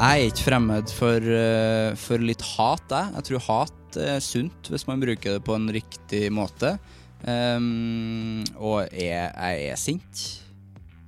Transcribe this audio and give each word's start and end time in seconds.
Jeg 0.00 0.16
er 0.16 0.30
ikke 0.30 0.46
fremmed 0.46 0.92
for, 0.96 1.20
eh, 1.20 1.94
for 2.00 2.22
litt 2.24 2.40
hat, 2.56 2.86
jeg. 2.88 3.12
Jeg 3.18 3.24
tror 3.26 3.42
hat 3.44 3.96
er 4.00 4.22
sunt 4.24 4.70
hvis 4.72 4.86
man 4.88 5.00
bruker 5.02 5.34
det 5.36 5.42
på 5.44 5.52
en 5.52 5.66
riktig 5.68 6.30
måte. 6.32 6.78
Um, 7.20 8.40
og 8.56 8.88
jeg, 8.96 9.28
jeg 9.28 9.66
er 9.68 9.76
sint. 9.76 10.22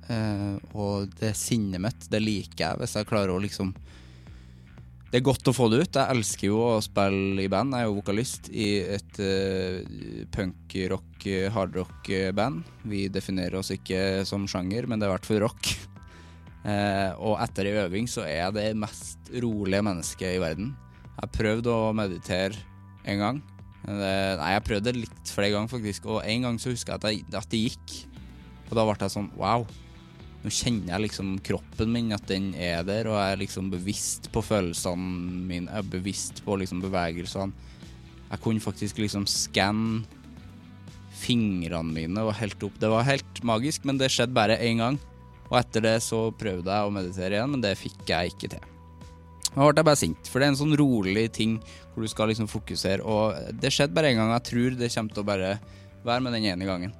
Uh, 0.05 0.59
og 0.77 1.15
det 1.17 1.31
sinnet 1.39 1.81
mitt, 1.81 2.05
det 2.11 2.21
liker 2.21 2.59
jeg 2.67 2.81
hvis 2.83 2.93
jeg 2.99 3.07
klarer 3.07 3.31
å 3.31 3.39
liksom 3.39 3.71
Det 5.09 5.21
er 5.21 5.25
godt 5.25 5.49
å 5.49 5.55
få 5.57 5.71
det 5.71 5.79
ut. 5.87 5.97
Jeg 5.97 6.13
elsker 6.13 6.47
jo 6.51 6.59
å 6.61 6.83
spille 6.85 7.41
i 7.41 7.49
band. 7.49 7.73
Jeg 7.73 7.87
er 7.87 7.89
jo 7.89 7.97
vokalist 7.97 8.51
i 8.53 8.67
et 8.93 9.21
uh, 9.25 10.27
punk-rock, 10.37 11.25
hardrock-band. 11.57 12.61
Vi 12.93 13.07
definerer 13.09 13.57
oss 13.57 13.73
ikke 13.73 14.21
som 14.29 14.45
sjanger, 14.45 14.85
men 14.85 15.01
det 15.01 15.09
er 15.09 15.15
i 15.15 15.15
hvert 15.15 15.31
fall 15.31 15.43
rock. 15.47 15.73
Eh, 16.63 17.11
og 17.19 17.41
etter 17.43 17.67
ei 17.67 17.75
øving 17.81 18.07
så 18.07 18.23
er 18.23 18.37
jeg 18.37 18.55
det 18.55 18.67
mest 18.79 19.33
rolige 19.43 19.83
mennesket 19.83 20.37
i 20.37 20.41
verden. 20.43 20.71
Jeg 21.19 21.33
prøvde 21.35 21.73
å 21.73 21.91
meditere 21.95 22.57
en 23.03 23.19
gang. 23.19 23.41
Nei, 23.83 24.53
jeg 24.53 24.63
prøvde 24.63 24.93
litt 24.95 25.31
flere 25.33 25.51
ganger, 25.51 25.71
faktisk. 25.73 26.07
Og 26.07 26.21
en 26.23 26.47
gang 26.47 26.59
så 26.61 26.71
husker 26.71 26.95
jeg 26.95 27.01
at, 27.01 27.07
jeg, 27.11 27.25
at 27.35 27.49
det 27.51 27.63
gikk. 27.65 27.95
Og 28.69 28.77
da 28.79 28.85
ble 28.87 28.95
jeg 28.95 29.13
sånn 29.13 29.27
wow. 29.35 29.65
Nå 30.43 30.51
kjenner 30.51 30.95
jeg 30.95 31.03
liksom 31.05 31.35
kroppen 31.43 31.91
min, 31.93 32.11
at 32.15 32.25
den 32.27 32.49
er 32.59 32.81
der, 32.87 33.07
og 33.07 33.15
jeg 33.15 33.35
er 33.35 33.39
liksom 33.43 33.69
bevisst 33.71 34.27
på 34.33 34.43
følelsene 34.43 35.45
mine. 35.47 35.69
Jeg 35.71 35.83
er 35.83 35.93
bevisst 35.93 36.41
på 36.43 36.57
liksom 36.59 36.81
bevegelsene. 36.83 37.71
Jeg 38.31 38.41
kunne 38.43 38.63
faktisk 38.63 38.99
liksom 38.99 39.27
skanne 39.29 40.03
fingrene 41.23 41.93
mine 41.93 42.23
og 42.25 42.33
helt 42.39 42.63
opp. 42.65 42.75
Det 42.81 42.89
var 42.91 43.05
helt 43.07 43.43
magisk, 43.45 43.85
men 43.87 43.99
det 44.01 44.09
skjedde 44.11 44.35
bare 44.35 44.57
én 44.59 44.81
gang. 44.81 44.97
Og 45.49 45.57
etter 45.59 45.83
det 45.85 45.97
så 46.05 46.27
prøvde 46.37 46.71
jeg 46.71 46.87
å 46.87 46.93
meditere 46.93 47.37
igjen, 47.37 47.51
men 47.55 47.63
det 47.63 47.75
fikk 47.79 48.05
jeg 48.09 48.33
ikke 48.33 48.51
til. 48.55 48.69
Da 49.53 49.61
ble 49.61 49.69
jeg 49.69 49.85
bare 49.85 49.99
sint, 49.99 50.29
for 50.31 50.41
det 50.41 50.47
er 50.47 50.53
en 50.55 50.61
sånn 50.63 50.77
rolig 50.79 51.27
ting 51.35 51.59
hvor 51.93 52.01
du 52.01 52.09
skal 52.09 52.31
liksom 52.31 52.49
fokusere, 52.49 53.05
og 53.05 53.53
det 53.61 53.69
skjedde 53.73 53.93
bare 53.93 54.09
en 54.09 54.21
gang. 54.23 54.33
Jeg 54.33 54.47
tror 54.49 54.79
det 54.79 54.89
kommer 54.95 55.13
til 55.13 55.21
å 55.21 55.27
bare 55.27 55.51
være 56.03 56.25
med 56.25 56.35
den 56.37 56.47
ene 56.49 56.67
gangen. 56.67 56.95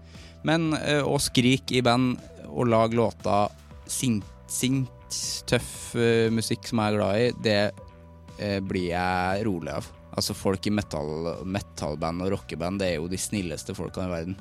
Men 0.45 0.73
eh, 0.77 1.01
å 1.01 1.17
skrike 1.23 1.79
i 1.79 1.83
band 1.85 2.19
og 2.51 2.69
lage 2.69 2.99
låter, 2.99 3.49
sint, 3.89 4.27
sint 4.51 5.17
tøff 5.49 5.95
eh, 5.97 6.29
musikk 6.33 6.67
som 6.69 6.83
jeg 6.83 6.93
er 6.93 6.99
glad 6.99 7.23
i, 7.23 7.27
det 7.41 7.59
eh, 8.37 8.59
blir 8.61 8.91
jeg 8.91 9.45
rolig 9.47 9.73
av. 9.73 9.89
Altså 10.13 10.35
folk 10.37 10.67
i 10.69 10.73
metal, 10.75 11.31
metalband 11.49 12.21
og 12.21 12.35
rockeband, 12.35 12.83
det 12.83 12.91
er 12.91 12.99
jo 12.99 13.09
de 13.09 13.17
snilleste 13.17 13.73
folkene 13.73 14.11
i 14.11 14.13
verden 14.13 14.37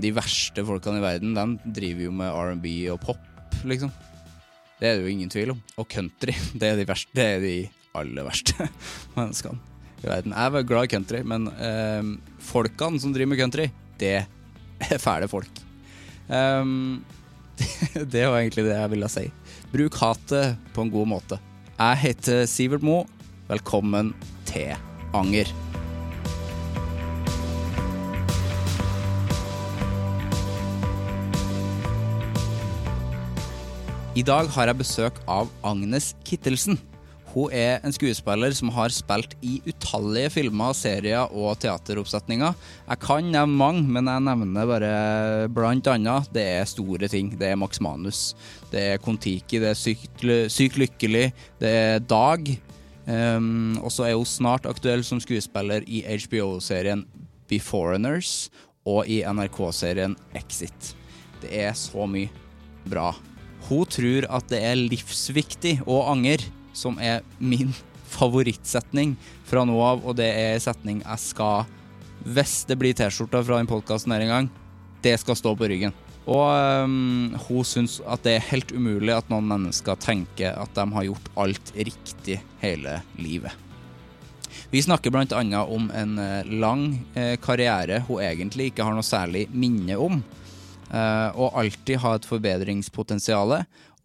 de 0.00 0.10
verste 0.14 0.64
folkene 0.66 1.00
i 1.00 1.04
verden, 1.04 1.36
de 1.36 1.74
driver 1.76 2.08
jo 2.08 2.14
med 2.16 2.32
R&B 2.32 2.68
og 2.92 3.00
pop, 3.04 3.22
liksom. 3.66 3.92
Det 4.80 4.88
er 4.88 4.98
det 4.98 5.06
jo 5.06 5.12
ingen 5.12 5.30
tvil 5.32 5.54
om. 5.54 5.62
Og 5.80 5.88
country, 5.90 6.34
det 6.60 6.70
er 6.70 6.80
de 6.80 6.88
verste. 6.88 7.14
Det 7.14 7.28
er 7.36 7.44
de 7.44 7.54
aller 7.94 8.26
verste 8.26 8.68
menneskene 9.16 9.60
i 10.04 10.10
verden. 10.10 10.34
Jeg 10.36 10.60
er 10.60 10.68
glad 10.68 10.88
i 10.88 10.92
country, 10.92 11.22
men 11.24 11.48
eh, 11.54 12.12
folkene 12.44 13.00
som 13.00 13.14
driver 13.14 13.32
med 13.32 13.40
country, 13.40 13.68
det 14.00 14.14
er 14.20 15.00
fæle 15.00 15.30
folk. 15.30 15.62
Um, 16.28 17.04
det, 17.60 18.06
det 18.12 18.26
var 18.26 18.40
egentlig 18.40 18.66
det 18.66 18.76
jeg 18.76 18.94
ville 18.96 19.12
si. 19.12 19.26
Bruk 19.72 19.98
hatet 20.02 20.70
på 20.76 20.84
en 20.84 20.94
god 20.94 21.12
måte. 21.16 21.40
Jeg 21.74 22.02
heter 22.04 22.44
Sivert 22.50 22.84
Mo. 22.86 23.02
Velkommen 23.48 24.14
til 24.48 24.74
Anger. 25.14 25.63
I 34.14 34.22
dag 34.22 34.46
har 34.54 34.70
jeg 34.70 34.78
besøk 34.78 35.16
av 35.26 35.48
Agnes 35.66 36.12
Kittelsen. 36.22 36.76
Hun 37.32 37.50
er 37.50 37.80
en 37.82 37.90
skuespiller 37.90 38.54
som 38.54 38.70
har 38.70 38.92
spilt 38.94 39.32
i 39.42 39.56
utallige 39.66 40.30
filmer, 40.36 40.70
serier 40.78 41.34
og 41.34 41.56
teateroppsetninger. 41.64 42.54
Jeg 42.92 43.02
kan 43.02 43.26
nevne 43.26 43.58
mange, 43.58 43.82
men 43.82 44.06
jeg 44.06 44.22
nevner 44.28 44.70
bare 44.70 44.92
blant 45.50 45.90
annet. 45.90 46.30
Det 46.30 46.46
er 46.46 46.70
store 46.70 47.10
ting. 47.10 47.32
Det 47.34 47.50
er 47.50 47.58
Max 47.58 47.82
Manus. 47.82 48.22
Det 48.70 48.86
er 48.92 49.02
Kon-Tiki. 49.02 49.58
Det 49.58 49.72
er 49.72 49.82
Sykt, 49.82 50.22
syk 50.54 50.78
lykkelig. 50.84 51.26
Det 51.58 51.74
er 51.80 51.98
Dag. 51.98 52.54
Um, 53.10 53.82
og 53.82 53.90
så 53.90 54.06
er 54.06 54.14
hun 54.14 54.30
snart 54.30 54.70
aktuell 54.70 55.02
som 55.02 55.18
skuespiller 55.18 55.82
i 55.90 56.06
HBO-serien 56.06 57.02
Beforeigners 57.50 58.46
og 58.86 59.10
i 59.10 59.24
NRK-serien 59.26 60.14
Exit. 60.38 60.94
Det 61.42 61.50
er 61.66 61.74
så 61.74 62.06
mye 62.06 62.30
bra 62.86 63.10
hun 63.68 63.88
tror 63.90 64.28
at 64.28 64.48
det 64.52 64.60
er 64.64 64.80
livsviktig 64.80 65.78
å 65.88 66.02
angre, 66.12 66.50
som 66.74 66.98
er 66.98 67.22
min 67.38 67.72
favorittsetning 68.14 69.14
fra 69.48 69.64
nå 69.66 69.76
av, 69.82 70.04
og 70.04 70.16
det 70.18 70.28
er 70.30 70.54
en 70.54 70.64
setning 70.64 71.02
jeg 71.02 71.22
skal, 71.22 71.68
hvis 72.24 72.62
det 72.68 72.78
blir 72.80 72.96
T-skjorta 72.96 73.42
fra 73.44 73.60
den 73.60 73.68
podkasten 73.70 74.14
her 74.14 74.24
en 74.24 74.34
gang, 74.34 74.50
det 75.04 75.18
skal 75.20 75.36
stå 75.38 75.52
på 75.58 75.68
ryggen. 75.68 75.94
Og 76.24 76.46
um, 76.88 77.34
hun 77.48 77.66
syns 77.68 77.98
at 78.08 78.24
det 78.24 78.38
er 78.38 78.46
helt 78.48 78.72
umulig 78.72 79.12
at 79.12 79.28
noen 79.28 79.44
mennesker 79.50 79.98
tenker 80.00 80.56
at 80.56 80.72
de 80.76 80.86
har 80.94 81.08
gjort 81.10 81.28
alt 81.44 81.74
riktig 81.76 82.38
hele 82.62 83.02
livet. 83.20 83.52
Vi 84.72 84.80
snakker 84.82 85.12
bl.a. 85.12 85.42
om 85.62 85.90
en 85.94 86.16
eh, 86.18 86.46
lang 86.50 86.86
eh, 87.14 87.36
karriere 87.42 88.00
hun 88.08 88.22
egentlig 88.24 88.70
ikke 88.70 88.86
har 88.86 88.96
noe 88.96 89.06
særlig 89.06 89.44
minne 89.52 89.98
om. 90.00 90.16
Uh, 90.94 91.34
og 91.34 91.56
alltid 91.58 91.98
ha 92.04 92.12
et 92.14 92.26
forbedringspotensial 92.28 93.56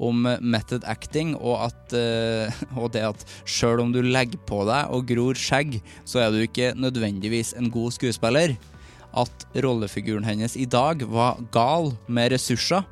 om 0.01 0.23
method 0.41 0.85
acting, 0.89 1.35
og, 1.37 1.67
at, 1.67 1.93
uh, 1.93 2.61
og 2.81 2.93
det 2.95 3.03
at 3.11 3.25
sjøl 3.45 3.83
om 3.83 3.93
du 3.93 4.01
legger 4.01 4.41
på 4.49 4.63
deg 4.69 4.89
og 4.95 5.05
gror 5.11 5.37
skjegg, 5.37 5.77
så 6.07 6.23
er 6.23 6.33
du 6.33 6.41
ikke 6.41 6.73
nødvendigvis 6.79 7.53
en 7.59 7.69
god 7.73 7.93
skuespiller. 7.99 8.55
At 9.17 9.45
rollefiguren 9.57 10.25
hennes 10.25 10.57
i 10.57 10.67
dag 10.69 11.01
var 11.09 11.39
gal 11.53 11.93
med 12.07 12.33
ressurser 12.33 12.85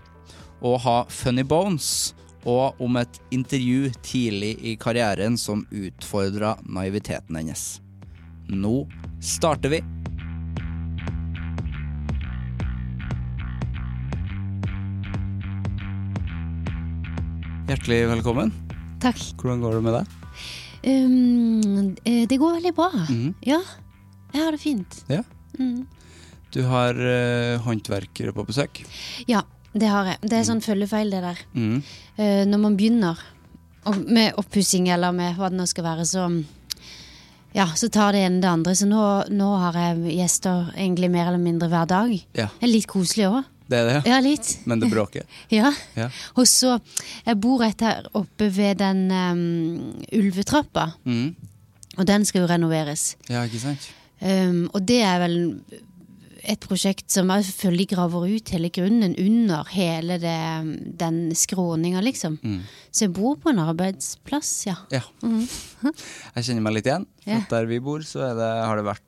og 0.65 0.79
ha 0.85 1.01
funny 1.09 1.45
bones. 1.45 2.13
Og 2.47 2.79
om 2.79 2.95
et 2.95 3.19
intervju 3.35 3.91
tidlig 4.05 4.53
i 4.63 4.77
karrieren 4.79 5.35
som 5.41 5.65
utfordra 5.67 6.55
naiviteten 6.63 7.35
hennes. 7.35 7.65
Nå 8.47 8.85
starter 9.19 9.73
vi. 9.73 9.81
Hjertelig 17.67 18.05
velkommen. 18.07 18.51
Takk. 19.03 19.19
Hvordan 19.41 19.59
går 19.59 19.73
det 19.75 19.79
med 19.83 19.95
deg? 19.97 20.11
Um, 20.87 21.95
eh, 22.07 22.21
det 22.31 22.37
går 22.39 22.53
veldig 22.61 22.71
bra. 22.77 22.87
Mm. 23.11 23.33
Ja, 23.43 23.57
jeg 24.31 24.39
har 24.39 24.55
det 24.55 24.61
fint. 24.61 24.95
Ja. 25.11 25.19
Mm. 25.59 25.81
Du 26.55 26.61
har 26.63 26.95
uh, 26.95 27.59
håndverkere 27.65 28.31
på 28.31 28.45
besøk. 28.47 28.79
Ja, 29.27 29.41
det 29.75 29.89
har 29.91 30.07
jeg. 30.13 30.21
Det 30.23 30.37
er 30.37 30.47
sånn 30.47 30.63
følgefeil, 30.63 31.11
det 31.11 31.19
der. 31.25 31.41
Mm. 31.59 31.81
Uh, 32.15 32.45
når 32.47 32.63
man 32.63 32.79
begynner 32.79 33.19
med 33.97 34.39
oppussing 34.39 34.87
eller 34.87 35.11
med 35.19 35.35
hva 35.35 35.51
det 35.51 35.59
nå 35.59 35.67
skal 35.67 35.89
være, 35.89 36.07
så 36.07 36.23
ja, 37.51 37.67
så 37.75 37.91
tar 37.91 38.15
det 38.15 38.23
ene 38.29 38.39
det 38.45 38.53
andre. 38.53 38.77
Så 38.79 38.87
nå, 38.87 39.03
nå 39.27 39.51
har 39.65 39.75
jeg 39.81 40.15
gjester 40.21 40.71
egentlig 40.71 41.11
mer 41.11 41.33
eller 41.33 41.43
mindre 41.43 41.67
hver 41.67 41.91
dag. 41.91 42.15
Ja, 42.31 42.47
Det 42.47 42.69
er 42.69 42.75
litt 42.77 42.87
koselig 42.87 43.27
òg. 43.27 43.43
Det 43.69 43.77
er 43.79 43.85
det, 43.89 43.93
ja. 43.97 44.01
Ja, 44.13 44.19
litt. 44.23 44.49
Men 44.65 44.79
det 44.79 44.89
bråker. 44.91 45.23
Ja. 45.53 45.71
Ja. 45.95 46.09
Og 46.35 46.47
så 46.47 46.79
Jeg 47.25 47.39
bor 47.43 47.59
rett 47.63 47.81
her 47.83 48.07
oppe 48.15 48.49
ved 48.55 48.77
den 48.79 49.05
um, 49.11 50.03
ulvetrappa, 50.13 50.93
Mm. 51.05 51.35
og 51.97 52.05
den 52.07 52.25
skal 52.25 52.41
jo 52.45 52.47
renoveres. 52.51 53.15
Ja, 53.29 53.43
ikke 53.43 53.59
sant? 53.59 53.89
Um, 54.21 54.69
og 54.73 54.81
det 54.87 55.01
er 55.05 55.19
vel 55.21 55.37
et 56.43 56.59
prosjekt 56.63 57.11
som 57.13 57.29
jeg 57.33 57.47
selvfølgelig 57.49 57.87
graver 57.93 58.25
ut 58.35 58.51
hele 58.53 58.69
grunnen 58.73 59.15
under 59.21 59.69
hele 59.73 60.17
det, 60.21 60.37
den 60.99 61.19
skråninga, 61.37 62.01
liksom. 62.05 62.37
Mm. 62.43 62.59
Så 62.91 63.05
jeg 63.05 63.13
bor 63.17 63.37
på 63.41 63.51
en 63.51 63.61
arbeidsplass, 63.63 64.51
ja. 64.67 64.77
Ja. 64.93 65.03
Jeg 66.35 66.47
kjenner 66.47 66.65
meg 66.65 66.77
litt 66.79 66.89
igjen. 66.89 67.07
Yeah. 67.27 67.45
Der 67.51 67.69
vi 67.69 67.79
bor, 67.83 68.03
så 68.07 68.23
er 68.29 68.35
det, 68.39 68.49
har 68.65 68.79
det 68.79 68.87
vært 68.87 69.03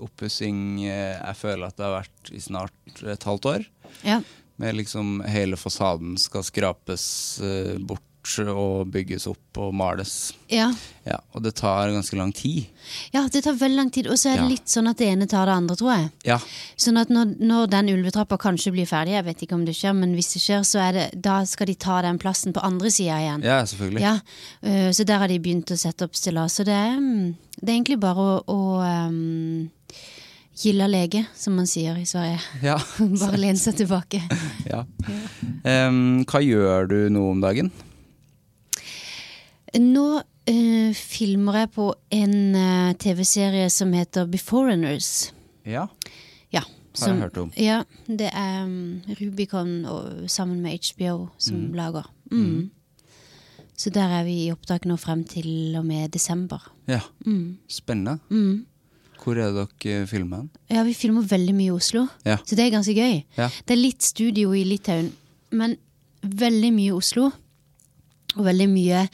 oppussing 0.00 0.84
eh, 0.86 1.16
Jeg 1.18 1.36
føler 1.36 1.66
at 1.66 1.76
det 1.76 1.84
har 1.84 1.96
vært 1.98 2.30
i 2.32 2.40
snart 2.42 3.02
et 3.02 3.26
halvt 3.26 3.50
år. 3.50 3.66
Ja, 4.06 4.20
Med 4.60 4.76
liksom 4.76 5.20
hele 5.28 5.56
fasaden 5.60 6.16
skal 6.20 6.44
skrapes 6.46 7.04
eh, 7.44 7.76
bort 7.78 8.04
og 8.52 8.90
bygges 8.92 9.26
opp 9.26 9.58
og 9.58 9.74
males. 9.74 10.32
ja. 10.48 10.72
Ja, 11.06 11.16
Og 11.34 11.42
det 11.42 11.54
tar 11.56 11.88
ganske 11.90 12.14
lang 12.16 12.30
tid. 12.32 12.66
ja 13.12 13.26
det 13.32 13.42
tar 13.42 13.52
veldig 13.58 13.76
lang 13.76 13.90
tid. 13.90 14.06
Og 14.06 14.14
så 14.18 14.28
er 14.30 14.36
det 14.36 14.42
Ja. 14.44 14.48
litt 14.48 14.66
sånn 14.68 14.88
at 14.88 14.96
det 14.98 15.08
ene 15.08 15.26
tar 15.26 15.46
det 15.46 15.54
andre, 15.54 15.74
tror 15.76 15.90
jeg. 15.96 16.10
Ja. 16.24 16.38
Sånn 16.76 17.00
at 17.00 17.08
når, 17.08 17.34
når 17.40 17.66
den 17.70 17.88
ulvetrappa 17.88 18.36
kanskje 18.38 18.70
blir 18.72 18.86
ferdig, 18.86 19.12
jeg 19.16 19.24
vet 19.24 19.42
ikke 19.42 19.54
om 19.54 19.64
det 19.64 19.74
skjer, 19.74 19.94
men 19.96 20.14
hvis 20.14 20.32
det 20.34 20.42
skjer, 20.42 20.60
så 20.62 20.78
er 20.88 20.92
det, 20.92 21.22
da 21.22 21.44
skal 21.44 21.66
de 21.66 21.74
ta 21.74 22.02
den 22.02 22.18
plassen 22.18 22.52
på 22.52 22.62
andre 22.62 22.90
sida 22.90 23.16
igjen. 23.18 23.42
Ja, 23.42 23.62
selvfølgelig. 23.64 24.00
Ja, 24.00 24.14
øh, 24.62 24.90
så 24.92 25.04
der 25.04 25.18
har 25.18 25.28
de 25.28 25.38
begynt 25.40 25.72
å 25.72 25.78
sette 25.80 26.04
opp 26.04 26.14
stillas. 26.14 26.52
Så 26.60 26.64
det 26.64 26.74
er, 26.76 26.96
mm, 27.00 27.34
det 27.60 27.68
er 27.68 27.74
egentlig 27.80 27.98
bare 28.00 28.16
å, 28.16 28.44
å 28.46 29.08
um, 29.08 29.70
gilla 30.62 30.86
lege, 30.86 31.26
som 31.34 31.56
man 31.56 31.66
sier 31.66 31.96
i 31.96 32.04
Sverige. 32.04 32.38
Ja. 32.62 32.76
Bare 32.98 33.36
lene 33.40 33.58
seg 33.58 33.74
tilbake. 33.80 34.20
ja. 34.70 34.84
Um, 35.64 36.24
hva 36.28 36.40
gjør 36.44 36.86
du 36.88 36.98
nå 37.10 37.30
om 37.32 37.40
dagen? 37.40 37.72
Nå 39.78 40.20
øh, 40.50 40.94
filmer 40.94 41.58
jeg 41.58 41.70
på 41.70 41.94
en 42.10 42.54
øh, 42.56 42.94
TV-serie 42.98 43.70
som 43.70 43.92
heter 43.92 44.26
Beforeigners. 44.26 45.34
Ja. 45.66 45.86
Ja. 46.52 46.62
Har 46.98 47.08
jeg 47.12 47.20
hørt 47.22 47.36
om. 47.38 47.52
Ja, 47.56 47.82
det 48.08 48.30
er 48.32 48.64
um, 48.64 49.00
Rubicon 49.20 49.84
og, 49.86 50.30
sammen 50.30 50.60
med 50.60 50.78
HBO 50.90 51.28
som 51.38 51.72
lager. 51.72 52.10
Mm. 52.32 52.70
Så 53.78 53.90
der 53.90 54.08
er 54.18 54.24
vi 54.26 54.34
i 54.46 54.50
opptak 54.52 54.84
nå 54.84 54.96
frem 55.00 55.22
til 55.24 55.76
og 55.78 55.86
med 55.86 56.08
desember. 56.12 56.72
ja. 56.88 57.00
Mm. 57.26 57.56
Spennende. 57.68 58.18
Hvor 59.22 59.36
er 59.36 59.52
det 59.52 59.68
dere 59.84 60.06
filmer? 60.06 60.46
Ja, 60.70 60.82
vi 60.82 60.94
filmer 60.96 61.22
veldig 61.22 61.54
mye 61.54 61.66
i 61.66 61.70
Oslo, 61.70 62.06
Ja. 62.26 62.36
så 62.44 62.56
det 62.56 62.64
er 62.66 62.70
ganske 62.70 62.94
gøy. 62.94 63.22
Ja. 63.36 63.48
Det 63.68 63.74
er 63.74 63.76
litt 63.80 64.02
studio 64.02 64.52
i 64.52 64.64
Litauen, 64.64 65.12
men 65.52 65.76
veldig 66.22 66.72
mye 66.72 66.86
i 66.88 66.92
Oslo. 66.96 67.30
Og 68.36 68.44
veldig 68.46 68.68
mye 68.70 69.06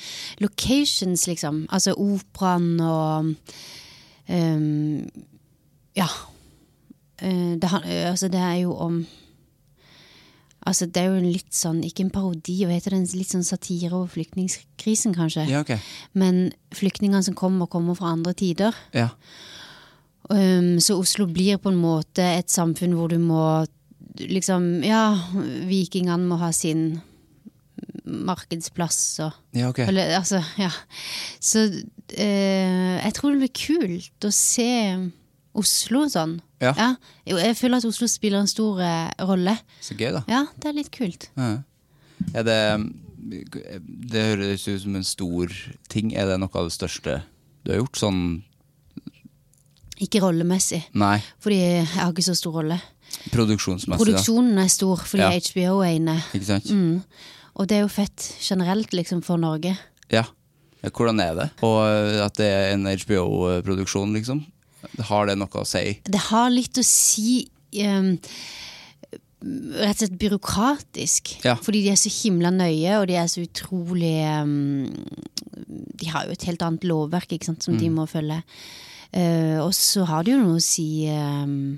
locations, 0.44 1.26
liksom. 1.28 1.64
Altså 1.72 1.94
operaen 1.96 2.80
og 2.80 3.32
um, 4.28 5.06
Ja. 5.96 6.08
Eh, 7.16 7.54
det, 7.56 7.70
eh, 7.86 8.10
altså, 8.10 8.28
det 8.28 8.40
er 8.40 8.58
jo 8.66 8.74
om 8.74 9.06
Altså, 10.66 10.86
det 10.86 10.96
er 10.96 11.04
jo 11.12 11.18
en 11.20 11.30
litt 11.30 11.54
sånn, 11.54 11.84
ikke 11.86 12.02
en 12.02 12.10
parodi, 12.10 12.56
hva 12.66 12.74
heter 12.74 12.90
det, 12.90 12.98
en 12.98 13.18
litt 13.20 13.30
sånn 13.30 13.44
satire 13.46 13.92
over 13.94 14.08
flyktningkrisen, 14.10 15.14
kanskje. 15.14 15.44
Ja, 15.46 15.60
ok. 15.62 15.76
Men 16.18 16.48
flyktningene 16.74 17.22
som 17.22 17.36
kommer, 17.38 17.68
kommer 17.70 17.94
fra 17.94 18.10
andre 18.10 18.34
tider. 18.34 18.74
Ja. 18.90 19.12
Um, 20.26 20.80
så 20.82 20.96
Oslo 20.98 21.28
blir 21.30 21.60
på 21.62 21.70
en 21.70 21.78
måte 21.78 22.24
et 22.40 22.50
samfunn 22.50 22.96
hvor 22.98 23.12
du 23.12 23.20
må 23.22 23.44
liksom 24.18 24.82
Ja, 24.82 25.12
vikingene 25.68 26.26
må 26.26 26.40
ha 26.40 26.48
sin 26.50 26.96
markedsplass 28.06 28.98
og 29.24 29.32
Ja, 29.56 29.68
ok. 29.72 29.80
Eller 29.88 30.16
altså, 30.18 30.40
ja. 30.60 30.70
Så 31.42 31.66
eh, 32.14 32.96
jeg 33.02 33.14
tror 33.16 33.34
det 33.34 33.44
blir 33.44 33.54
kult 33.56 34.26
å 34.28 34.32
se 34.34 34.70
Oslo 35.56 36.02
sånn. 36.12 36.36
Ja. 36.60 36.74
ja. 36.76 36.88
Jeg 37.24 37.56
føler 37.56 37.80
at 37.80 37.86
Oslo 37.88 38.08
spiller 38.10 38.42
en 38.42 38.50
stor 38.50 38.80
eh, 38.84 39.08
rolle. 39.24 39.56
Så 39.80 39.96
gøy, 39.96 40.10
da. 40.18 40.22
Ja, 40.30 40.42
det 40.60 40.68
er 40.70 40.76
litt 40.76 40.92
kult. 40.94 41.30
Ja. 41.36 41.54
Er 42.36 42.44
det 42.46 42.60
Det 44.12 44.22
høres 44.22 44.66
ut 44.68 44.82
som 44.84 44.96
en 44.96 45.04
stor 45.04 45.52
ting. 45.92 46.12
Er 46.16 46.28
det 46.30 46.38
noe 46.40 46.52
av 46.54 46.68
det 46.68 46.76
største 46.76 47.22
du 47.64 47.72
har 47.72 47.80
gjort? 47.80 47.98
Sånn 47.98 48.20
Ikke 50.04 50.20
rollemessig, 50.20 50.82
Nei, 50.92 51.18
fordi 51.40 51.56
jeg 51.62 51.86
har 51.94 52.12
ikke 52.12 52.26
så 52.26 52.34
stor 52.36 52.58
rolle. 52.60 52.76
produksjonsmessig, 53.32 53.96
Produksjonen 54.02 54.58
er 54.60 54.68
stor 54.68 55.00
fordi 55.08 55.24
Ja. 55.24 55.30
HBO 55.40 55.80
er 55.80 55.94
inne. 55.96 56.18
Ikke 56.36 56.50
sant? 56.50 56.68
Mm. 56.68 57.00
Og 57.56 57.66
det 57.70 57.78
er 57.78 57.84
jo 57.86 57.88
fett 57.92 58.26
generelt, 58.44 58.92
liksom, 58.92 59.22
for 59.24 59.40
Norge. 59.40 59.72
Ja. 60.12 60.24
Hvordan 60.86 61.18
er 61.24 61.34
det? 61.34 61.46
Og 61.66 61.80
at 62.22 62.36
det 62.38 62.46
er 62.52 62.74
en 62.74 62.84
HBO-produksjon, 62.86 64.12
liksom. 64.14 64.44
Har 65.08 65.26
det 65.26 65.38
noe 65.40 65.48
å 65.62 65.66
si? 65.66 65.96
Det 66.06 66.20
har 66.30 66.50
litt 66.52 66.78
å 66.78 66.84
si 66.86 67.48
Um, 67.76 68.14
Rett 69.42 69.98
og 69.98 69.98
slett 70.00 70.14
byråkratisk. 70.18 71.32
Ja. 71.44 71.56
Fordi 71.60 71.82
de 71.84 71.90
er 71.92 71.98
så 72.00 72.08
himla 72.08 72.48
nøye, 72.54 72.94
og 73.02 73.04
de 73.10 73.18
er 73.20 73.26
så 73.28 73.42
utrolig 73.44 74.14
um, 74.40 74.86
De 76.00 76.08
har 76.08 76.24
jo 76.24 76.32
et 76.32 76.46
helt 76.48 76.62
annet 76.64 76.86
lovverk 76.88 77.34
ikke 77.36 77.50
sant, 77.50 77.62
som 77.66 77.74
Mm. 77.74 77.80
de 77.82 77.90
må 77.92 78.06
følge. 78.08 78.38
Uh, 79.12 79.58
og 79.66 79.74
så 79.76 80.06
har 80.08 80.24
det 80.24 80.32
jo 80.32 80.40
noe 80.40 80.56
å 80.56 80.62
si 80.64 81.04
um, 81.12 81.76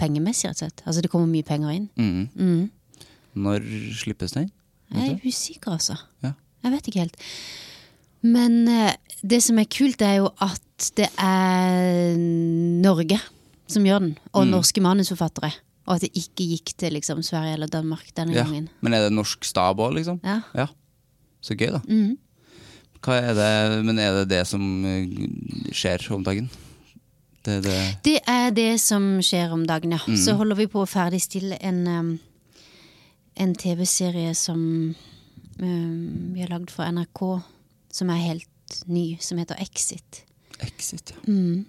pengemessig, 0.00 0.48
rett 0.50 0.58
og 0.58 0.64
slett. 0.64 0.82
Altså 0.86 1.04
det 1.04 1.10
kommer 1.12 1.30
mye 1.30 1.46
penger 1.46 1.70
inn. 1.76 1.88
Mm. 1.94 2.28
Mm. 2.34 3.06
Når 3.46 3.70
slippes 4.02 4.34
den? 4.34 4.50
Jeg 4.94 5.10
er 5.12 5.26
usikker, 5.28 5.72
altså. 5.72 5.96
Ja. 6.22 6.32
Jeg 6.64 6.72
vet 6.72 6.88
ikke 6.90 7.00
helt. 7.00 7.16
Men 8.22 8.68
eh, 8.68 8.94
det 9.22 9.42
som 9.42 9.58
er 9.58 9.64
kult, 9.70 10.02
er 10.02 10.16
jo 10.20 10.30
at 10.40 10.90
det 10.96 11.08
er 11.20 12.16
Norge 12.84 13.20
som 13.70 13.84
gjør 13.86 14.00
den, 14.00 14.14
og 14.32 14.46
Mm. 14.46 14.50
norske 14.50 14.80
manusforfattere. 14.82 15.52
Og 15.86 15.94
at 15.96 16.00
det 16.02 16.10
ikke 16.14 16.44
gikk 16.56 16.72
til 16.78 16.92
liksom, 16.92 17.22
Sverige 17.22 17.52
eller 17.54 17.66
Danmark 17.66 18.10
denne 18.16 18.34
Ja. 18.34 18.44
gangen. 18.44 18.68
Men 18.80 18.94
er 18.94 19.08
det 19.08 19.12
norsk 19.12 19.44
stab 19.44 19.78
òg, 19.78 19.94
liksom? 19.94 20.20
Ja. 20.24 20.40
Ja. 20.54 20.66
Så 21.40 21.54
gøy, 21.56 21.70
da. 21.72 21.80
Mm. 21.88 22.18
Er 23.08 23.34
det, 23.34 23.84
men 23.84 23.98
er 23.98 24.12
det 24.20 24.28
det 24.28 24.46
som 24.46 24.84
eh, 24.84 25.06
skjer 25.72 26.10
om 26.12 26.22
dagen? 26.22 26.50
Det 27.44 27.62
det 27.64 27.96
Det 28.04 28.18
er 28.28 28.50
det 28.50 28.80
som 28.80 29.18
skjer 29.20 29.50
om 29.52 29.64
dagen, 29.66 29.92
ja. 29.92 29.98
Mm. 30.06 30.16
Så 30.16 30.36
holder 30.36 30.56
vi 30.56 30.66
på 30.66 30.82
å 30.82 30.86
ferdigstille 30.88 31.56
en, 31.62 31.86
um, 31.88 32.18
en 33.40 33.54
TV-serie 33.56 34.34
som 34.36 34.60
um, 35.58 36.32
vi 36.34 36.42
har 36.42 36.52
lagd 36.52 36.72
for 36.72 36.84
NRK, 36.84 37.22
som 37.92 38.12
er 38.12 38.24
helt 38.24 38.80
ny, 38.90 39.16
som 39.22 39.40
heter 39.40 39.60
Exit. 39.62 40.24
Exit, 40.60 41.14
ja. 41.14 41.22
Mm. 41.26 41.64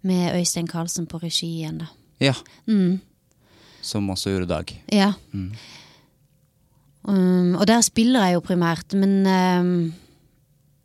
Med 0.00 0.36
Øystein 0.38 0.68
Carlsen 0.68 1.06
på 1.08 1.20
regi 1.20 1.48
igjen, 1.60 1.82
da. 1.82 1.88
Ja. 2.20 2.34
Mm. 2.66 3.00
Som 3.80 4.10
også 4.12 4.32
gjorde 4.34 4.50
Dag. 4.50 4.72
Ja. 4.92 5.12
Mm. 5.32 5.52
Um, 7.02 7.54
og 7.56 7.66
der 7.68 7.80
spiller 7.80 8.26
jeg 8.26 8.36
jo 8.36 8.44
primært, 8.44 8.92
men 8.92 9.24
um, 9.24 9.94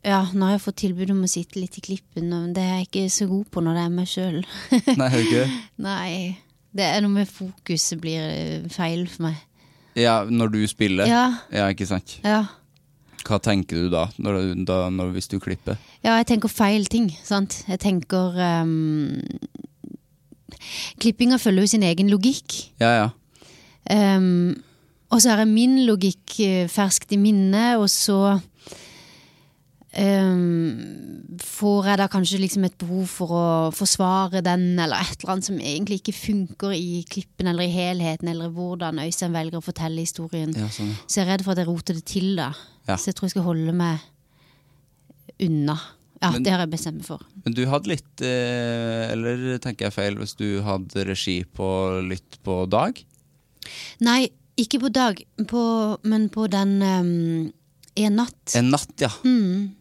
ja, 0.06 0.22
nå 0.32 0.48
har 0.48 0.56
jeg 0.56 0.64
fått 0.64 0.80
tilbud 0.84 1.12
om 1.12 1.24
å 1.26 1.30
sitte 1.30 1.60
litt 1.60 1.76
i 1.76 1.84
klippen, 1.84 2.32
og 2.32 2.54
det 2.56 2.64
er 2.64 2.78
jeg 2.78 2.88
ikke 2.88 3.04
så 3.12 3.28
god 3.28 3.50
på 3.52 3.62
når 3.64 3.76
det 3.76 3.84
er 3.84 3.94
meg 3.98 4.10
sjøl. 4.10 4.40
Nei, 4.96 5.10
er 5.10 5.20
ikke? 5.20 5.46
Nei. 5.88 6.12
Det 6.76 6.84
er 6.84 7.04
noe 7.04 7.14
med 7.14 7.28
fokuset 7.30 8.00
blir 8.00 8.24
eh, 8.24 8.66
feil 8.72 9.06
for 9.08 9.28
meg. 9.28 9.44
Ja, 9.96 10.20
når 10.28 10.52
du 10.52 10.60
spiller? 10.68 11.08
Ja. 11.08 11.26
Ja, 11.52 11.68
ikke 11.72 11.88
sant? 11.88 12.18
Ja. 12.24 12.44
Hva 13.26 13.40
tenker 13.42 13.86
du 13.86 13.90
da, 13.90 14.04
når, 14.22 14.52
da 14.68 14.86
når, 14.92 15.14
hvis 15.16 15.30
du 15.32 15.38
klipper? 15.42 15.80
ja, 16.04 16.18
jeg 16.20 16.28
tenker 16.30 16.52
feil 16.52 16.86
ting, 16.86 17.08
sant. 17.26 17.64
Jeg 17.66 17.80
tenker 17.82 18.36
um, 18.62 19.18
Klippinga 21.02 21.38
følger 21.42 21.66
jo 21.66 21.72
sin 21.74 21.86
egen 21.86 22.10
logikk. 22.12 22.54
Ja, 22.80 22.92
ja. 23.00 23.08
Um, 23.90 24.54
og 25.10 25.22
så 25.22 25.32
har 25.32 25.44
jeg 25.44 25.52
min 25.52 25.80
logikk 25.86 26.36
eh, 26.42 26.68
ferskt 26.70 27.14
i 27.14 27.18
minne, 27.20 27.76
og 27.78 27.88
så 27.90 28.38
Ehm, 29.96 31.38
får 31.40 31.86
jeg 31.90 31.98
da 32.02 32.06
kanskje 32.12 32.40
liksom 32.42 32.66
et 32.68 32.76
behov 32.80 33.06
for 33.08 33.32
å 33.32 33.44
forsvare 33.74 34.42
den, 34.44 34.66
eller 34.82 35.00
et 35.00 35.22
eller 35.22 35.32
annet 35.34 35.48
som 35.48 35.56
egentlig 35.60 36.00
ikke 36.02 36.14
funker 36.16 36.74
i 36.76 37.00
klippen 37.08 37.48
eller 37.48 37.64
i 37.64 37.72
helheten, 37.72 38.28
eller 38.28 38.52
hvordan 38.52 39.00
Øystein 39.00 39.32
velger 39.36 39.60
å 39.60 39.64
fortelle 39.64 40.04
historien. 40.04 40.52
Ja, 40.56 40.68
sånn. 40.72 40.92
Så 41.06 41.20
jeg 41.22 41.26
er 41.26 41.32
redd 41.34 41.44
for 41.46 41.56
at 41.56 41.62
jeg 41.62 41.70
roter 41.70 41.96
det 41.96 42.04
til, 42.08 42.34
da. 42.36 42.50
Ja. 42.88 42.96
Så 42.96 43.08
jeg 43.10 43.16
tror 43.18 43.28
jeg 43.30 43.36
skal 43.36 43.46
holde 43.48 43.72
meg 43.76 44.04
unna. 45.40 45.78
Ja, 46.22 46.30
Men- 46.32 46.42
det 46.44 46.52
har 46.52 46.60
jeg 46.64 46.70
bestemt 46.72 46.96
meg 47.00 47.04
for. 47.06 47.20
Men 47.44 47.52
du 47.52 47.66
hadde 47.68 47.88
litt 47.92 48.22
eh, 48.24 49.12
Eller 49.12 49.58
tenker 49.58 49.86
jeg 49.86 49.92
feil 49.92 50.14
hvis 50.16 50.34
du 50.34 50.62
hadde 50.64 51.04
regi 51.04 51.44
på 51.44 51.66
litt 52.08 52.38
på 52.42 52.62
dag? 52.72 52.96
Nei, 54.00 54.30
ikke 54.56 54.80
på 54.80 54.88
dag, 54.92 55.20
på, 55.46 55.62
men 56.04 56.28
på 56.32 56.46
den 56.48 56.80
um, 56.82 57.52
En 57.96 58.16
natt. 58.16 58.54
En 58.56 58.70
natt, 58.70 58.92
ja. 59.00 59.10
Mm. 59.24 59.74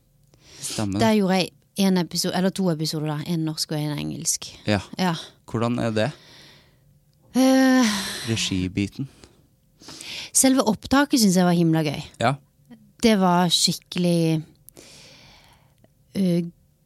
Stemmer. 0.65 1.01
Der 1.03 1.17
gjorde 1.19 1.39
jeg 1.41 1.51
en 1.85 1.99
episode, 2.01 2.35
eller 2.37 2.53
to 2.55 2.69
episoder, 2.71 3.11
da. 3.11 3.19
En 3.29 3.45
norsk 3.45 3.75
og 3.75 3.79
en 3.79 3.97
engelsk. 3.99 4.47
Ja. 4.67 4.79
Ja. 4.99 5.13
Hvordan 5.49 5.79
er 5.83 5.93
det? 5.93 6.09
Uh, 7.35 7.93
Regibiten? 8.29 9.09
selve 10.35 10.65
opptaket 10.67 11.21
syns 11.21 11.37
jeg 11.39 11.47
var 11.47 11.55
himla 11.57 11.83
gøy. 11.85 12.03
Ja. 12.21 12.35
Det 13.03 13.15
var 13.21 13.51
skikkelig 13.53 14.41
uh, 16.17 16.41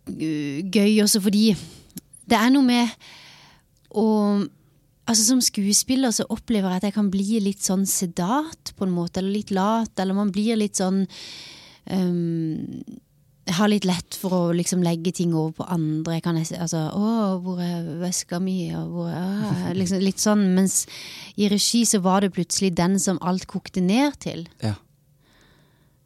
gøy 0.09 1.01
også 1.03 1.21
fordi 1.24 1.51
det 2.29 2.38
er 2.38 2.53
noe 2.53 2.65
med 2.65 2.95
å 3.89 4.05
Altså 5.09 5.24
Som 5.25 5.39
skuespiller 5.41 6.12
så 6.13 6.21
opplever 6.29 6.69
jeg 6.69 6.77
at 6.77 6.83
jeg 6.86 6.93
kan 6.93 7.07
bli 7.09 7.39
litt 7.41 7.63
sånn 7.65 7.81
sedat, 7.89 8.75
på 8.77 8.86
en 8.86 8.91
måte, 8.93 9.17
eller 9.17 9.39
litt 9.39 9.50
lat, 9.50 9.89
eller 9.98 10.13
man 10.13 10.29
blir 10.29 10.53
litt 10.59 10.77
sånn 10.77 11.00
øhm, 11.89 12.83
Jeg 13.49 13.57
har 13.57 13.71
litt 13.71 13.85
lett 13.89 14.17
for 14.19 14.35
å 14.35 14.41
liksom 14.53 14.83
legge 14.85 15.11
ting 15.17 15.31
over 15.33 15.55
på 15.57 15.65
andre. 15.73 16.19
Kan 16.21 16.37
jeg 16.37 16.51
altså, 16.61 16.83
'Å, 16.93 17.39
hvor 17.41 17.57
er 17.63 17.87
veska 17.97 18.37
mi?' 18.39 18.69
og 18.77 18.91
hvor 18.93 19.09
er 19.09 19.73
liksom, 19.79 20.03
Litt 20.05 20.21
sånn. 20.21 20.43
Mens 20.53 20.85
i 21.35 21.49
regi 21.49 21.81
så 21.89 21.99
var 22.05 22.21
det 22.21 22.33
plutselig 22.35 22.75
den 22.77 22.99
som 23.01 23.17
alt 23.21 23.47
kokte 23.49 23.81
ned 23.81 24.19
til. 24.21 24.47
ja. 24.61 24.75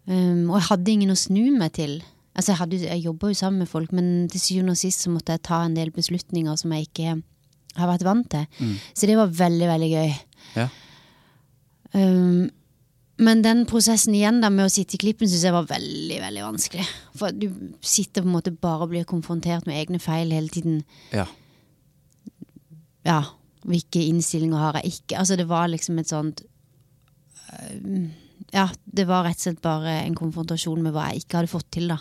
Um, 0.05 0.49
og 0.51 0.57
jeg 0.59 0.67
hadde 0.67 0.91
ingen 0.91 1.11
å 1.13 1.15
snu 1.15 1.45
meg 1.55 1.73
til. 1.77 2.01
Altså 2.35 2.51
Jeg, 2.51 2.57
hadde, 2.59 2.79
jeg 2.89 3.03
jobba 3.05 3.29
jo 3.31 3.33
sammen 3.39 3.59
med 3.63 3.69
folk, 3.71 3.93
men 3.95 4.27
til 4.27 4.41
syvende 4.41 4.73
og 4.73 4.77
sist 4.81 4.99
så 5.05 5.09
måtte 5.13 5.31
jeg 5.31 5.43
ta 5.47 5.61
en 5.63 5.75
del 5.77 5.91
beslutninger 5.95 6.57
som 6.59 6.73
jeg 6.75 6.89
ikke 6.89 7.13
har 7.77 7.87
vært 7.87 8.03
vant 8.03 8.27
til. 8.29 8.73
Så 8.93 9.07
det 9.07 9.15
var 9.15 9.31
veldig, 9.31 9.67
veldig 9.69 9.89
gøy. 9.93 10.11
ja. 10.57 10.67
Um, 11.93 12.49
men 13.21 13.41
den 13.45 13.65
prosessen 13.69 14.15
igjen 14.17 14.39
da 14.41 14.49
med 14.49 14.65
å 14.65 14.71
sitte 14.73 14.95
i 14.97 15.01
klippen 15.03 15.29
syns 15.29 15.43
jeg 15.45 15.53
var 15.53 15.67
veldig 15.69 16.17
veldig 16.23 16.43
vanskelig. 16.47 16.85
For 17.19 17.31
du 17.35 17.45
sitter 17.85 18.23
på 18.23 18.27
en 18.31 18.33
måte 18.39 18.51
bare 18.55 18.87
og 18.87 18.89
blir 18.93 19.05
konfrontert 19.05 19.67
med 19.69 19.77
egne 19.77 19.99
feil 20.01 20.31
hele 20.33 20.49
tiden. 20.49 20.83
ja. 21.13 21.27
Ja, 23.03 23.17
hvilke 23.67 23.99
innstillinger 23.99 24.57
har 24.61 24.77
jeg 24.79 24.93
ikke? 24.93 25.17
Altså 25.19 25.35
Det 25.35 25.43
var 25.49 25.67
liksom 25.67 25.97
et 25.99 26.07
sånt 26.07 26.39
um, 27.83 28.05
Ja, 28.53 28.69
det 28.85 29.03
var 29.09 29.25
rett 29.27 29.35
og 29.41 29.43
slett 29.43 29.59
bare 29.63 29.97
en 30.05 30.15
konfrontasjon 30.15 30.79
med 30.85 30.93
hva 30.95 31.09
jeg 31.11 31.25
ikke 31.25 31.41
hadde 31.41 31.51
fått 31.51 31.67
til, 31.75 31.89
da. 31.91 31.97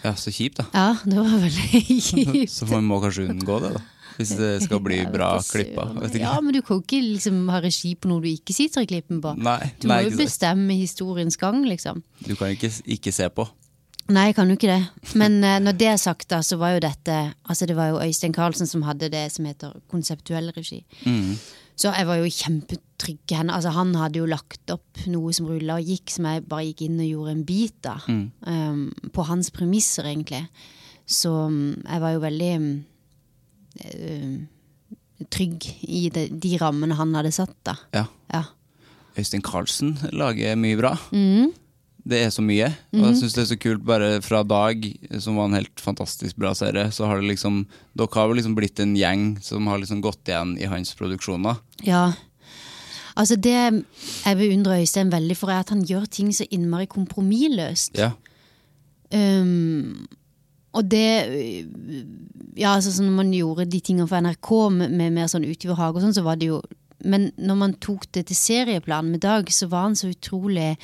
Ja, 0.00 0.14
så 0.16 0.32
kjipt, 0.32 0.62
da. 0.62 0.64
Ja, 0.72 0.94
det 1.04 1.18
var 1.20 1.34
veldig 1.44 1.82
kjipt. 2.08 2.54
Så 2.54 2.68
man 2.70 2.88
må 2.88 3.02
kanskje 3.04 3.26
unngå 3.34 3.58
det, 3.66 3.74
da. 3.76 3.82
Hvis 4.20 4.34
det 4.36 4.50
skal 4.66 4.82
bli 4.84 5.00
bra 5.14 5.32
klippa. 5.44 5.88
Ja, 6.20 6.34
men 6.44 6.52
du 6.52 6.60
kan 6.60 6.78
jo 6.78 6.84
ikke 6.84 7.00
liksom 7.02 7.46
ha 7.52 7.62
regi 7.64 7.94
på 7.96 8.10
noe 8.10 8.20
du 8.24 8.28
ikke 8.30 8.56
sitter 8.56 8.84
i 8.84 8.90
klippen 8.90 9.22
på. 9.24 9.32
Nei, 9.40 9.72
Du 9.80 9.88
må 9.88 9.96
nei, 9.96 10.02
jo 10.08 10.18
bestemme 10.20 10.76
historiens 10.76 11.40
gang, 11.40 11.64
liksom. 11.68 12.04
Du 12.26 12.34
kan 12.36 12.52
ikke, 12.52 12.72
ikke 12.84 13.14
se 13.16 13.30
på. 13.32 13.48
Nei, 14.10 14.30
jeg 14.30 14.36
kan 14.40 14.50
jo 14.50 14.58
ikke 14.58 14.70
det. 14.72 15.14
Men 15.18 15.38
uh, 15.44 15.56
når 15.62 15.78
det 15.78 15.88
er 15.92 15.98
sagt, 16.02 16.28
da, 16.32 16.40
så 16.42 16.58
var 16.60 16.74
jo 16.74 16.82
dette 16.82 17.16
Altså, 17.46 17.66
det 17.68 17.76
var 17.78 17.92
jo 17.92 18.00
Øystein 18.02 18.34
Carlsen 18.34 18.66
som 18.66 18.82
hadde 18.86 19.10
det 19.12 19.28
som 19.34 19.46
heter 19.46 19.76
konseptuell 19.90 20.50
regi. 20.56 20.82
Mm. 21.06 21.36
Så 21.80 21.92
jeg 21.96 22.08
var 22.08 22.18
jo 22.20 22.28
kjempetrygg 22.28 23.34
henne. 23.38 23.54
Altså, 23.56 23.72
han 23.72 23.94
hadde 23.96 24.20
jo 24.20 24.28
lagt 24.28 24.72
opp 24.72 25.00
noe 25.08 25.32
som 25.32 25.48
rulla 25.48 25.78
og 25.80 25.88
gikk, 25.88 26.12
som 26.12 26.28
jeg 26.28 26.44
bare 26.50 26.66
gikk 26.68 26.84
inn 26.84 27.00
og 27.00 27.08
gjorde 27.08 27.34
en 27.36 27.46
bit 27.48 27.88
av. 27.88 28.08
Um, 28.10 28.82
på 29.14 29.24
hans 29.30 29.48
premisser, 29.54 30.10
egentlig. 30.10 30.42
Så 31.08 31.32
um, 31.48 31.78
jeg 31.86 32.02
var 32.02 32.12
jo 32.12 32.22
veldig 32.26 32.50
um, 32.60 32.68
trygg 35.30 35.66
i 35.84 36.08
de, 36.12 36.28
de 36.32 36.56
rammene 36.60 36.96
han 36.98 37.14
hadde 37.18 37.32
satt, 37.34 37.56
da. 37.66 37.76
Ja. 37.96 38.06
Ja. 38.32 38.44
Øystein 39.18 39.42
Carlsen 39.44 39.96
lager 40.16 40.56
mye 40.58 40.78
bra. 40.78 40.94
Mm. 41.12 41.50
Det 42.10 42.22
er 42.24 42.30
så 42.32 42.42
mye. 42.44 42.70
Og 42.96 43.02
jeg 43.04 43.18
syns 43.20 43.34
det 43.36 43.42
er 43.42 43.50
så 43.50 43.58
kult 43.60 43.82
bare 43.86 44.08
fra 44.24 44.40
Dag, 44.46 44.86
som 45.20 45.36
var 45.36 45.50
en 45.50 45.58
helt 45.58 45.82
fantastisk 45.82 46.38
bra 46.40 46.54
serie, 46.56 46.88
så 46.94 47.06
har 47.10 47.20
det 47.20 47.28
liksom 47.28 47.62
Dere 47.98 48.16
har 48.16 48.32
liksom 48.34 48.56
blitt 48.56 48.80
en 48.80 48.96
gjeng 48.96 49.34
som 49.44 49.68
har 49.68 49.82
liksom 49.82 50.00
gått 50.04 50.30
igjen 50.30 50.56
i 50.58 50.68
hans 50.70 50.94
produksjoner. 50.96 51.60
Ja. 51.84 52.08
Altså 53.20 53.36
det 53.36 53.52
jeg 53.58 54.38
beundrer 54.38 54.80
Øystein 54.80 55.12
veldig 55.12 55.36
for, 55.36 55.52
er 55.52 55.60
at 55.64 55.74
han 55.74 55.84
gjør 55.84 56.08
ting 56.08 56.32
så 56.32 56.46
innmari 56.50 56.88
kompromissløst. 56.90 58.00
Ja. 58.00 58.14
Um, 59.12 60.06
og 60.72 60.86
det 60.90 61.06
Ja, 62.56 62.74
altså 62.74 63.02
når 63.02 63.14
man 63.14 63.32
gjorde 63.34 63.64
de 63.70 63.80
tingene 63.80 64.08
for 64.10 64.22
NRK 64.22 64.50
med, 64.74 64.92
med 64.94 65.14
mer 65.16 65.30
sånn 65.30 65.46
Utover 65.48 65.78
hage 65.80 65.98
og 65.98 66.04
sånn, 66.04 66.14
så 66.14 66.22
var 66.26 66.38
det 66.38 66.50
jo 66.50 66.60
Men 67.00 67.30
når 67.40 67.56
man 67.56 67.74
tok 67.80 68.04
det 68.12 68.26
til 68.28 68.36
serieplan 68.36 69.08
med 69.08 69.22
Dag, 69.24 69.48
så 69.50 69.70
var 69.72 69.86
han 69.88 69.96
så 69.96 70.10
utrolig 70.12 70.74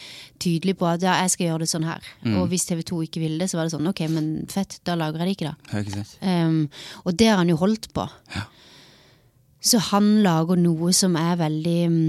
tydelig 0.40 0.78
på 0.81 0.87
at 0.88 1.05
ja, 1.05 1.19
jeg 1.21 1.35
skal 1.35 1.47
gjøre 1.50 1.66
det 1.66 1.69
sånn 1.69 1.85
her. 1.85 2.07
Og 2.40 2.47
hvis 2.49 2.64
TV 2.64 2.81
2 2.88 3.02
ikke 3.05 3.21
ville 3.21 3.37
det, 3.43 3.50
så 3.52 3.59
var 3.59 3.69
det 3.69 3.75
sånn 3.75 3.90
ok, 3.90 4.00
men 4.14 4.31
fett, 4.49 4.78
da 4.88 4.95
lager 4.97 5.21
jeg 5.21 5.28
det 5.28 5.35
ikke, 5.37 5.50
da. 5.52 5.83
ikke? 5.83 6.07
Um, 6.25 6.57
og 7.05 7.19
det 7.21 7.28
har 7.28 7.43
han 7.43 7.52
jo 7.52 7.59
holdt 7.61 7.90
på. 7.93 8.07
Ja. 8.33 8.47
Så 9.61 9.83
han 9.90 10.23
lager 10.25 10.57
noe 10.57 10.95
som 10.97 11.21
er 11.21 11.37
veldig 11.40 11.76
um, 11.90 12.00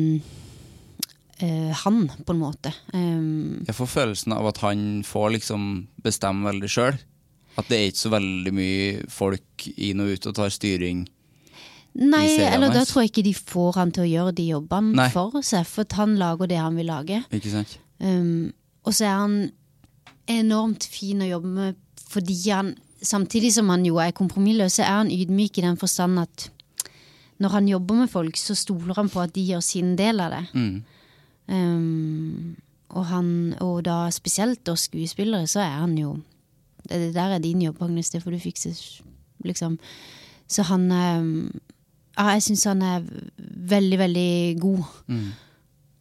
uh, 1.44 1.76
han, 1.84 2.00
på 2.24 2.36
en 2.36 2.42
måte. 2.42 2.72
Um, 2.94 3.66
Jeg 3.68 3.76
får 3.76 3.92
følelsen 3.92 4.36
av 4.40 4.48
at 4.54 4.64
han 4.64 5.04
får 5.08 5.34
liksom 5.36 5.70
bestemme 6.06 6.48
veldig 6.48 6.72
sjøl. 6.72 7.04
At 7.58 7.70
det 7.70 7.78
er 7.78 7.92
ikke 7.92 8.04
så 8.06 8.14
veldig 8.14 8.54
mye 8.54 8.90
folk 9.10 9.68
inn 9.76 10.04
og 10.04 10.14
ut 10.14 10.28
og 10.30 10.36
tar 10.38 10.54
styring. 10.54 11.08
nei, 11.98 12.28
eller 12.46 12.70
da 12.70 12.84
tror 12.86 13.02
jeg 13.02 13.12
ikke 13.12 13.26
de 13.26 13.34
får 13.34 13.80
han 13.80 13.92
til 13.92 14.04
å 14.06 14.10
gjøre 14.12 14.36
de 14.38 14.44
jobbene 14.52 14.94
Nei. 15.00 15.08
for 15.10 15.40
seg, 15.42 15.66
for 15.66 15.98
han 15.98 16.14
lager 16.20 16.52
det 16.52 16.60
han 16.62 16.78
vil 16.78 16.92
lage. 16.92 17.24
Ikke 17.34 17.54
sant? 17.56 17.80
Um, 17.98 18.54
og 18.86 18.94
så 18.94 19.08
er 19.10 19.16
han 19.24 19.40
enormt 20.30 20.86
fin 20.92 21.24
å 21.24 21.32
jobbe 21.32 21.54
med 21.56 21.84
fordi 22.08 22.36
han, 22.54 22.70
samtidig 23.04 23.50
som 23.58 23.68
han 23.74 23.84
jo 23.84 23.98
er 24.00 24.14
kompromissløs, 24.16 24.78
så 24.78 24.86
er 24.86 24.94
han 25.02 25.10
ydmyk 25.12 25.58
i 25.60 25.66
den 25.66 25.80
forstand 25.82 26.22
at 26.22 26.46
når 27.44 27.54
han 27.54 27.68
jobber 27.70 28.00
med 28.04 28.10
folk, 28.10 28.38
så 28.40 28.56
stoler 28.58 28.98
han 28.98 29.10
på 29.14 29.22
at 29.22 29.34
de 29.36 29.44
gjør 29.46 29.66
sin 29.66 29.96
del 30.00 30.22
av 30.24 30.34
det. 30.34 30.46
Mm. 30.54 30.78
Um, 31.48 32.56
og, 32.90 33.04
han, 33.12 33.30
og 33.62 33.84
da 33.86 34.08
spesielt 34.14 34.68
oss 34.72 34.88
skuespillere, 34.88 35.50
så 35.50 35.62
er 35.66 35.76
han 35.84 35.98
jo 36.00 36.16
Det 36.90 37.14
der 37.16 37.36
er 37.36 37.44
din 37.44 37.62
jobb, 37.62 37.82
Agnes, 37.86 38.12
det 38.14 38.24
får 38.24 38.36
du 38.36 38.40
fikse, 38.42 38.74
liksom. 39.46 39.78
Så 40.48 40.64
han 40.70 40.88
um, 40.92 41.52
Ja, 42.18 42.32
jeg 42.34 42.48
syns 42.48 42.64
han 42.66 42.82
er 42.82 43.04
veldig, 43.46 43.98
veldig 44.00 44.32
god. 44.62 44.84
Mm. 45.12 45.28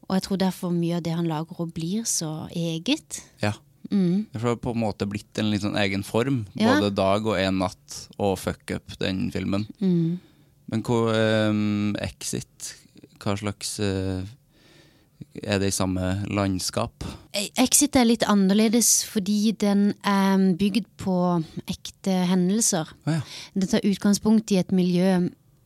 Og 0.06 0.14
jeg 0.16 0.24
tror 0.24 0.38
derfor 0.40 0.72
mye 0.72 0.96
av 0.96 1.04
det 1.04 1.12
han 1.12 1.28
lager, 1.28 1.58
og 1.60 1.74
blir 1.76 2.06
så 2.08 2.46
eget. 2.54 3.20
Ja. 3.42 3.52
Mm. 3.90 4.26
Det 4.32 4.40
har 4.42 4.56
på 4.58 4.72
en 4.74 4.80
måte 4.82 5.06
blitt 5.10 5.38
en 5.38 5.50
litt 5.52 5.62
sånn 5.62 5.76
egen 5.78 6.06
form. 6.06 6.44
Ja. 6.58 6.76
Både 6.76 6.94
Dag 6.94 7.26
og 7.26 7.36
En 7.38 7.60
natt 7.62 7.98
og 8.16 8.38
Fuck 8.40 8.72
Up, 8.78 8.96
den 9.02 9.26
filmen. 9.34 9.66
Mm. 9.82 10.16
Men 10.72 10.82
hvor 10.86 11.12
um, 11.12 11.94
Exit, 12.02 12.72
hva 13.22 13.36
slags 13.38 13.76
eh, 13.82 14.24
Er 15.42 15.60
det 15.60 15.70
i 15.70 15.74
samme 15.74 16.24
landskap? 16.32 17.04
Exit 17.60 17.96
er 17.96 18.08
litt 18.08 18.24
annerledes 18.28 19.04
fordi 19.08 19.52
den 19.56 19.90
er 20.04 20.40
bygd 20.58 20.88
på 21.00 21.16
ekte 21.68 22.22
hendelser. 22.30 22.88
Oh, 23.06 23.16
ja. 23.16 23.20
Det 23.54 23.70
tar 23.72 23.84
utgangspunkt 23.86 24.52
i 24.52 24.60
et 24.60 24.72
miljø 24.76 25.18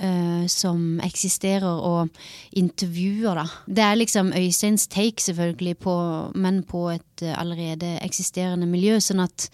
uh, 0.02 0.46
som 0.50 1.00
eksisterer, 1.04 1.66
og 1.66 2.10
intervjuer, 2.56 3.42
da. 3.42 3.46
Det 3.66 3.84
er 3.84 4.00
liksom 4.00 4.32
Øysteins 4.36 4.86
take, 4.90 5.22
selvfølgelig, 5.22 5.76
på, 5.78 5.94
men 6.34 6.62
på 6.62 6.88
et 6.94 7.22
eh, 7.22 7.34
allerede 7.40 7.98
eksisterende 8.04 8.68
miljø. 8.70 8.98
Sånn 9.00 9.22
at 9.24 9.48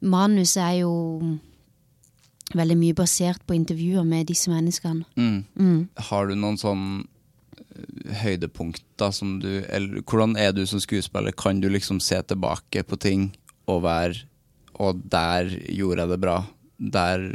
manuset 0.00 0.62
er 0.62 0.76
jo 0.82 0.94
veldig 2.56 2.76
mye 2.80 2.96
basert 2.98 3.42
på 3.46 3.54
intervjuer 3.54 4.06
med 4.06 4.30
disse 4.30 4.50
menneskene. 4.50 5.04
Mm. 5.16 5.88
Har 6.10 6.30
du 6.30 6.34
noen 6.34 6.58
sånn 6.58 6.84
høydepunkter 8.22 9.12
som 9.14 9.38
du 9.42 9.62
Eller 9.68 10.02
hvordan 10.02 10.36
er 10.40 10.52
du 10.56 10.64
som 10.66 10.82
skuespiller? 10.82 11.32
Kan 11.32 11.60
du 11.62 11.68
liksom 11.70 12.00
se 12.02 12.20
tilbake 12.22 12.82
på 12.86 12.98
ting 13.00 13.30
og 13.70 13.84
være 13.86 14.24
Og 14.80 15.02
der 15.12 15.50
gjorde 15.68 16.04
jeg 16.04 16.12
det 16.14 16.20
bra. 16.22 16.38
Der 16.78 17.28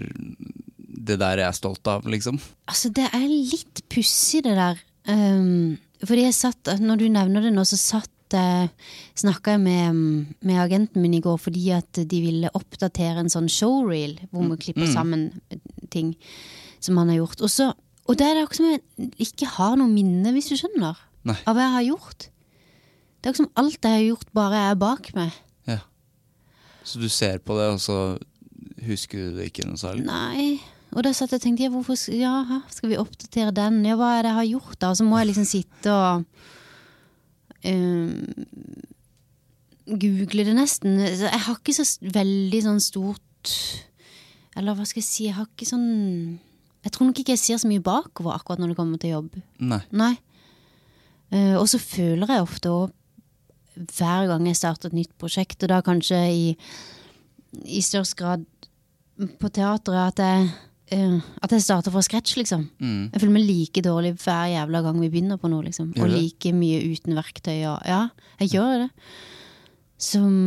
Det 1.05 1.19
der 1.19 1.37
er 1.37 1.45
jeg 1.45 1.59
stolt 1.59 1.87
av, 1.87 2.05
liksom. 2.07 2.39
Altså, 2.67 2.89
det 2.89 3.05
er 3.13 3.27
litt 3.27 3.83
pussig, 3.93 4.41
det 4.41 4.55
der. 4.57 4.79
Um, 5.05 5.77
fordi 6.01 6.23
jeg 6.23 6.33
satt, 6.33 6.71
når 6.81 6.97
du 6.97 7.05
nevner 7.11 7.45
det 7.45 7.51
nå, 7.53 7.65
så 7.67 7.77
satt 7.77 8.09
jeg 8.33 8.71
snakka 9.13 9.59
med, 9.61 9.99
med 10.41 10.57
agenten 10.59 11.03
min 11.03 11.13
i 11.13 11.21
går 11.21 11.37
fordi 11.37 11.67
at 11.75 11.99
de 12.09 12.21
ville 12.23 12.49
oppdatere 12.57 13.21
en 13.21 13.29
sånn 13.29 13.51
showreel 13.51 14.17
hvor 14.31 14.47
vi 14.49 14.57
klipper 14.65 14.89
sammen 14.91 15.27
ting 15.93 16.15
som 16.83 16.97
han 16.97 17.11
har 17.13 17.21
gjort. 17.21 17.43
Og, 17.45 17.51
så, 17.51 17.69
og 18.05 18.17
det 18.19 18.27
er 18.27 18.37
det 18.37 18.45
som 18.53 18.67
jeg 18.69 19.11
ikke 19.25 19.49
har 19.55 19.75
noe 19.79 19.89
minne, 19.89 20.33
hvis 20.35 20.51
du 20.51 20.59
skjønner, 20.59 20.99
Nei. 21.25 21.37
av 21.49 21.57
hva 21.57 21.65
jeg 21.65 21.75
har 21.75 21.87
gjort. 21.87 22.27
Det 23.17 23.29
er 23.29 23.33
akkurat 23.33 23.41
som 23.41 23.51
alt 23.57 23.87
jeg 23.87 23.97
har 23.97 24.05
gjort, 24.05 24.31
bare 24.37 24.61
er 24.69 24.77
bak 24.77 25.09
meg. 25.17 25.33
Ja. 25.65 25.79
Så 26.85 27.01
du 27.01 27.09
ser 27.09 27.41
på 27.41 27.57
det, 27.57 27.71
og 27.73 27.81
så 27.81 27.97
husker 28.85 29.31
du 29.31 29.39
det 29.39 29.49
ikke 29.49 29.65
noe 29.65 29.81
særlig? 29.81 30.05
Nei. 30.05 30.45
Og 30.95 31.03
da 31.03 31.11
satt 31.15 31.33
jeg 31.33 31.41
og 31.41 31.43
tenkte 31.43 31.65
ja, 31.65 31.71
hvorfor 31.73 31.97
ja, 32.13 32.61
skal 32.71 32.91
vi 32.91 32.99
oppdatere 33.01 33.55
den? 33.55 33.81
Ja, 33.87 33.97
hva 33.99 34.13
er 34.15 34.23
det 34.23 34.31
jeg 34.31 34.39
har 34.39 34.49
gjort, 34.53 34.77
da? 34.79 34.91
Og 34.93 34.99
så 35.01 35.07
må 35.07 35.17
jeg 35.19 35.31
liksom 35.31 35.47
sitte 35.49 35.91
og 35.91 36.23
eh, 37.65 38.13
Google 39.85 40.45
det 40.47 40.55
nesten. 40.55 41.01
Jeg 41.01 41.45
har 41.49 41.57
ikke 41.57 41.75
så 41.75 41.85
veldig 41.99 42.61
sånn 42.65 42.81
stort 42.81 43.51
Eller 44.55 44.77
hva 44.77 44.85
skal 44.87 45.01
jeg 45.01 45.09
si, 45.09 45.25
jeg 45.27 45.35
har 45.37 45.49
ikke 45.49 45.67
sånn 45.67 45.89
Jeg 46.85 46.93
tror 46.93 47.09
nok 47.09 47.19
ikke 47.19 47.33
jeg 47.33 47.41
ser 47.41 47.57
så 47.61 47.67
mye 47.69 47.81
bakover 47.83 48.35
akkurat 48.37 48.61
når 48.61 48.71
det 48.73 48.77
kommer 48.77 49.01
til 49.01 49.15
jobb. 49.15 49.39
Nei. 49.59 49.81
Nei. 49.91 50.13
Uh, 51.33 51.55
og 51.57 51.65
så 51.71 51.79
føler 51.81 52.29
jeg 52.29 52.45
ofte 52.45 52.69
òg 52.69 52.93
hver 53.97 54.29
gang 54.29 54.45
jeg 54.47 54.55
starter 54.55 54.87
et 54.91 54.95
nytt 54.95 55.11
prosjekt, 55.19 55.63
og 55.65 55.71
da 55.73 55.81
kanskje 55.83 56.19
i, 56.31 56.43
i 57.65 57.81
størst 57.83 58.15
grad 58.15 58.45
på 59.41 59.49
teatret, 59.51 60.13
at 60.13 60.21
jeg, 60.21 60.45
uh, 60.95 61.17
at 61.43 61.51
jeg 61.57 61.65
starter 61.65 61.91
fra 61.91 62.03
scratch, 62.05 62.37
liksom. 62.39 62.67
Mm. 62.79 63.09
Jeg 63.11 63.19
føler 63.23 63.33
meg 63.35 63.47
like 63.49 63.83
dårlig 63.83 64.13
hver 64.21 64.45
jævla 64.53 64.83
gang 64.85 65.01
vi 65.01 65.09
begynner 65.11 65.41
på 65.41 65.51
noe, 65.51 65.65
liksom. 65.65 65.89
Gjør 65.97 66.05
Og 66.05 66.13
det? 66.13 66.21
like 66.21 66.53
mye 66.55 66.83
uten 66.93 67.17
verktøy 67.17 67.57
og 67.73 67.81
Ja, 67.89 68.03
jeg 68.39 68.53
gjør 68.55 68.85
det. 68.85 68.89
Som 69.97 70.37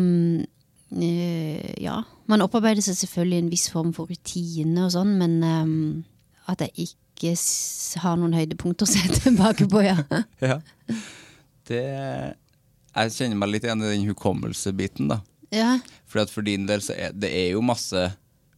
uh, 0.95 1.75
Ja. 1.83 1.99
Man 2.28 2.45
opparbeider 2.45 2.85
seg 2.85 2.97
selvfølgelig 3.00 3.38
en 3.42 3.50
viss 3.52 3.68
form 3.73 3.92
for 3.97 4.09
rutine 4.11 4.83
og 4.85 4.90
sånn, 4.92 5.14
men 5.16 5.37
eh, 5.42 5.71
at 6.49 6.61
jeg 6.64 6.88
ikke 6.88 7.35
har 8.02 8.17
noen 8.17 8.35
høydepunkter 8.38 8.87
å 8.87 8.90
se 8.90 9.02
tilbake 9.25 9.67
på, 9.71 9.83
ja. 9.85 9.99
Ja. 10.45 10.61
Det 11.69 11.83
Jeg 12.99 13.12
kjenner 13.14 13.37
meg 13.43 13.50
litt 13.52 13.67
igjen 13.67 13.83
i 13.85 13.90
den 13.93 14.07
hukommelsebiten, 14.09 15.11
da. 15.12 15.21
ja. 15.55 15.76
For 16.09 16.23
at 16.23 16.31
for 16.33 16.47
din 16.47 16.64
del 16.69 16.81
så 16.85 16.95
er 16.97 17.12
det 17.12 17.28
er 17.37 17.50
jo 17.52 17.61
masse 17.64 18.07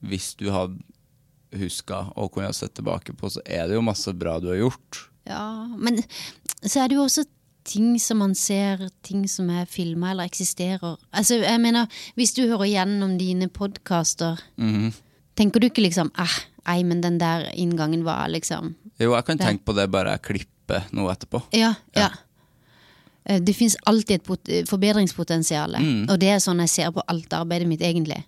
Hvis 0.07 0.33
du 0.39 0.47
har 0.55 0.71
huska 1.59 2.05
og 2.15 2.31
kunne 2.37 2.53
sett 2.55 2.77
tilbake 2.79 3.13
på, 3.19 3.27
så 3.35 3.43
er 3.45 3.67
det 3.67 3.75
jo 3.75 3.83
masse 3.83 4.13
bra 4.15 4.37
du 4.39 4.47
har 4.53 4.61
gjort. 4.61 5.01
Ja, 5.27 5.67
men 5.77 5.99
så 6.63 6.85
er 6.85 6.89
det 6.93 6.95
jo 6.95 7.03
også 7.09 7.25
ting 7.67 7.97
som 8.01 8.21
man 8.23 8.37
ser, 8.39 8.85
ting 9.05 9.25
som 9.29 9.51
er 9.51 9.67
filma 9.69 10.13
eller 10.13 10.31
eksisterer. 10.31 10.95
Altså, 11.11 11.41
jeg 11.43 11.59
mener, 11.61 11.91
hvis 12.15 12.33
du 12.39 12.45
hører 12.47 12.71
gjennom 12.71 13.17
dine 13.19 13.49
podkaster, 13.51 14.39
Mhm. 14.57 14.93
tenker 15.37 15.61
du 15.61 15.67
ikke 15.69 15.83
liksom 15.83 16.13
eh, 16.19 16.39
ei, 16.69 16.83
men 16.85 17.01
den 17.01 17.19
der 17.19 17.47
inngangen 17.55 18.03
var 18.05 18.29
liksom 18.29 18.75
Jo, 19.01 19.15
jeg 19.15 19.25
kan 19.25 19.37
Det- 19.39 19.47
tenke 19.47 19.65
på 19.65 19.75
det 19.75 19.91
bare 19.91 20.11
jeg 20.19 20.23
klipper 20.23 20.85
noe 20.93 21.13
etterpå. 21.13 21.43
Ja, 21.53 21.75
ja. 21.97 22.11
ja. 22.11 23.39
Det 23.41 23.55
fins 23.57 23.77
alltid 23.87 24.21
et 24.21 24.25
pot 24.25 24.49
forbedringspotensial, 24.69 25.75
og 26.11 26.19
det 26.19 26.29
er 26.29 26.39
sånn 26.39 26.59
jeg 26.61 26.69
ser 26.69 26.91
på 26.91 27.03
alt 27.07 27.29
arbeidet 27.33 27.69
mitt, 27.69 27.81
egentlig. 27.81 28.25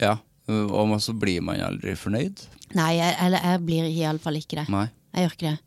Ja. 0.00 0.18
Og 0.48 1.00
så 1.02 1.12
blir 1.18 1.40
man 1.42 1.58
aldri 1.60 1.96
fornøyd. 1.98 2.44
Nei, 2.74 2.96
jeg, 2.98 3.16
eller 3.20 3.40
jeg 3.42 3.60
blir 3.66 3.84
iallfall 3.90 4.36
ikke 4.36 4.60
det. 4.60 4.68
Nei. 4.68 4.88
Jeg 5.14 5.24
gjør 5.26 5.34
ikke 5.36 5.50
det. 5.50 5.58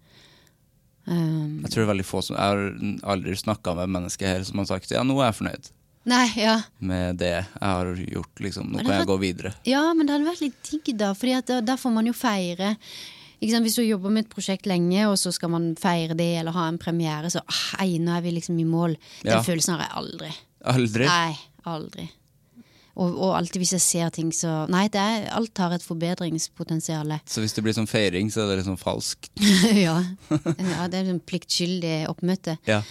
Um, 1.09 1.61
Jeg 1.63 1.71
tror 1.71 1.81
det 1.81 1.87
er 1.87 1.93
veldig 1.95 2.05
få 2.05 2.19
som 2.21 2.35
Jeg 2.35 2.43
har 2.45 3.13
aldri 3.15 3.33
snakka 3.39 3.73
med 3.79 3.89
mennesker 3.89 4.27
her 4.29 4.43
som 4.45 4.59
har 4.61 4.67
sagt 4.69 4.91
ja, 4.93 5.01
nå 5.01 5.15
er 5.17 5.31
jeg 5.31 5.37
fornøyd 5.39 5.69
nei, 6.07 6.25
ja. 6.39 6.55
med 6.79 7.17
det 7.19 7.31
jeg 7.35 7.45
har 7.61 7.93
gjort. 7.95 8.39
liksom, 8.39 8.71
Nå 8.73 8.83
kan 8.83 8.99
jeg 8.99 9.07
gå 9.09 9.17
videre. 9.21 9.53
Ja, 9.67 9.93
men 9.93 10.07
det 10.07 10.15
hadde 10.15 10.29
vært 10.29 10.43
litt 10.45 10.59
digg, 10.69 10.91
da. 10.97 11.11
At 11.13 11.53
da, 11.65 11.77
får 11.77 11.93
man 11.95 12.07
jo 12.07 12.13
feire. 12.13 12.75
Ikke 13.39 13.53
sant? 13.53 13.67
Hvis 13.67 13.77
du 13.79 13.83
jobber 13.83 14.11
med 14.11 14.25
et 14.25 14.31
prosjekt 14.33 14.67
lenge, 14.67 15.05
og 15.07 15.17
så 15.19 15.31
skal 15.35 15.51
man 15.53 15.73
feire 15.79 16.15
det 16.17 16.31
eller 16.41 16.55
ha 16.55 16.67
en 16.67 16.79
premiere, 16.81 17.31
så 17.31 17.43
ah, 17.45 17.83
ei, 17.83 17.97
nå 18.03 18.15
er 18.17 18.25
vi 18.25 18.35
liksom 18.35 18.59
i 18.59 18.67
mål. 18.67 18.97
Den 19.23 19.37
Ja. 19.37 19.43
følelsen 19.43 19.75
har 19.77 19.85
jeg 19.87 19.95
aldri. 20.03 20.31
Aldri. 20.65 21.05
Nei, 21.07 21.37
aldri. 21.65 22.09
Og, 22.99 23.13
og 23.15 23.35
alltid 23.37 23.63
hvis 23.63 23.75
jeg 23.77 23.83
ser 23.85 24.09
ting, 24.15 24.31
så 24.35 24.65
Nei, 24.71 24.87
det 24.91 24.99
er, 24.99 25.29
alt 25.35 25.61
har 25.61 25.75
et 25.75 25.85
forbedringspotensial. 25.85 27.15
Så 27.29 27.43
hvis 27.43 27.55
det 27.55 27.63
blir 27.63 27.77
sånn 27.77 27.87
feiring, 27.89 28.31
så 28.33 28.43
er 28.43 28.51
det 28.51 28.59
liksom 28.61 28.79
falskt. 28.81 29.31
ja. 29.87 30.01
ja. 30.29 30.89
Det 30.91 30.99
er 30.99 31.07
sånn 31.07 31.23
pliktskyldig 31.23 31.95
oppmøte. 32.11 32.57
Ja. 32.67 32.81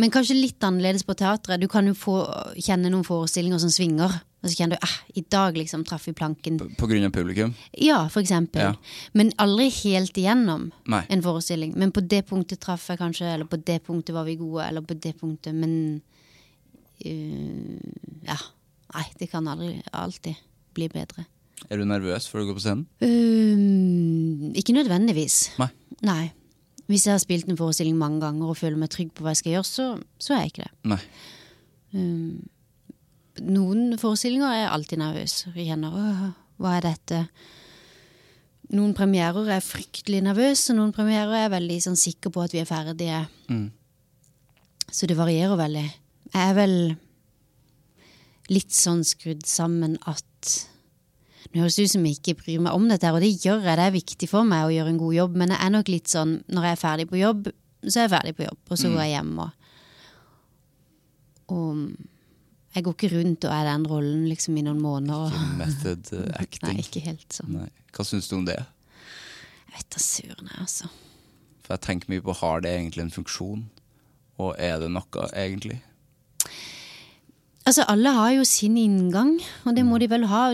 Men 0.00 0.12
kanskje 0.14 0.38
litt 0.38 0.64
annerledes 0.64 1.04
på 1.04 1.16
teatret. 1.18 1.60
Du 1.60 1.68
kan 1.68 1.88
jo 1.88 1.96
få 1.98 2.22
kjenne 2.56 2.92
noen 2.92 3.04
forestillinger 3.04 3.60
som 3.60 3.72
svinger. 3.74 4.20
Og 4.40 4.48
så 4.48 4.54
kjenner 4.56 4.78
du 4.78 4.86
eh, 4.86 4.94
i 5.20 5.24
dag 5.28 5.56
liksom 5.58 5.82
traff 5.84 6.06
vi 6.08 6.14
planken. 6.16 6.56
På, 6.60 6.68
På 6.78 6.88
grunn 6.88 7.04
av 7.04 7.12
publikum. 7.12 7.52
Ja, 7.76 7.98
for 8.12 8.22
eksempel. 8.22 8.70
Ja. 8.70 9.10
Men 9.18 9.34
aldri 9.42 9.68
helt 9.82 10.16
igjennom 10.16 10.70
Nei. 10.88 11.02
en 11.12 11.24
forestilling. 11.24 11.74
Men 11.76 11.92
på 11.92 12.04
det 12.06 12.22
punktet 12.30 12.62
traff 12.62 12.86
jeg 12.88 13.02
kanskje, 13.02 13.34
eller 13.34 13.50
på 13.50 13.60
det 13.60 13.82
punktet 13.84 14.16
var 14.16 14.24
vi 14.28 14.38
gode, 14.40 14.64
eller 14.70 14.86
på 14.86 14.96
det 14.96 15.12
punktet, 15.20 15.52
men 15.56 16.00
uh, 17.04 17.76
Ja. 18.30 18.38
Nei, 18.94 19.06
det 19.20 19.30
kan 19.30 19.46
aldri 19.50 19.76
alltid 19.94 20.38
bli 20.74 20.88
bedre. 20.90 21.26
Er 21.68 21.80
du 21.80 21.84
nervøs 21.84 22.26
før 22.30 22.42
du 22.42 22.50
går 22.50 22.58
på 22.58 22.64
scenen? 22.64 22.86
Um, 23.04 24.50
ikke 24.56 24.74
nødvendigvis. 24.74 25.50
Nei. 25.60 25.68
Nei. 26.06 26.22
Hvis 26.90 27.04
jeg 27.06 27.14
har 27.14 27.22
spilt 27.22 27.50
en 27.50 27.58
forestilling 27.58 27.98
mange 27.98 28.22
ganger 28.24 28.50
og 28.50 28.58
føler 28.58 28.80
meg 28.80 28.90
trygg 28.90 29.12
på 29.14 29.22
hva 29.22 29.34
jeg 29.34 29.42
skal 29.42 29.54
gjøre, 29.54 29.68
så, 29.68 29.86
så 30.18 30.34
er 30.34 30.42
jeg 30.42 30.54
ikke 30.54 30.66
det. 30.66 30.72
Nei. 30.90 31.00
Noen 33.40 33.98
forestillinger 34.00 34.48
er 34.48 34.62
jeg 34.64 34.70
alltid 34.74 35.02
nervøs. 35.02 35.34
Jeg 35.54 35.68
kjenner 35.68 35.98
hva 36.60 36.76
er 36.76 36.86
dette? 36.88 37.20
Noen 38.74 38.94
premierer 38.94 39.46
er 39.46 39.58
jeg 39.58 39.66
fryktelig 39.66 40.22
nervøs, 40.22 40.64
og 40.70 40.78
noen 40.78 40.94
premierer 40.94 41.32
er 41.34 41.44
jeg 41.46 41.54
veldig 41.54 41.78
sånn, 41.86 41.98
sikker 41.98 42.34
på 42.34 42.42
at 42.44 42.54
vi 42.54 42.62
er 42.62 42.68
ferdige. 42.68 43.22
Mm. 43.50 43.68
Så 44.90 45.06
det 45.10 45.18
varierer 45.18 45.58
veldig. 45.58 45.86
Jeg 46.30 46.42
er 46.42 46.58
vel 46.58 46.76
litt 48.50 48.74
sånn 48.74 49.04
skrudd 49.06 49.46
sammen 49.48 49.98
at 50.10 50.26
Nå 51.50 51.64
høres 51.64 51.74
det 51.78 51.88
ut 51.88 51.90
som 51.94 52.04
jeg 52.06 52.18
ikke 52.18 52.36
bryr 52.44 52.60
meg 52.62 52.76
om 52.76 52.84
dette, 52.86 53.08
og 53.10 53.24
det 53.24 53.30
gjør 53.32 53.64
jeg. 53.64 53.74
Det 53.80 53.84
er 53.88 53.94
viktig 53.94 54.26
for 54.30 54.46
meg 54.46 54.68
å 54.68 54.70
gjøre 54.70 54.92
en 54.92 55.00
god 55.00 55.14
jobb, 55.16 55.38
men 55.40 55.50
jeg 55.50 55.58
er 55.64 55.72
nok 55.74 55.88
litt 55.90 56.12
sånn 56.12 56.34
når 56.52 56.66
jeg 56.68 56.76
er 56.76 56.78
ferdig 56.78 57.06
på 57.10 57.18
jobb, 57.18 57.48
så 57.80 57.94
er 57.96 58.04
jeg 58.04 58.12
ferdig 58.12 58.34
på 58.38 58.44
jobb, 58.44 58.60
og 58.68 58.78
så 58.78 58.90
går 58.92 59.00
jeg 59.02 59.14
hjem 59.16 59.32
og 59.42 59.66
Og 61.50 61.80
jeg 62.76 62.84
går 62.86 62.94
ikke 62.94 63.10
rundt 63.16 63.46
og 63.48 63.54
er 63.56 63.66
den 63.66 63.86
rollen 63.90 64.26
liksom 64.30 64.58
i 64.60 64.62
noen 64.62 64.78
måneder. 64.84 65.34
Og, 65.34 65.56
Method 65.58 66.12
uh, 66.14 66.28
acting. 66.44 66.76
nei, 66.76 66.84
ikke 66.84 67.02
helt 67.02 67.26
sånn. 67.34 67.56
Nei. 67.56 67.70
Hva 67.96 68.06
syns 68.06 68.30
du 68.30 68.36
om 68.36 68.44
det? 68.46 68.60
Jeg 69.64 69.74
vet 69.74 69.88
da 69.90 70.02
søren, 70.04 70.52
jeg, 70.52 70.66
altså. 70.68 70.90
For 71.64 71.74
jeg 71.74 71.86
tenker 71.88 72.12
mye 72.12 72.22
på 72.28 72.36
har 72.44 72.62
det 72.62 72.76
egentlig 72.76 73.08
en 73.08 73.14
funksjon, 73.16 73.64
og 74.38 74.54
er 74.62 74.78
det 74.84 74.92
noe 74.94 75.26
egentlig? 75.34 75.80
Altså, 77.68 77.84
alle 77.92 78.08
har 78.16 78.30
jo 78.38 78.44
sin 78.48 78.76
inngang, 78.80 79.34
og 79.68 79.76
det 79.76 79.84
må 79.84 79.98
de 80.00 80.08
vel 80.10 80.24
ha. 80.30 80.46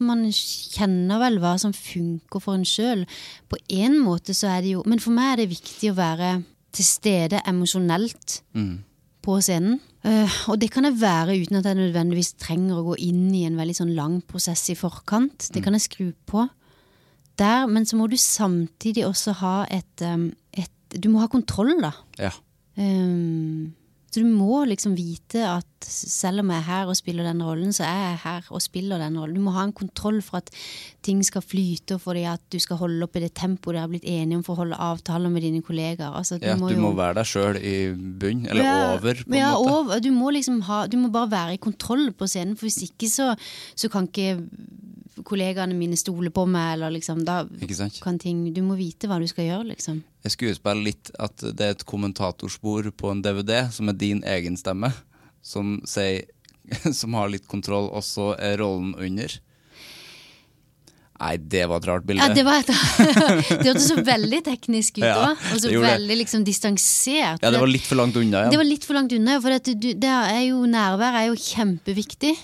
Man 0.00 0.24
kjenner 0.32 1.20
vel 1.20 1.36
hva 1.42 1.52
som 1.60 1.74
funker 1.76 2.40
for 2.40 2.56
en 2.56 2.64
sjøl. 2.64 3.04
På 3.52 3.58
en 3.68 3.98
måte 4.00 4.32
så 4.34 4.48
er 4.54 4.64
det 4.64 4.72
jo 4.72 4.82
Men 4.88 4.98
for 5.02 5.12
meg 5.12 5.34
er 5.34 5.42
det 5.42 5.50
viktig 5.52 5.92
å 5.92 5.98
være 5.98 6.30
til 6.74 6.84
stede 6.88 7.42
emosjonelt 7.46 8.40
Mm. 8.56 8.78
på 9.22 9.36
scenen. 9.44 9.78
Uh, 10.04 10.28
og 10.50 10.58
det 10.60 10.70
kan 10.70 10.84
jeg 10.84 10.98
være 11.00 11.36
uten 11.40 11.56
at 11.56 11.64
jeg 11.64 11.76
nødvendigvis 11.78 12.34
trenger 12.40 12.76
å 12.80 12.86
gå 12.90 12.96
inn 13.06 13.28
i 13.34 13.44
en 13.46 13.56
veldig 13.56 13.76
sånn 13.78 13.94
lang 13.94 14.18
prosess 14.26 14.66
i 14.70 14.74
forkant. 14.76 15.50
Det 15.52 15.62
kan 15.64 15.72
jeg 15.72 15.86
skru 15.86 16.12
på 16.26 16.48
der, 17.38 17.66
men 17.66 17.84
så 17.86 17.96
må 17.96 18.08
du 18.10 18.16
samtidig 18.16 19.06
også 19.06 19.32
ha 19.40 19.66
et, 19.70 20.02
um, 20.02 20.32
et 20.52 20.70
Du 20.94 21.08
må 21.10 21.20
ha 21.20 21.26
kontroll, 21.26 21.72
da. 21.80 21.92
Ja. 22.18 22.30
Um, 22.76 23.72
så 24.14 24.22
du 24.22 24.28
må 24.30 24.60
liksom 24.70 24.92
vite 24.94 25.40
at 25.42 25.66
selv 25.84 26.44
om 26.44 26.50
jeg 26.52 26.60
er 26.62 26.66
her 26.68 26.90
og 26.92 26.94
spiller 26.96 27.26
den 27.26 27.40
rollen, 27.42 27.72
så 27.74 27.82
er 27.82 27.96
jeg 28.12 28.20
her 28.22 28.46
og 28.54 28.62
spiller 28.62 29.00
den 29.02 29.16
rollen. 29.18 29.34
Du 29.34 29.42
må 29.42 29.50
ha 29.56 29.64
en 29.66 29.72
kontroll 29.74 30.20
for 30.22 30.38
at 30.38 30.52
ting 31.04 31.18
skal 31.26 31.42
flyte, 31.42 31.96
og 31.96 32.04
fordi 32.04 32.22
at 32.30 32.44
du 32.54 32.60
skal 32.62 32.78
holde 32.80 33.02
opp 33.04 33.18
i 33.18 33.24
det 33.24 33.32
tempoet 33.34 33.74
dere 33.74 33.82
har 33.82 33.90
blitt 33.90 34.06
enige 34.06 34.38
om 34.38 34.44
for 34.46 34.54
å 34.54 34.60
holde 34.62 34.78
avtaler 34.86 35.34
med 35.34 35.42
dine 35.42 35.64
kollegaer. 35.66 36.14
Altså, 36.14 36.38
ja 36.38 36.54
du 36.54 36.62
jo- 36.70 36.80
må 36.86 36.94
være 36.94 37.18
deg 37.18 37.28
sjøl 37.32 37.58
i 37.58 37.74
bunn, 37.92 38.46
eller 38.46 38.64
ja, 38.64 38.78
over, 38.94 39.24
på 39.26 39.34
en 39.34 39.40
ja, 39.40 39.50
måte. 39.58 39.74
Over. 39.80 40.04
Du 40.06 40.10
må 40.14 40.30
liksom 40.38 40.62
ha 40.70 40.84
Du 40.86 40.96
må 41.00 41.10
bare 41.10 41.30
være 41.34 41.58
i 41.58 41.62
kontroll 41.66 42.12
på 42.14 42.30
scenen, 42.30 42.54
for 42.56 42.70
hvis 42.70 42.84
ikke 42.86 43.10
så, 43.10 43.32
så 43.74 43.90
kan 43.90 44.06
ikke 44.06 44.38
kollegaene 45.22 45.76
mine 45.78 45.96
stoler 45.98 46.32
på 46.34 46.46
meg, 46.50 46.74
eller 46.74 46.94
liksom 46.96 47.22
da 47.26 47.44
kan 48.02 48.18
ting 48.18 48.46
Du 48.54 48.62
må 48.66 48.74
vite 48.78 49.08
hva 49.10 49.20
du 49.22 49.26
skal 49.30 49.46
gjøre, 49.46 49.68
liksom. 49.74 50.02
Jeg 50.24 50.34
skuespiller 50.34 50.88
litt 50.90 51.10
at 51.22 51.44
det 51.44 51.66
er 51.66 51.76
et 51.76 51.86
kommentatorspor 51.86 52.90
på 52.96 53.12
en 53.12 53.22
DVD 53.22 53.66
som 53.74 53.92
er 53.92 53.98
din 54.00 54.24
egen 54.26 54.56
stemme, 54.58 54.90
som, 55.44 55.76
sier, 55.86 56.24
som 57.00 57.14
har 57.14 57.30
litt 57.32 57.46
kontroll, 57.50 57.90
og 57.92 58.02
så 58.06 58.32
er 58.38 58.58
rollen 58.62 58.94
under. 58.98 59.38
Nei, 61.14 61.36
det 61.38 61.62
var 61.70 61.78
et 61.78 61.86
rart 61.88 62.06
bilde. 62.08 62.24
Ja, 62.24 62.34
det, 62.34 62.42
var 62.44 62.58
et, 62.58 62.70
det 63.62 63.68
hørtes 63.70 63.86
så 63.86 64.00
veldig 64.04 64.40
teknisk 64.44 64.98
ut 64.98 65.06
Ja, 65.06 65.14
òg, 65.30 65.44
og 65.54 65.60
så 65.62 65.68
det 65.70 65.76
det. 65.76 65.84
veldig 65.86 66.16
liksom 66.24 66.42
distansert. 66.44 67.38
ja, 67.44 67.52
det 67.54 67.60
var 67.62 67.70
litt 67.70 67.86
for 67.86 68.00
langt 68.00 68.18
unna, 68.18 68.48
Det 68.50 68.58
var 68.58 68.66
litt 68.66 68.84
for 68.84 68.98
langt 68.98 69.14
unna, 69.14 69.38
for 69.44 69.54
du, 69.70 69.92
det 69.94 70.10
er 70.10 70.42
jo, 70.48 70.64
nærvær 70.68 71.20
er 71.22 71.28
jo 71.30 71.38
kjempeviktig. 71.38 72.34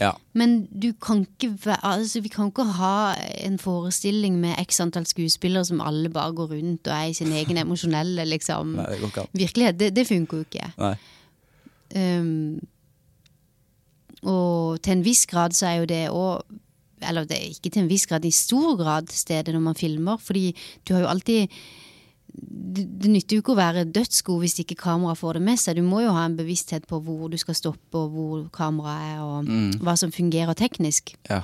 Ja. 0.00 0.14
Men 0.32 0.64
du 0.72 0.90
kan 0.96 1.26
ikke 1.26 1.76
altså, 1.76 2.22
vi 2.24 2.32
kan 2.32 2.48
ikke 2.48 2.64
ha 2.78 3.12
en 3.44 3.58
forestilling 3.60 4.38
med 4.40 4.56
x 4.62 4.80
antall 4.80 5.06
skuespillere 5.08 5.64
som 5.68 5.82
alle 5.84 6.08
bare 6.12 6.32
går 6.34 6.54
rundt 6.54 6.88
og 6.88 6.94
er 6.96 7.10
i 7.10 7.16
sin 7.16 7.32
egen 7.36 7.60
emosjonelle 7.60 8.24
liksom, 8.24 8.76
Nei, 8.80 8.88
det 8.96 9.26
virkelighet. 9.36 9.80
Det, 9.80 9.90
det 9.96 10.06
funker 10.08 10.40
jo 10.40 10.48
ikke. 10.48 10.70
Nei. 10.80 10.94
Um, 11.90 12.60
og 14.30 14.80
til 14.84 14.98
en 14.98 15.04
viss 15.04 15.26
grad 15.26 15.56
så 15.56 15.66
er 15.66 15.78
jo 15.80 15.86
det 15.90 16.02
òg 16.12 16.58
Eller 17.08 17.24
det 17.24 17.38
er 17.38 17.46
ikke 17.48 17.70
til 17.72 17.82
en 17.82 17.88
viss 17.88 18.04
grad, 18.06 18.26
i 18.28 18.30
stor 18.30 18.76
grad 18.76 19.08
stedet 19.08 19.54
når 19.54 19.62
man 19.64 19.74
filmer. 19.74 20.18
Fordi 20.20 20.50
du 20.84 20.92
har 20.94 21.00
jo 21.00 21.08
alltid 21.08 21.48
det, 22.32 22.84
det 23.02 23.10
nytter 23.10 23.36
jo 23.36 23.44
ikke 23.44 23.54
å 23.54 23.58
være 23.58 23.86
dødsgod 23.90 24.42
hvis 24.44 24.60
ikke 24.62 24.78
kameraet 24.78 25.18
får 25.20 25.38
det 25.38 25.42
med 25.48 25.60
seg. 25.60 25.80
Du 25.80 25.86
må 25.86 26.02
jo 26.04 26.14
ha 26.14 26.26
en 26.28 26.36
bevissthet 26.38 26.86
på 26.90 27.00
hvor 27.04 27.30
du 27.32 27.38
skal 27.40 27.58
stoppe, 27.58 27.98
og 27.98 28.14
hvor 28.14 28.44
kameraet 28.54 29.16
er, 29.16 29.24
og 29.24 29.82
hva 29.84 29.96
som 29.98 30.14
fungerer 30.14 30.58
teknisk. 30.58 31.14
Ja. 31.30 31.42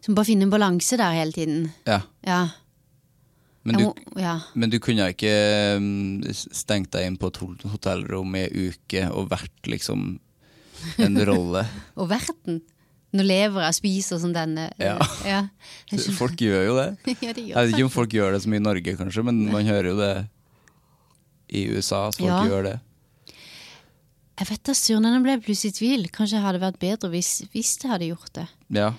Så 0.00 0.12
må 0.12 0.20
bare 0.20 0.28
finne 0.28 0.46
en 0.46 0.52
balanse 0.52 0.98
der 1.00 1.16
hele 1.16 1.36
tiden. 1.36 1.68
ja. 1.88 2.02
Ja. 2.26 2.44
Men 3.66 3.80
du, 3.80 3.82
må, 3.88 4.20
ja. 4.22 4.36
men 4.54 4.70
du 4.70 4.76
kunne 4.78 5.08
ikke 5.10 5.30
mm, 5.82 6.28
stengt 6.30 6.92
deg 6.94 7.08
inn 7.08 7.16
på 7.18 7.32
et 7.32 7.40
hotellrom 7.66 8.36
i 8.38 8.44
en 8.44 8.68
uke 8.70 9.08
og 9.10 9.32
vært 9.32 9.66
liksom 9.66 10.04
en 11.02 11.18
rolle. 11.28 11.64
Og 11.98 12.06
verten. 12.12 12.60
Nå 13.16 13.24
lever 13.26 13.62
jeg 13.64 13.72
og 13.72 13.76
spiser 13.78 14.20
som 14.22 14.32
denne. 14.36 14.68
Ja. 14.82 14.96
ja. 15.26 15.42
Folk 16.20 16.36
gjør 16.42 16.66
jo 16.68 16.76
det. 16.78 16.88
Ja, 17.24 17.32
de 17.32 17.46
gjør 17.48 17.54
Jeg 17.56 17.66
vet 17.70 17.74
ikke 17.76 17.88
om 17.88 17.94
folk 17.94 18.16
gjør 18.16 18.36
det 18.36 18.42
så 18.44 18.50
mye 18.52 18.60
i 18.62 18.66
Norge, 18.66 18.96
kanskje, 19.00 19.24
men 19.26 19.42
man 19.52 19.66
hører 19.68 19.90
jo 19.92 19.96
det 20.00 20.12
i 21.56 21.66
USA. 21.72 22.06
At 22.10 22.18
folk 22.20 22.28
Ja. 22.30 22.40
gjør 22.50 22.66
det. 22.70 22.76
Jeg 24.36 24.48
vet 24.50 24.64
da 24.68 24.74
søren, 24.76 25.06
jeg 25.08 25.22
ble 25.24 25.34
plutselig 25.40 25.72
i 25.72 25.76
tvil. 25.78 26.02
Kanskje 26.12 26.42
hadde 26.44 26.60
vært 26.60 26.76
bedre 26.82 27.08
hvis, 27.14 27.30
hvis 27.54 27.70
jeg 27.80 27.88
hadde 27.94 28.10
gjort 28.10 28.32
det. 28.36 28.44
Ja. 28.76 28.90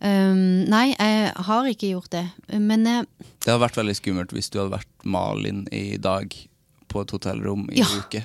Um, 0.00 0.64
nei, 0.72 0.86
jeg 0.94 1.32
har 1.48 1.68
ikke 1.68 1.90
gjort 1.90 2.10
det. 2.14 2.22
Men 2.52 2.86
jeg... 2.88 3.04
Det 3.44 3.50
hadde 3.52 3.62
vært 3.66 3.76
veldig 3.80 3.96
skummelt 3.98 4.32
hvis 4.36 4.48
du 4.52 4.58
hadde 4.62 4.72
vært 4.78 4.88
Malin 5.04 5.66
i 5.72 5.98
dag 6.00 6.32
på 6.88 7.04
et 7.04 7.12
hotellrom 7.12 7.66
i 7.72 7.82
Ja. 7.82 7.90
en 7.92 8.04
uke. 8.06 8.24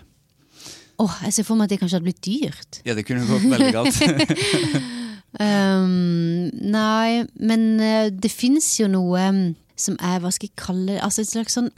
åh, 1.01 1.15
jeg 1.25 1.33
ser 1.33 1.43
for 1.47 1.57
meg 1.59 1.65
at 1.67 1.73
det 1.73 1.79
kanskje 1.81 1.97
hadde 1.99 2.07
blitt 2.07 2.23
dyrt. 2.23 2.81
Ja, 2.85 2.93
det 2.95 3.03
kunne 3.07 3.25
gått 3.27 3.47
veldig 3.51 3.71
galt. 3.73 3.97
Um, 5.39 6.49
nei, 6.51 7.23
men 7.39 7.61
eh, 7.79 8.09
det 8.11 8.31
fins 8.33 8.73
jo 8.81 8.89
noe 8.91 9.29
mm, 9.31 9.43
som 9.79 9.95
er, 10.03 10.19
hva 10.19 10.31
skal 10.33 10.49
jeg 10.49 10.59
kalle 10.59 10.89
det, 10.89 10.97
altså 11.05 11.23
et 11.23 11.31
slags 11.31 11.55
sånn 11.55 11.69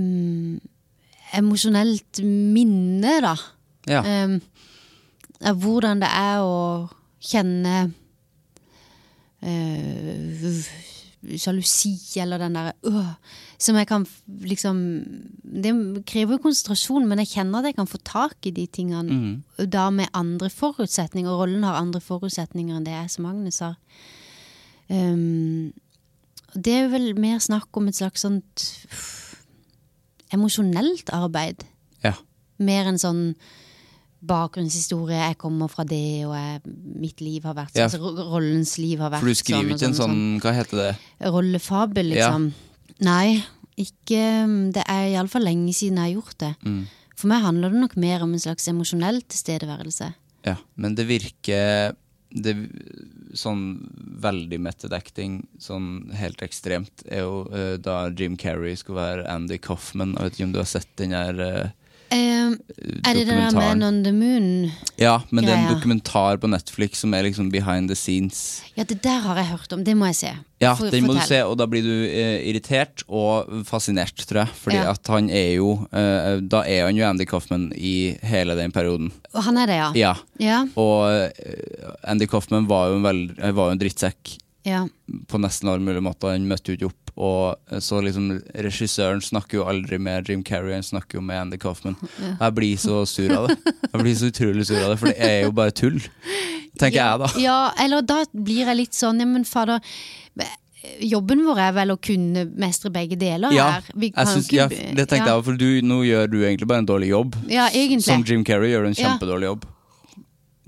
um, 0.00 0.56
emosjonelt 1.36 2.22
minne, 2.24 3.18
da. 3.24 3.36
ja. 3.90 4.00
Um, 4.24 4.40
av 5.42 5.58
hvordan 5.58 5.98
det 5.98 6.08
er 6.14 6.44
å 6.46 6.86
kjenne 7.22 7.76
eh, 9.42 10.68
sjalusi, 11.22 11.94
eller 12.20 12.40
den 12.42 12.56
derre 12.56 12.72
øh, 12.88 13.12
Som 13.58 13.76
jeg 13.76 13.86
kan 13.86 14.06
liksom 14.26 14.76
Det 15.42 15.72
krever 16.06 16.36
jo 16.36 16.42
konsentrasjon, 16.42 17.06
men 17.08 17.22
jeg 17.22 17.28
kjenner 17.36 17.60
at 17.60 17.70
jeg 17.70 17.76
kan 17.76 17.90
få 17.90 17.98
tak 18.04 18.46
i 18.46 18.50
de 18.50 18.66
tingene. 18.66 19.42
Da 19.58 19.90
med 19.90 20.10
andre 20.14 20.50
forutsetninger. 20.50 21.30
Rollen 21.30 21.62
har 21.62 21.78
andre 21.80 22.00
forutsetninger 22.00 22.76
enn 22.76 22.86
det 22.86 22.96
jeg 22.96 23.10
som 23.10 23.26
Agnes 23.30 23.60
har. 23.62 23.76
Um, 24.88 25.72
det 26.54 26.72
er 26.72 26.88
vel 26.92 27.12
mer 27.18 27.38
snakk 27.40 27.70
om 27.78 27.88
et 27.88 27.96
slags 27.96 28.24
sånt 28.26 28.64
uff, 28.90 29.36
emosjonelt 30.32 31.12
arbeid 31.14 31.64
ja. 32.04 32.14
mer 32.60 32.90
enn 32.90 33.00
sånn 33.00 33.22
bakgrunnshistorie. 34.22 35.18
Jeg 35.32 35.38
kommer 35.40 35.70
fra 35.72 35.84
det, 35.88 36.24
og 36.28 36.34
jeg, 36.36 36.60
mitt 37.02 37.22
liv 37.24 37.46
har 37.48 37.56
vært 37.58 37.74
sånn. 37.74 37.82
Ja. 37.82 37.88
Altså, 37.88 38.28
rollens 38.32 38.76
liv 38.78 39.02
har 39.02 39.12
vært 39.12 39.22
sånn. 39.22 39.28
For 39.28 39.34
du 39.34 39.42
skriver 39.42 39.64
sånn. 39.64 39.74
ikke 39.74 39.88
en 39.88 39.98
sånn, 39.98 40.14
sånn, 40.14 40.40
Hva 40.44 40.54
heter 40.56 40.82
det? 40.82 40.92
sånn 41.18 41.34
rollefabel, 41.36 42.12
liksom. 42.14 42.48
Nei, 43.02 43.42
ikke 43.80 44.22
Det 44.76 44.82
er 44.84 45.06
iallfall 45.14 45.46
lenge 45.48 45.72
siden 45.74 45.98
jeg 45.98 46.12
har 46.12 46.20
gjort 46.20 46.38
det. 46.44 46.52
Mm. 46.62 46.82
For 47.16 47.30
meg 47.30 47.44
handler 47.46 47.72
det 47.72 47.82
nok 47.82 47.96
mer 48.02 48.24
om 48.24 48.34
en 48.34 48.42
slags 48.42 48.68
emosjonell 48.70 49.22
tilstedeværelse. 49.22 50.12
Ja, 50.46 50.56
men 50.74 50.96
det 50.98 51.06
virker 51.10 51.96
det, 52.32 52.54
Sånn 53.36 53.62
veldig 54.20 54.58
method 54.60 54.92
acting, 54.92 55.38
sånn 55.60 56.10
helt 56.16 56.42
ekstremt, 56.44 57.00
er 57.08 57.22
jo 57.24 57.46
uh, 57.48 57.78
da 57.80 58.10
Jim 58.12 58.34
Carrey 58.36 58.76
skulle 58.76 59.00
være 59.00 59.24
Andy 59.32 59.56
Coffman. 59.56 60.12
Jeg 60.18 60.28
vet 60.28 60.36
ikke 60.36 60.48
om 60.50 60.52
du 60.52 60.60
har 60.60 60.68
sett 60.68 60.90
den 61.00 61.14
der 61.16 61.40
eh, 61.40 61.70
Eh, 62.12 62.52
er 63.08 63.14
det 63.16 63.24
det 63.26 63.36
der 63.38 63.54
med 63.56 63.82
on 63.86 64.02
the 64.04 64.12
Moon? 64.12 64.48
Ja, 65.00 65.14
men 65.30 65.46
det 65.46 65.52
er 65.54 65.62
en 65.62 65.72
dokumentar 65.74 66.36
på 66.42 66.50
Netflix 66.50 67.00
som 67.00 67.14
er 67.16 67.24
liksom 67.24 67.48
behind 67.52 67.88
the 67.88 67.96
scenes. 67.96 68.62
Ja, 68.76 68.84
det 68.84 68.98
der 69.04 69.22
har 69.24 69.38
jeg 69.40 69.46
hørt 69.54 69.72
om. 69.72 69.84
Det 69.86 69.94
må 69.96 70.10
jeg 70.10 70.18
se. 70.20 70.32
Ja, 70.62 70.74
For- 70.78 70.90
den 70.92 71.06
må 71.08 71.14
du 71.16 71.22
se, 71.26 71.40
og 71.42 71.56
da 71.58 71.66
blir 71.66 71.82
du 71.82 71.94
eh, 72.06 72.38
irritert 72.52 73.02
og 73.08 73.48
fascinert, 73.66 74.14
tror 74.28 74.44
jeg. 74.44 74.52
Fordi 74.62 74.76
Ja. 74.76 74.90
at 74.92 75.06
han 75.10 75.30
er 75.30 75.54
jo 75.56 75.72
eh, 75.92 76.38
Da 76.40 76.62
er 76.68 76.84
han 76.86 76.96
jo 76.96 77.08
Andy 77.08 77.24
Coffman 77.26 77.72
i 77.74 78.16
hele 78.22 78.54
den 78.56 78.70
perioden. 78.72 79.10
Og 79.34 79.42
han 79.48 79.56
er 79.56 79.66
det, 79.66 79.74
ja? 79.80 79.90
Ja. 79.96 80.14
Ja. 80.38 80.60
Og 80.76 81.10
eh, 81.10 81.96
Andy 82.04 82.26
Coffman 82.26 82.68
var 82.68 82.90
jo 82.92 83.00
en, 83.00 83.02
veld, 83.08 83.36
var 83.40 83.70
jo 83.72 83.78
en 83.78 83.78
drittsekk 83.82 84.36
ja. 84.68 84.86
på 85.28 85.40
nesten 85.42 85.68
alle 85.72 85.84
mulige 85.84 86.04
måter. 86.04 86.34
Han 86.34 86.48
møtte 86.48 86.72
jo 86.72 86.78
ikke 86.78 86.90
opp. 86.92 86.98
Og 87.12 87.80
så 87.84 87.98
liksom 88.00 88.30
Regissøren 88.64 89.20
snakker 89.20 89.58
jo 89.58 89.66
aldri 89.68 89.98
med 90.00 90.30
Jim 90.30 90.40
Carrey, 90.48 90.72
han 90.72 90.86
snakker 90.86 91.18
jo 91.18 91.24
med 91.26 91.40
Andy 91.42 91.58
Coffman. 91.60 91.96
Jeg 92.40 92.54
blir 92.56 92.78
så 92.80 93.02
sur 93.06 93.34
av 93.36 93.50
det. 93.50 93.58
Jeg 93.92 94.00
blir 94.00 94.16
så 94.16 94.30
utrolig 94.32 94.66
sur 94.70 94.80
av 94.80 94.94
det, 94.94 94.98
for 95.02 95.12
det 95.12 95.18
er 95.28 95.42
jo 95.44 95.52
bare 95.52 95.74
tull. 95.76 96.00
Tenker 96.80 96.96
jeg, 97.02 97.20
da. 97.20 97.28
Ja, 97.42 97.58
eller 97.84 98.00
da 98.06 98.22
blir 98.32 98.64
jeg 98.64 98.78
litt 98.78 98.96
sånn, 98.96 99.20
ja, 99.20 99.28
men 99.28 99.44
fader 99.44 99.82
Jobben 100.98 101.44
vår 101.46 101.60
er 101.62 101.74
vel 101.76 101.92
å 101.94 101.98
kunne 102.02 102.42
mestre 102.58 102.90
begge 102.90 103.14
deler 103.14 103.52
Ja, 103.54 103.68
her. 103.76 103.84
Vi 103.94 104.08
kan 104.10 104.26
jo 104.26 104.32
synes, 104.32 104.48
ikke- 104.48 104.56
ja, 104.56 104.94
det 104.96 105.04
tenkte 105.08 105.28
ja. 105.28 105.36
jeg, 105.36 105.44
for 105.46 105.60
du, 105.60 105.68
nå 105.86 106.00
gjør 106.02 106.30
du 106.32 106.38
egentlig 106.42 106.66
bare 106.66 106.82
en 106.82 106.88
dårlig 106.88 107.12
jobb. 107.12 107.36
Ja, 107.46 107.68
egentlig. 107.70 108.02
Som 108.08 108.24
Jim 108.26 108.42
Carrey 108.44 108.72
gjør 108.72 108.88
du 108.88 108.88
en 108.88 108.98
kjempedårlig 108.98 109.46
jobb. 109.46 109.68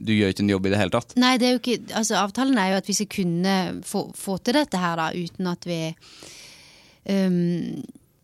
Du 0.04 0.12
gjør 0.12 0.32
ikke 0.34 0.44
en 0.44 0.52
jobb 0.52 0.66
i 0.68 0.72
det 0.74 0.80
hele 0.80 0.94
tatt. 0.94 1.14
Nei, 1.20 1.34
det 1.40 1.48
er 1.48 1.54
jo 1.54 1.60
ikke 1.62 1.96
Altså, 1.96 2.18
avtalen 2.20 2.58
er 2.60 2.72
jo 2.72 2.80
at 2.82 2.88
vi 2.90 2.96
skal 2.98 3.10
kunne 3.14 3.58
få, 3.88 4.06
få 4.18 4.38
til 4.44 4.58
dette 4.58 4.80
her, 4.80 5.00
da, 5.00 5.10
uten 5.16 5.48
at 5.50 5.68
vi 5.68 5.78
um, 7.08 7.38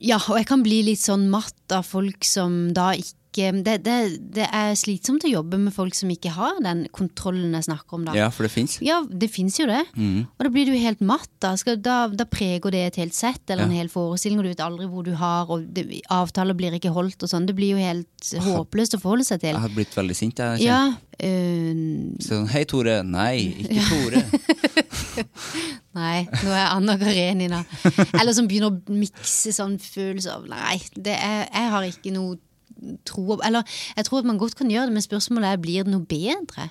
Ja, 0.00 0.20
og 0.20 0.36
jeg 0.38 0.48
kan 0.48 0.64
bli 0.64 0.82
litt 0.90 1.02
sånn 1.02 1.28
matt 1.32 1.76
av 1.76 1.88
folk 1.88 2.24
som 2.28 2.70
da 2.76 2.92
ikke 2.96 3.19
det, 3.36 3.76
det, 3.86 3.96
det 4.34 4.46
er 4.50 4.74
slitsomt 4.78 5.24
å 5.24 5.30
jobbe 5.30 5.58
med 5.62 5.72
folk 5.74 5.94
som 5.94 6.10
ikke 6.10 6.32
har 6.34 6.58
den 6.64 6.84
kontrollen 6.94 7.54
jeg 7.54 7.68
snakker 7.68 7.98
om, 7.98 8.04
da. 8.08 8.14
Ja, 8.18 8.28
for 8.34 8.46
det 8.46 8.50
fins. 8.52 8.78
Ja, 8.82 9.00
det 9.06 9.30
fins 9.30 9.58
jo 9.60 9.68
det. 9.70 9.84
Og 9.94 10.42
da 10.46 10.50
blir 10.50 10.66
du 10.66 10.74
helt 10.74 11.00
matt. 11.00 11.30
Da, 11.42 11.54
Skal, 11.60 11.78
da, 11.80 12.08
da 12.10 12.26
preger 12.28 12.74
det 12.74 12.82
et 12.88 12.98
helt 13.00 13.14
sett 13.16 13.50
eller 13.50 13.68
en 13.68 13.76
hel 13.76 13.90
forestilling, 13.92 14.40
og 14.40 14.48
du 14.48 14.52
vet 14.52 14.64
aldri 14.64 14.88
hvor 14.90 15.06
du 15.06 15.12
har, 15.18 15.50
og 15.50 15.68
det, 15.76 15.86
avtaler 16.10 16.58
blir 16.58 16.74
ikke 16.76 16.92
holdt 16.94 17.22
og 17.22 17.30
sånn. 17.30 17.46
Det 17.48 17.54
blir 17.58 17.76
jo 17.76 17.80
helt 17.80 18.32
håpløst 18.50 18.98
å 18.98 19.02
forholde 19.02 19.28
seg 19.28 19.42
til. 19.44 19.54
Jeg 19.54 19.64
har 19.66 19.76
blitt 19.78 19.96
veldig 19.96 20.18
sint. 20.18 20.42
Jeg, 20.42 20.66
Ja, 20.66 20.82
øh, 21.22 22.18
sånn, 22.24 22.48
Hei, 22.50 22.64
Tore. 22.68 23.00
Nei, 23.06 23.34
ikke 23.62 23.86
Tore. 23.88 24.24
Nei, 26.00 26.20
nå 26.26 26.52
er 26.54 26.68
Anna 26.70 26.94
Karenina. 27.00 27.64
Eller 28.20 28.34
som 28.36 28.46
begynner 28.50 28.70
å 28.74 28.94
mikse 28.94 29.54
sånn 29.54 29.78
følelser 29.82 30.36
av 30.36 30.46
Nei, 30.50 30.78
det 30.94 31.16
er, 31.16 31.44
jeg 31.48 31.72
har 31.74 31.88
ikke 31.88 32.14
noe 32.14 32.38
tro 33.08 33.38
Eller 33.44 33.64
jeg 33.96 34.04
tror 34.06 34.20
at 34.22 34.28
man 34.30 34.38
godt 34.40 34.54
kan 34.58 34.70
gjøre 34.72 34.86
det, 34.90 34.96
men 34.96 35.02
spørsmålet 35.04 35.52
er 35.52 35.60
blir 35.62 35.84
det 35.84 35.92
noe 35.94 36.06
bedre. 36.08 36.70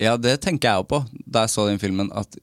Ja, 0.00 0.16
det 0.16 0.38
tenker 0.40 0.70
jeg 0.70 0.84
òg 0.84 0.88
på 0.88 1.02
da 1.26 1.44
jeg 1.44 1.52
så 1.54 1.66
den 1.68 1.80
filmen. 1.82 2.08
At, 2.16 2.36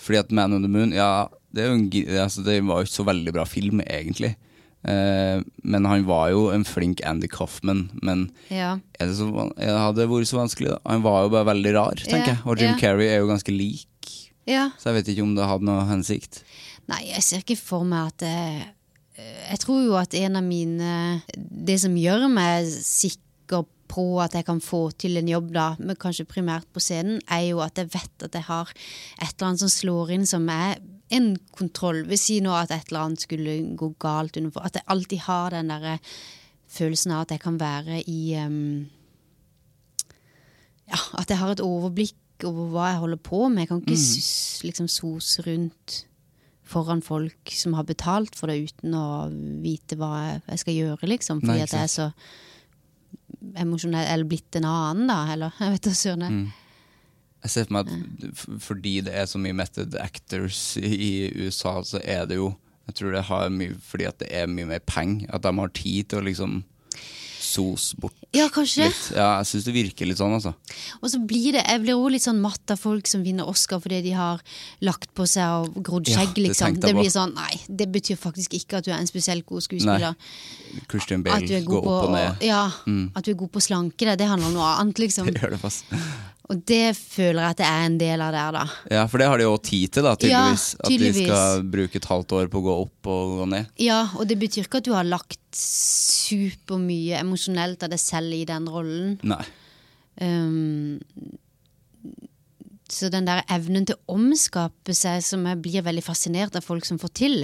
fordi 0.00 0.18
at 0.22 0.30
Man 0.32 0.52
on 0.56 0.62
the 0.64 0.70
Moon 0.72 0.92
Ja, 0.96 1.28
det, 1.52 1.66
en, 1.68 1.84
altså, 2.16 2.42
det 2.46 2.60
var 2.64 2.80
jo 2.80 2.86
ikke 2.88 2.94
så 2.96 3.04
veldig 3.04 3.32
bra 3.36 3.44
film, 3.44 3.82
egentlig. 3.84 4.34
Eh, 4.88 5.42
men 5.62 5.84
han 5.86 6.06
var 6.08 6.30
jo 6.32 6.46
en 6.50 6.64
flink 6.66 7.02
Andy 7.06 7.28
Coffman. 7.28 7.90
Men 8.02 8.30
Ja. 8.50 8.78
det 8.98 9.12
så, 9.18 9.28
hadde 9.60 10.00
det 10.00 10.08
vært 10.10 10.30
så 10.30 10.40
vanskelig, 10.40 10.72
da? 10.72 10.78
Han 10.88 11.02
var 11.04 11.22
jo 11.26 11.34
bare 11.36 11.50
veldig 11.52 11.74
rar, 11.76 11.94
tenker 12.00 12.32
Ja, 12.32 12.34
jeg. 12.34 12.42
Og 12.46 12.58
Jim 12.58 12.72
ja. 12.72 12.78
Carrey 12.80 13.08
er 13.12 13.20
jo 13.20 13.28
ganske 13.28 13.52
lik. 13.54 13.88
ja. 14.48 14.70
Så 14.78 14.90
jeg 14.90 14.94
vet 15.02 15.12
ikke 15.14 15.22
om 15.28 15.34
det 15.36 15.44
hadde 15.46 15.68
noe 15.68 15.84
hensikt. 15.86 16.42
Nei, 16.88 17.04
jeg 17.12 17.22
ser 17.22 17.44
ikke 17.44 17.58
for 17.60 17.84
meg 17.84 18.08
at 18.14 18.22
eh, 18.26 18.64
Jeg 19.16 19.60
tror 19.60 19.82
jo 19.84 19.96
at 20.00 20.14
en 20.16 20.38
av 20.40 20.44
mine 20.46 20.92
Det 21.36 21.74
som 21.82 21.96
gjør 21.98 22.30
meg 22.32 22.68
sikker 22.68 23.66
på 23.92 24.06
at 24.24 24.32
jeg 24.38 24.46
kan 24.46 24.60
få 24.64 24.86
til 24.96 25.18
en 25.20 25.28
jobb, 25.28 25.50
da, 25.52 25.66
men 25.76 25.98
kanskje 26.00 26.24
primært 26.24 26.64
på 26.72 26.80
scenen, 26.80 27.18
er 27.28 27.50
jo 27.50 27.58
at 27.60 27.76
jeg 27.76 27.90
vet 27.92 28.24
at 28.24 28.38
jeg 28.38 28.46
har 28.46 28.70
et 28.72 29.34
eller 29.34 29.50
annet 29.50 29.64
som 29.66 29.72
slår 29.72 30.14
inn 30.16 30.24
som 30.28 30.46
er 30.48 30.78
en 31.12 31.34
kontroll. 31.52 32.00
Vil 32.08 32.20
si 32.20 32.38
nå 32.40 32.54
at 32.56 32.72
et 32.72 32.88
eller 32.88 33.02
annet 33.04 33.26
skulle 33.26 33.58
gå 33.76 33.90
galt 34.00 34.38
underfor. 34.40 34.64
At 34.64 34.78
jeg 34.78 34.88
alltid 34.94 35.26
har 35.26 35.52
den 35.52 35.68
derre 35.74 35.98
følelsen 36.72 37.12
av 37.12 37.26
at 37.26 37.34
jeg 37.36 37.44
kan 37.44 37.60
være 37.60 38.00
i 38.08 38.20
um, 38.40 38.88
Ja, 40.88 40.98
at 41.20 41.28
jeg 41.28 41.40
har 41.42 41.52
et 41.52 41.64
overblikk 41.64 42.46
over 42.48 42.72
hva 42.72 42.88
jeg 42.90 43.02
holder 43.04 43.20
på 43.28 43.42
med. 43.48 43.66
Jeg 43.66 43.70
kan 43.70 43.84
ikke 43.84 44.00
mm. 44.00 44.64
liksom 44.70 44.88
sose 44.90 45.44
rundt 45.46 45.98
foran 46.72 47.02
folk 47.04 47.52
som 47.54 47.76
har 47.78 47.86
betalt 47.88 48.36
for 48.38 48.50
det, 48.50 48.72
uten 48.72 48.96
å 48.96 49.06
vite 49.62 49.98
hva 50.00 50.14
jeg, 50.24 50.62
skal 50.64 50.78
gjøre, 50.78 51.10
liksom. 51.10 51.42
Fordi 51.44 51.60
Nei, 51.60 51.66
at 51.66 51.76
jeg 51.76 51.86
er 51.86 51.92
så 51.92 52.08
emosjonell, 53.62 54.06
eller 54.06 54.28
blitt 54.28 54.58
en 54.58 54.68
annen, 54.68 55.06
da. 55.10 55.20
Eller 55.34 55.56
jeg 55.62 55.76
vet 55.76 55.86
da 55.88 55.94
søren. 55.98 56.26
jeg. 56.26 56.58
Jeg 57.42 57.50
ser 57.50 57.66
for 57.66 57.74
meg 57.74 57.88
at 57.88 58.42
fordi 58.62 58.98
det 59.02 59.14
er 59.18 59.24
så 59.26 59.40
mye 59.42 59.56
method 59.58 59.96
actors 59.98 60.76
i 60.78 61.30
USA, 61.42 61.80
så 61.82 61.98
er 62.04 62.28
det 62.30 62.38
jo 62.38 62.52
Jeg 62.86 62.96
tror 62.98 63.12
det 63.14 63.20
har 63.28 63.50
mye 63.54 63.74
fordi 63.78 64.06
at 64.08 64.18
det 64.18 64.28
er 64.34 64.48
mye 64.50 64.66
mer 64.66 64.80
penger. 64.82 65.28
At 65.30 65.44
de 65.44 65.52
har 65.54 65.70
tid 65.74 66.08
til 66.10 66.18
å 66.18 66.26
liksom 66.26 66.56
sos 67.52 67.92
bort 68.00 68.16
Ja, 68.32 68.48
kanskje. 68.52 68.88
litt. 68.88 69.02
Ja, 69.16 69.28
jeg 69.42 69.50
syns 69.50 69.66
det 69.68 69.74
virker 69.76 70.08
litt 70.08 70.20
sånn, 70.20 70.32
altså. 70.36 70.54
Og 71.02 71.12
så 71.12 71.20
blir 71.20 71.58
det, 71.58 71.64
jeg 71.68 71.82
blir 71.84 71.98
også 71.98 72.12
litt 72.14 72.26
sånn 72.26 72.40
matt 72.42 72.72
av 72.72 72.80
folk 72.80 73.10
som 73.10 73.24
vinner 73.26 73.48
Oscar 73.48 73.82
fordi 73.84 74.00
de 74.06 74.14
har 74.16 74.42
lagt 74.80 75.12
på 75.14 75.26
seg 75.28 75.66
og 75.66 75.78
grodd 75.84 76.08
skjegg, 76.08 76.32
det 76.36 76.46
liksom. 76.48 76.80
Det, 76.80 76.94
blir 76.96 77.12
sånn, 77.12 77.34
nei, 77.36 77.60
det 77.68 77.90
betyr 77.92 78.20
faktisk 78.20 78.56
ikke 78.58 78.80
at 78.80 78.88
du 78.88 78.92
er 78.92 78.98
en 78.98 79.10
spesielt 79.10 79.46
god 79.48 79.66
skuespiller. 79.68 80.16
Nei. 80.16 80.84
Christian 80.88 81.22
Bale 81.26 81.62
går 81.66 81.80
opp 81.84 82.08
og 82.08 82.12
ned. 82.16 82.40
Mm. 82.40 82.44
Ja, 82.48 82.64
at 83.14 83.24
du 83.26 83.32
er 83.34 83.40
god 83.44 83.52
på 83.52 83.60
å 83.60 83.66
slanke 83.68 84.08
deg. 84.08 84.18
Det 84.20 84.28
handler 84.30 84.50
om 84.50 84.60
noe 84.60 84.74
annet, 84.80 85.02
liksom. 85.02 85.28
Det 85.32 85.40
gjør 85.42 85.56
det 85.56 85.62
fast. 85.62 85.84
Og 86.50 86.58
det 86.68 86.96
føler 86.98 87.38
jeg 87.38 87.54
at 87.54 87.60
det 87.60 87.66
er 87.68 87.84
en 87.86 87.98
del 88.00 88.22
av 88.24 88.32
der, 88.34 88.56
da. 88.56 88.62
Ja, 88.90 89.02
for 89.08 89.22
det 89.22 89.28
har 89.30 89.38
de 89.38 89.44
jo 89.46 89.52
tid 89.62 89.92
til, 89.94 90.06
da, 90.06 90.16
tydeligvis. 90.18 90.64
Ja, 90.74 90.88
tydeligvis. 90.88 91.20
At 91.20 91.22
de 91.22 91.28
skal 91.28 91.68
bruke 91.76 92.00
et 92.00 92.08
halvt 92.10 92.34
år 92.38 92.50
på 92.52 92.60
å 92.60 92.64
gå 92.66 92.74
opp 92.82 93.10
og 93.12 93.36
gå 93.38 93.46
ned. 93.52 93.70
Ja, 93.80 94.00
og 94.18 94.26
det 94.28 94.36
betyr 94.40 94.66
ikke 94.66 94.82
at 94.82 94.88
du 94.88 94.92
har 94.96 95.06
lagt 95.06 95.38
supermye 95.56 97.20
emosjonelt 97.22 97.86
av 97.86 97.92
deg 97.94 98.02
selv 98.02 98.34
i 98.36 98.42
den 98.48 98.66
rollen. 98.72 99.14
Nei. 99.22 99.40
Um, 100.20 100.98
så 102.92 103.08
den 103.12 103.24
der 103.28 103.46
evnen 103.52 103.86
til 103.88 103.96
å 103.96 104.18
omskape 104.18 104.92
seg, 104.96 105.22
som 105.24 105.46
jeg 105.48 105.62
blir 105.64 105.86
veldig 105.86 106.04
fascinert 106.04 106.58
av 106.58 106.66
folk 106.66 106.84
som 106.84 106.98
får 107.00 107.14
til, 107.22 107.38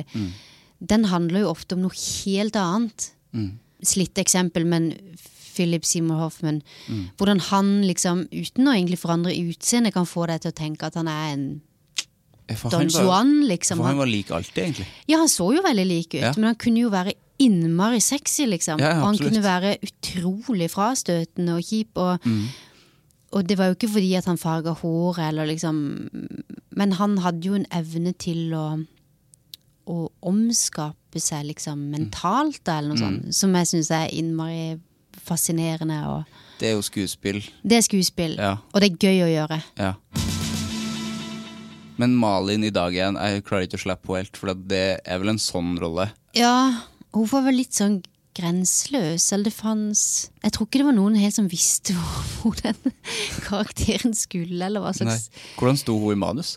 den 0.78 1.08
handler 1.08 1.46
jo 1.46 1.54
ofte 1.54 1.78
om 1.78 1.86
noe 1.86 1.96
helt 1.96 2.58
annet. 2.60 3.08
Slitt 3.86 4.20
eksempel, 4.20 4.66
men 4.68 4.90
Philip 5.58 5.84
Seymour 5.84 6.22
Hoffman. 6.22 6.62
Hvordan 7.18 7.40
han 7.50 7.72
liksom, 7.84 8.24
uten 8.30 8.70
å 8.70 8.74
egentlig 8.78 9.00
forandre 9.02 9.34
utseende, 9.34 9.92
kan 9.92 10.06
få 10.08 10.28
deg 10.30 10.40
til 10.46 10.54
å 10.54 10.58
tenke 10.62 10.86
at 10.88 10.94
han 11.02 11.08
er 11.10 11.32
en 11.34 11.48
For 12.56 12.70
Don 12.72 12.88
var- 12.88 13.02
Juan, 13.04 13.32
liksom. 13.44 13.76
For 13.76 13.84
han 13.90 13.98
var 14.00 14.06
lik 14.08 14.30
alltid, 14.32 14.62
egentlig. 14.64 14.86
ja, 15.10 15.18
han 15.20 15.28
så 15.28 15.50
jo 15.52 15.60
veldig 15.66 15.84
lik 15.86 16.14
ut, 16.14 16.22
Ja. 16.22 16.32
men 16.38 16.44
han 16.48 16.54
kunne 16.56 16.80
jo 16.80 16.88
være 16.94 17.12
innmari 17.38 18.00
sexy, 18.00 18.46
liksom. 18.48 18.80
Ja, 18.80 18.94
ja, 18.94 19.02
han 19.04 19.18
kunne 19.18 19.42
være 19.44 19.76
utrolig 19.84 20.70
frastøtende 20.72 21.58
og 21.58 21.62
kjip. 21.62 21.88
Og, 21.96 22.22
Mm. 22.24 22.46
og 23.32 23.46
det 23.46 23.58
var 23.58 23.66
jo 23.68 23.74
ikke 23.76 23.90
fordi 23.92 24.16
at 24.16 24.24
han 24.24 24.38
farga 24.38 24.74
håret, 24.74 25.28
eller 25.28 25.46
liksom 25.46 26.08
Men 26.72 26.92
han 26.92 27.16
hadde 27.18 27.42
jo 27.44 27.54
en 27.54 27.66
evne 27.72 28.16
til 28.16 28.52
å, 28.54 28.86
å 29.88 30.08
omskape 30.22 31.18
seg 31.20 31.46
liksom 31.48 31.90
mentalt, 31.90 32.60
da, 32.64 32.78
eller 32.78 32.94
noe 32.94 32.96
Mm. 32.96 33.00
sånt, 33.24 33.34
som 33.34 33.52
jeg 33.54 33.66
syns 33.66 33.90
er 33.90 34.08
innmari 34.14 34.78
fascinerende. 35.28 36.00
Og 36.08 36.24
Det 36.60 36.72
er 36.72 36.76
jo 36.78 36.82
skuespill. 36.82 37.42
det 37.62 37.78
er 37.78 37.86
skuespill, 37.86 38.36
Ja. 38.40 38.56
og 38.74 38.80
det 38.82 38.92
er 38.92 38.96
gøy 39.06 39.22
å 39.26 39.30
gjøre. 39.36 39.62
Ja. 39.78 39.94
Men 41.98 42.14
Malin 42.14 42.62
i 42.64 42.70
dag 42.70 42.94
igjen, 42.94 43.16
jeg 43.18 43.42
klarer 43.46 43.66
ikke 43.66 43.78
å 43.80 43.82
slippe 43.82 44.06
henne 44.12 44.22
helt, 44.22 44.36
for 44.38 44.54
det 44.54 44.84
er 45.04 45.18
vel 45.18 45.32
en 45.34 45.40
sånn 45.42 45.72
rolle. 45.82 46.12
Ja, 46.38 46.84
hun 47.14 47.26
var 47.26 47.42
vel 47.48 47.58
litt 47.58 47.74
sånn 47.74 48.00
grenseløs, 48.38 49.32
eller 49.34 49.48
det 49.48 49.54
fanns 49.56 50.02
Jeg 50.44 50.52
tror 50.54 50.68
ikke 50.68 50.78
det 50.78 50.86
var 50.86 50.94
noen 50.94 51.16
helt 51.18 51.34
som 51.34 51.48
visste 51.50 51.96
hvor, 51.96 52.28
hvor 52.38 52.60
den 52.62 52.92
karakteren 53.48 54.14
skulle, 54.14 54.60
eller 54.68 54.84
hva 54.84 54.92
Nei. 55.02 55.16
Hvordan 55.58 55.80
sto 55.80 55.96
hun 55.98 56.14
i 56.14 56.20
manus? 56.22 56.56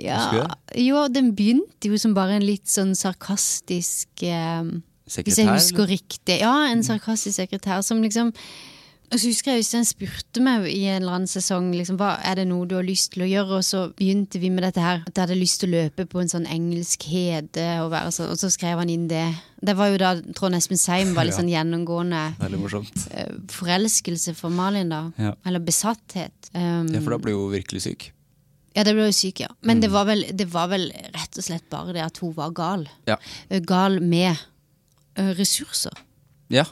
Ja, 0.00 0.46
jo, 0.76 1.02
den 1.08 1.30
begynte 1.36 1.88
jo 1.88 1.96
som 2.00 2.12
bare 2.16 2.36
en 2.36 2.44
litt 2.44 2.68
sånn 2.68 2.92
sarkastisk 2.96 4.24
eh, 4.28 4.64
Hvis 5.20 5.38
jeg 5.38 5.48
husker 5.48 5.86
riktig. 5.86 6.40
Ja, 6.40 6.54
en 6.72 6.82
sarkastisk 6.82 7.36
sekretær 7.36 7.82
som 7.84 8.02
liksom 8.02 8.32
og 9.12 9.18
så 9.20 9.28
husker 9.28 9.52
jeg 9.52 9.60
Øystein 9.60 9.84
spurte 9.84 10.40
meg 10.40 10.62
i 10.72 10.86
en 10.88 11.02
eller 11.02 11.12
annen 11.18 11.28
sesong 11.28 11.66
liksom, 11.76 11.98
hva 12.00 12.14
er 12.24 12.38
det 12.38 12.46
noe 12.48 12.64
du 12.64 12.78
har 12.78 12.82
lyst 12.86 13.10
til 13.12 13.26
å 13.26 13.28
gjøre, 13.28 13.58
og 13.58 13.64
så 13.68 13.82
begynte 13.92 14.40
vi 14.40 14.48
med 14.48 14.64
dette 14.64 14.80
her. 14.80 15.02
At 15.04 15.12
jeg 15.12 15.26
hadde 15.26 15.36
lyst 15.36 15.60
til 15.60 15.68
å 15.68 15.82
løpe 15.82 16.06
på 16.08 16.22
en 16.22 16.30
sånn 16.32 16.46
engelsk 16.48 17.04
hede, 17.12 17.66
og, 17.84 17.92
sånn, 18.16 18.30
og 18.32 18.40
så 18.40 18.48
skrev 18.48 18.80
han 18.80 18.88
inn 18.88 19.04
det. 19.10 19.26
Det 19.60 19.74
var 19.76 19.90
jo 19.92 19.98
da 20.00 20.14
Trond 20.32 20.56
Espen 20.56 20.80
Seim 20.80 21.12
var 21.12 21.24
litt 21.28 21.36
sånn 21.36 21.52
gjennomgående 21.52 22.22
ja, 22.40 22.48
eh, 23.12 23.34
forelskelse 23.52 24.32
for 24.38 24.48
Malin, 24.48 24.88
da. 24.94 25.02
Ja. 25.20 25.34
Eller 25.44 25.60
besatthet. 25.60 26.48
Um, 26.56 26.88
Ja, 26.94 27.00
for 27.04 27.12
da 27.12 27.18
ble 27.20 27.34
hun 27.36 27.52
virkelig 27.52 27.82
syk. 27.84 28.08
ja, 28.74 28.82
det 28.88 28.94
ble 28.96 29.10
jo 29.10 29.12
syk, 29.12 29.40
ja. 29.44 29.48
Men 29.60 29.76
Mm. 29.76 29.80
det, 29.84 29.90
var 29.92 30.04
vel, 30.08 30.24
det 30.32 30.48
var 30.48 30.68
vel 30.72 30.88
rett 31.12 31.36
og 31.36 31.44
slett 31.44 31.68
bare 31.68 31.92
det 31.92 32.00
at 32.06 32.16
hun 32.24 32.32
var 32.32 32.50
gal. 32.56 32.88
Ja. 33.06 33.16
Eh, 33.50 33.60
Gal 33.60 34.00
med 34.00 34.40
ressurser. 35.16 35.92
ja. 36.50 36.64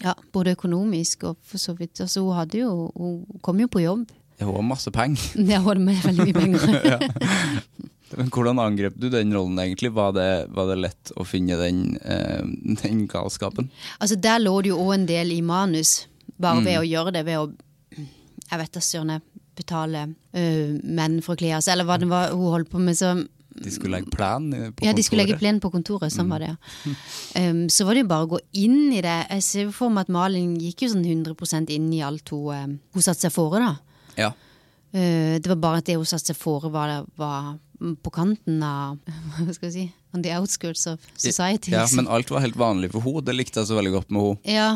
Ja, 0.00 0.14
Både 0.32 0.54
økonomisk 0.54 1.24
og 1.28 1.36
for 1.44 1.58
så 1.60 1.74
vidt. 1.76 2.00
Altså, 2.00 2.22
hun, 2.24 2.32
hadde 2.36 2.58
jo, 2.62 2.90
hun 2.96 3.40
kom 3.42 3.58
jo 3.60 3.66
på 3.68 3.82
jobb. 3.82 4.06
Hun 4.40 4.54
har 4.54 4.62
masse 4.64 4.88
penger. 4.94 5.20
Det 5.36 5.58
hadde 5.66 5.80
med 5.84 5.98
veldig 6.00 6.24
mye 6.24 6.32
penger. 6.32 7.02
Men 8.16 8.30
hvordan 8.32 8.58
angrep 8.62 8.94
du 8.96 9.08
den 9.12 9.34
rollen 9.36 9.58
egentlig? 9.60 9.90
Var 9.92 10.14
det, 10.16 10.28
var 10.56 10.70
det 10.70 10.78
lett 10.86 11.12
å 11.20 11.26
finne 11.28 11.58
den, 11.60 11.82
eh, 12.00 12.40
den 12.80 13.02
galskapen? 13.12 13.68
altså, 14.00 14.16
Der 14.16 14.40
lå 14.40 14.54
det 14.62 14.72
jo 14.72 14.78
òg 14.86 14.94
en 14.94 15.06
del 15.10 15.32
i 15.36 15.40
manus, 15.42 16.06
bare 16.40 16.62
Mm. 16.62 16.64
ved 16.64 16.78
å 16.80 16.86
gjøre 16.88 17.12
det. 17.12 17.24
Ved 17.26 17.38
å 17.38 17.50
jeg 18.50 18.58
vet 18.58 18.72
da 18.72 18.80
søren 18.80 19.20
betale 19.54 20.06
uh, 20.08 20.78
menn 20.82 21.20
for 21.22 21.34
å 21.34 21.38
kle 21.38 21.52
av 21.58 21.60
seg, 21.62 21.74
eller 21.76 21.84
hva 21.86 21.98
det 22.00 22.08
var 22.08 22.30
hun 22.32 22.48
holdt 22.54 22.70
på 22.72 22.80
med. 22.82 22.96
Så, 22.96 23.12
De 23.50 23.70
skulle 23.74 23.98
legge 23.98 24.12
plan 24.14 24.46
på 24.50 24.70
på 24.78 24.86
ja, 24.86 24.92
de 24.94 25.02
skulle 25.02 25.24
legge 25.24 25.34
kontoret. 25.34 25.42
plen 25.42 25.60
på 25.60 25.70
kontoret. 25.72 26.12
Sånn 26.14 26.30
var 26.30 26.42
det, 26.42 26.52
ja. 26.52 26.94
Um, 27.50 27.64
så 27.72 27.86
var 27.86 27.96
det 27.96 28.04
jo 28.04 28.10
bare 28.12 28.28
å 28.28 28.30
gå 28.34 28.42
inn 28.62 28.92
i 28.94 29.00
det. 29.04 29.16
Jeg 29.36 29.46
ser 29.46 29.72
for 29.74 29.92
meg 29.92 30.06
at 30.06 30.12
Malin 30.14 30.54
gikk 30.60 30.86
jo 30.86 30.92
sånn 30.94 31.04
100% 31.04 31.72
inn 31.74 31.88
i 31.96 32.02
alt 32.06 32.30
hun, 32.34 32.54
um, 32.54 32.76
hun 32.94 33.06
satte 33.06 33.26
seg 33.26 33.34
fore, 33.34 33.62
da. 33.64 33.72
Ja. 34.20 34.30
Uh, 34.94 35.38
det 35.42 35.50
var 35.50 35.60
bare 35.62 35.82
at 35.82 35.90
det 35.90 35.98
hun 35.98 36.08
satte 36.08 36.32
seg 36.32 36.38
fore, 36.38 36.70
var, 36.72 37.02
var 37.18 37.56
på 37.80 38.12
kanten 38.12 38.62
av 38.62 38.98
Hva 39.40 39.54
skal 39.56 39.70
jeg 39.70 39.74
si? 39.74 39.88
On 40.14 40.22
the 40.22 40.32
outskirts 40.36 40.86
of 40.90 41.02
society. 41.16 41.72
ja, 41.72 41.84
liksom. 41.84 42.04
men 42.04 42.12
alt 42.12 42.30
var 42.30 42.42
helt 42.42 42.58
vanlig 42.58 42.90
for 42.94 43.04
henne. 43.04 43.22
Det 43.26 43.36
likte 43.36 43.62
jeg 43.62 43.70
så 43.70 43.78
veldig 43.78 43.98
godt 43.98 44.14
med 44.14 44.26
henne. 44.28 44.56
ja. 44.56 44.70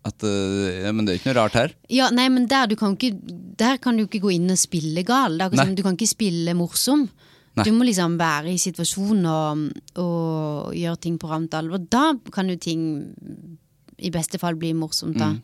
At, 0.00 0.24
eh, 0.24 0.80
ja, 0.80 0.92
men 0.96 1.04
det 1.04 1.12
er 1.12 1.18
ikke 1.18 1.28
noe 1.28 1.36
rart 1.36 1.56
her. 1.58 1.72
Ja, 1.92 2.06
nei, 2.08 2.24
men 2.32 2.46
der, 2.48 2.70
du 2.70 2.76
kan 2.80 2.94
ikke, 2.96 3.18
der 3.60 3.76
kan 3.84 3.98
du 3.98 4.06
ikke 4.06 4.22
gå 4.24 4.30
inn 4.32 4.48
og 4.48 4.56
spille 4.56 5.04
gal. 5.04 5.36
Nei. 5.36 5.66
Du 5.76 5.82
kan 5.84 5.98
ikke 5.98 6.08
spille 6.08 6.54
morsom. 6.56 7.02
Nei. 7.60 7.66
Du 7.68 7.74
må 7.76 7.86
liksom 7.86 8.16
være 8.20 8.54
i 8.54 8.60
situasjonen 8.60 9.26
og, 9.28 9.64
og 10.00 10.76
gjøre 10.76 11.00
ting 11.04 11.18
på 11.20 11.30
ramt 11.30 11.54
alvor. 11.58 11.82
Da 11.92 12.14
kan 12.32 12.48
jo 12.50 12.56
ting 12.60 12.84
i 14.00 14.10
beste 14.14 14.40
fall 14.40 14.56
bli 14.56 14.72
morsomt, 14.76 15.18
da. 15.20 15.34
Mm. 15.36 15.42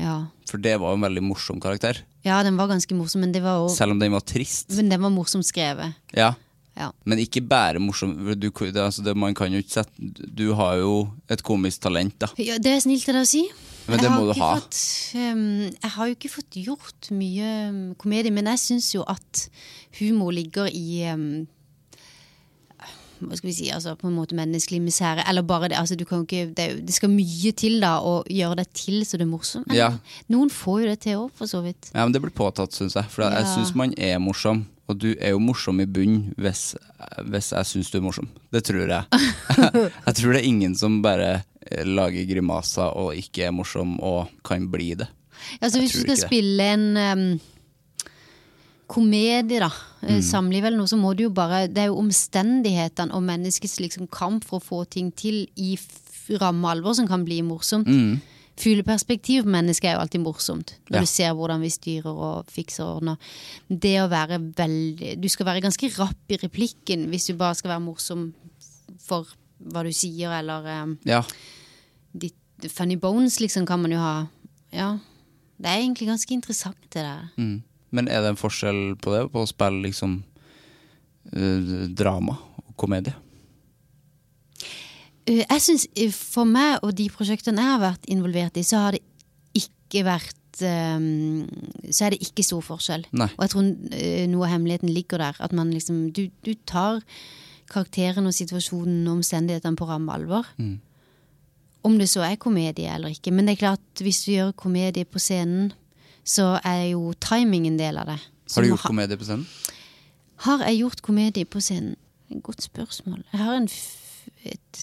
Ja. 0.00 0.14
For 0.48 0.60
det 0.62 0.78
var 0.80 0.94
jo 0.94 1.00
en 1.00 1.04
veldig 1.04 1.22
morsom 1.26 1.58
karakter. 1.60 2.00
ja, 2.24 2.38
den 2.46 2.56
var 2.56 2.70
ganske 2.70 2.96
morsom, 2.96 3.20
men, 3.26 3.32
det 3.34 3.42
var 3.44 3.60
også, 3.60 3.76
Selv 3.82 3.92
om 3.92 4.00
den 4.00 4.14
var 4.14 4.24
trist. 4.24 4.70
men 4.72 4.88
den 4.88 5.02
var 5.02 5.12
morsomt 5.12 5.44
skrevet. 5.44 5.92
Ja. 6.16 6.32
Ja. 6.78 6.88
Men 7.04 7.20
ikke 7.20 7.42
bare 7.44 7.80
morsom. 7.82 8.14
Du, 8.40 8.48
det, 8.48 8.76
altså 8.80 9.02
det, 9.04 9.12
man 9.16 9.34
kan 9.36 9.52
jo 9.52 9.60
ikke 9.60 9.74
sette 9.82 10.28
Du 10.32 10.54
har 10.56 10.78
jo 10.80 10.92
et 11.28 11.42
komisk 11.44 11.82
talent, 11.84 12.14
da. 12.22 12.30
Ja, 12.40 12.56
det 12.62 12.72
er 12.72 12.80
snilt 12.80 13.04
av 13.12 13.18
deg 13.18 13.26
å 13.26 13.28
si. 13.28 13.42
Men 13.90 13.98
det 14.00 14.06
Jeg 14.08 14.14
må 14.14 14.28
du 14.30 14.32
ha. 14.40 14.52
Fått, 14.56 14.78
um, 15.18 15.42
jeg 15.68 15.90
har 15.96 16.08
jo 16.08 16.16
ikke 16.16 16.30
fått 16.32 16.56
gjort 16.62 17.10
mye 17.12 17.50
um, 17.68 17.80
komedie, 18.00 18.32
men 18.32 18.48
jeg 18.54 18.62
syns 18.62 18.92
jo 18.94 19.02
at 19.10 19.48
humor 19.98 20.32
ligger 20.32 20.70
i 20.72 21.02
um, 21.12 21.26
hva 23.22 23.36
skal 23.38 23.50
vi 23.50 23.54
si, 23.54 23.68
altså 23.70 23.92
på 23.98 24.08
en 24.08 24.16
måte 24.16 24.34
menneskelig 24.38 24.80
misere. 24.82 25.22
Eller 25.30 25.44
bare 25.46 25.68
det, 25.70 25.78
altså 25.78 25.94
du 25.98 26.04
kan 26.08 26.24
ikke 26.24 26.48
det, 26.56 26.68
det 26.88 26.94
skal 26.96 27.12
mye 27.12 27.52
til 27.58 27.78
da 27.82 27.96
å 28.02 28.16
gjøre 28.30 28.62
det 28.62 28.68
til 28.78 29.02
så 29.06 29.18
det 29.20 29.26
er 29.26 29.30
morsomt. 29.30 29.74
Ja. 29.76 29.92
noen 30.32 30.50
får 30.50 30.80
jo 30.82 30.88
det 30.90 30.98
til 31.04 31.20
òg, 31.20 31.30
for 31.38 31.50
så 31.50 31.62
vidt. 31.64 31.92
Ja, 31.94 32.02
men 32.06 32.14
Det 32.16 32.22
blir 32.24 32.34
påtatt, 32.34 32.74
syns 32.74 32.96
jeg. 32.98 33.06
For 33.12 33.22
jeg 33.26 33.44
Ja. 33.44 33.54
syns 33.54 33.74
man 33.78 33.94
er 33.98 34.18
morsom. 34.18 34.64
Og 34.90 34.98
du 34.98 35.12
er 35.14 35.30
jo 35.32 35.38
morsom 35.40 35.78
i 35.80 35.86
bunn 35.86 36.32
hvis, 36.42 36.74
hvis 37.30 37.52
jeg 37.54 37.68
syns 37.70 37.90
du 37.92 37.98
er 38.00 38.04
morsom. 38.04 38.28
Det 38.52 38.64
tror 38.66 38.90
jeg. 38.90 39.04
jeg 40.06 40.14
tror 40.18 40.32
det 40.34 40.40
er 40.42 40.48
ingen 40.48 40.74
som 40.76 41.00
bare 41.04 41.30
eh, 41.70 41.84
lager 41.86 42.26
grimaser 42.28 42.90
og 42.98 43.14
ikke 43.16 43.46
er 43.46 43.54
morsom 43.54 43.94
og 44.02 44.32
kan 44.44 44.66
bli 44.72 44.94
det. 44.98 45.08
Ja, 45.60 45.68
så 45.70 45.78
Hvis 45.80 45.94
du 45.96 46.02
skal 46.04 46.18
spille 46.20 46.66
en 46.74 46.84
um, 46.98 47.40
komedie, 48.92 49.58
da, 49.62 49.70
eh, 50.02 50.18
Mm. 50.18 50.22
samliv 50.22 50.64
eller 50.64 50.76
noe, 50.78 50.90
så 50.90 50.98
må 50.98 51.14
du 51.16 51.24
jo 51.24 51.30
bare 51.30 51.66
Det 51.68 51.78
er 51.78 51.86
jo 51.86 51.98
omstendighetene 52.02 53.14
og 53.14 53.22
menneskets 53.22 53.78
liksom 53.80 54.08
kamp 54.10 54.44
for 54.44 54.60
å 54.60 54.64
få 54.64 54.84
ting 54.90 55.10
til 55.14 55.46
i 55.56 55.78
ramme 56.38 56.68
alvor 56.70 56.94
som 56.94 57.08
kan 57.08 57.24
bli 57.24 57.40
morsomt. 57.42 57.86
Mm. 57.86 58.20
Fugleperspektiv 58.60 59.42
på 59.46 59.48
mennesket 59.54 59.88
er 59.88 59.94
jo 59.96 60.00
alltid 60.02 60.20
morsomt, 60.20 60.74
når 60.90 60.96
Ja. 60.96 61.00
du 61.00 61.06
ser 61.06 61.32
hvordan 61.34 61.60
vi 61.64 61.70
styrer 61.70 62.06
og 62.12 62.46
fikser 62.52 62.84
og 62.84 62.96
ordner. 63.00 63.16
Det 63.68 63.94
å 64.02 64.08
være 64.10 64.38
veldig 64.54 65.20
Du 65.20 65.28
skal 65.28 65.46
være 65.46 65.62
ganske 65.62 65.88
rapp 65.98 66.28
i 66.28 66.36
replikken 66.36 67.08
hvis 67.08 67.26
du 67.26 67.34
bare 67.34 67.54
skal 67.54 67.70
være 67.70 67.84
morsom 67.86 68.34
for 68.98 69.26
hva 69.62 69.82
du 69.84 69.90
sier, 69.92 70.30
eller 70.38 70.82
um, 70.82 70.98
Ja. 71.04 71.22
ditt 72.14 72.34
funny 72.68 72.96
bones, 72.96 73.38
liksom, 73.40 73.64
kan 73.66 73.80
man 73.80 73.90
jo 73.90 73.98
ha. 73.98 74.26
Ja. 74.72 74.98
Det 75.60 75.66
er 75.70 75.78
egentlig 75.80 76.08
ganske 76.08 76.30
interessant, 76.34 76.76
det 76.90 77.02
der. 77.02 77.30
Mm. 77.38 77.62
Men 77.92 78.08
er 78.08 78.20
det 78.22 78.30
en 78.30 78.36
forskjell 78.36 78.96
på 78.96 79.12
det, 79.12 79.32
på 79.32 79.42
å 79.42 79.48
spille 79.48 79.82
liksom 79.82 80.22
uh, 81.36 81.86
drama 81.94 82.36
og 82.68 82.76
komedie? 82.76 83.14
Eh, 85.26 85.44
Jeg 85.48 85.60
synes, 85.62 85.86
eh, 85.96 86.10
For 86.10 86.44
meg 86.44 86.78
og 86.82 86.94
de 86.98 87.08
prosjektene 87.10 87.58
jeg 87.62 87.70
har 87.70 87.80
vært 87.80 88.06
involvert 88.10 88.56
i, 88.56 88.62
så 88.66 88.76
har 88.86 88.92
det 88.96 89.02
ikke 89.54 90.04
vært 90.04 90.62
ehm, 90.62 91.46
Så 91.90 92.04
er 92.06 92.10
det 92.10 92.20
ikke 92.22 92.44
stor 92.44 92.60
forskjell. 92.62 93.06
Nei. 93.12 93.28
Og 93.38 93.44
jeg 93.46 93.50
tror 93.50 93.68
eh, 93.92 94.26
noe 94.28 94.44
av 94.46 94.52
hemmeligheten 94.56 94.90
ligger 94.92 95.18
der. 95.18 95.36
At 95.40 95.52
man 95.52 95.70
liksom 95.72 96.12
Du, 96.12 96.28
du 96.44 96.54
tar 96.66 97.00
karakteren 97.72 98.26
og 98.26 98.34
situasjonen 98.36 99.06
og 99.08 99.20
omstendighetene 99.20 99.76
på 99.76 99.86
ramme 99.88 100.12
alvor. 100.12 100.44
Mm. 100.58 100.80
Om 101.84 101.94
det 101.98 102.08
så 102.10 102.20
er 102.26 102.36
komedie 102.36 102.90
eller 102.94 103.08
ikke. 103.14 103.32
Men 103.32 103.46
det 103.46 103.54
er 103.56 103.62
klart, 103.62 104.02
hvis 104.04 104.24
du 104.26 104.32
gjør 104.34 104.52
komedie 104.52 105.04
på 105.08 105.18
scenen, 105.18 105.72
så 106.24 106.60
er 106.64 106.90
jo 106.92 107.14
timing 107.18 107.66
en 107.66 107.78
del 107.78 107.96
av 107.98 108.06
det. 108.12 108.18
Så 108.46 108.60
Har 108.60 108.62
du 108.62 108.68
gjort 108.74 108.80
ha- 108.84 108.88
komedie 108.92 109.16
på 109.16 109.24
scenen? 109.24 109.46
Har 110.44 110.58
jeg 110.66 110.78
gjort 110.82 111.02
komedie 111.02 111.44
på 111.48 111.60
scenen? 111.64 111.96
Godt 112.42 112.62
spørsmål. 112.62 113.24
Jeg 113.32 113.40
har 113.40 113.56
en 113.56 113.68
et 114.44 114.82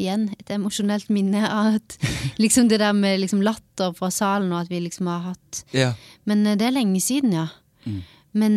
igjen 0.00 0.28
et 0.36 0.50
emosjonelt 0.54 1.08
minne 1.12 1.42
av 1.48 1.78
at 1.80 1.96
liksom 2.42 2.68
det 2.68 2.80
der 2.82 2.92
med 2.96 3.20
liksom 3.22 3.42
latter 3.44 3.92
fra 3.96 4.10
salen, 4.14 4.52
og 4.52 4.60
at 4.64 4.70
vi 4.72 4.80
liksom 4.84 5.06
har 5.12 5.20
hatt 5.32 5.64
Ja. 5.74 5.92
Men 6.24 6.46
eh, 6.46 6.56
det 6.58 6.66
er 6.68 6.76
lenge 6.78 7.00
siden, 7.00 7.32
ja. 7.32 7.48
Men, 8.36 8.54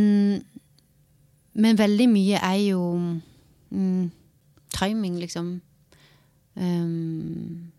men 1.54 1.78
veldig 1.78 2.08
mye 2.10 2.40
er 2.44 2.58
jo 2.72 2.82
mm, 3.70 4.12
timing, 4.76 5.20
liksom. 5.20 5.60
Um, 6.60 7.70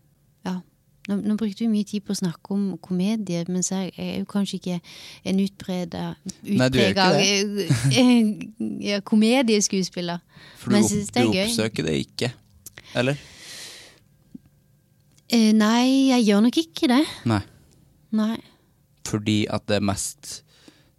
ja. 0.45 0.55
Nå, 1.09 1.17
nå 1.21 1.35
brukte 1.37 1.65
vi 1.65 1.69
mye 1.69 1.85
tid 1.87 2.01
på 2.05 2.13
å 2.15 2.19
snakke 2.21 2.53
om 2.55 2.63
komedie, 2.81 3.43
men 3.49 3.61
jeg 3.65 3.91
er 3.97 4.19
jo 4.21 4.25
kanskje 4.29 4.57
ikke 4.61 4.77
en 5.27 5.39
utbreda 5.43 6.03
ja, 8.89 9.01
komedieskuespiller. 9.05 10.19
For 10.61 10.71
Men 10.73 10.81
du, 10.81 10.87
jeg 10.87 10.91
synes 10.95 11.09
opp, 11.09 11.13
det 11.13 11.21
er 11.21 11.25
du 11.25 11.29
gøy. 11.37 11.45
oppsøker 11.45 11.83
det 11.89 11.95
ikke? 12.07 12.29
Eller? 13.01 13.15
Eh, 15.31 15.51
nei, 15.55 16.11
jeg 16.11 16.27
gjør 16.27 16.41
nok 16.47 16.57
ikke 16.59 16.89
det. 16.91 17.03
Nei. 17.29 17.41
Nei. 18.15 18.37
Fordi 19.07 19.43
at 19.51 19.63
det 19.71 19.79
er 19.79 19.85
mest 19.87 20.41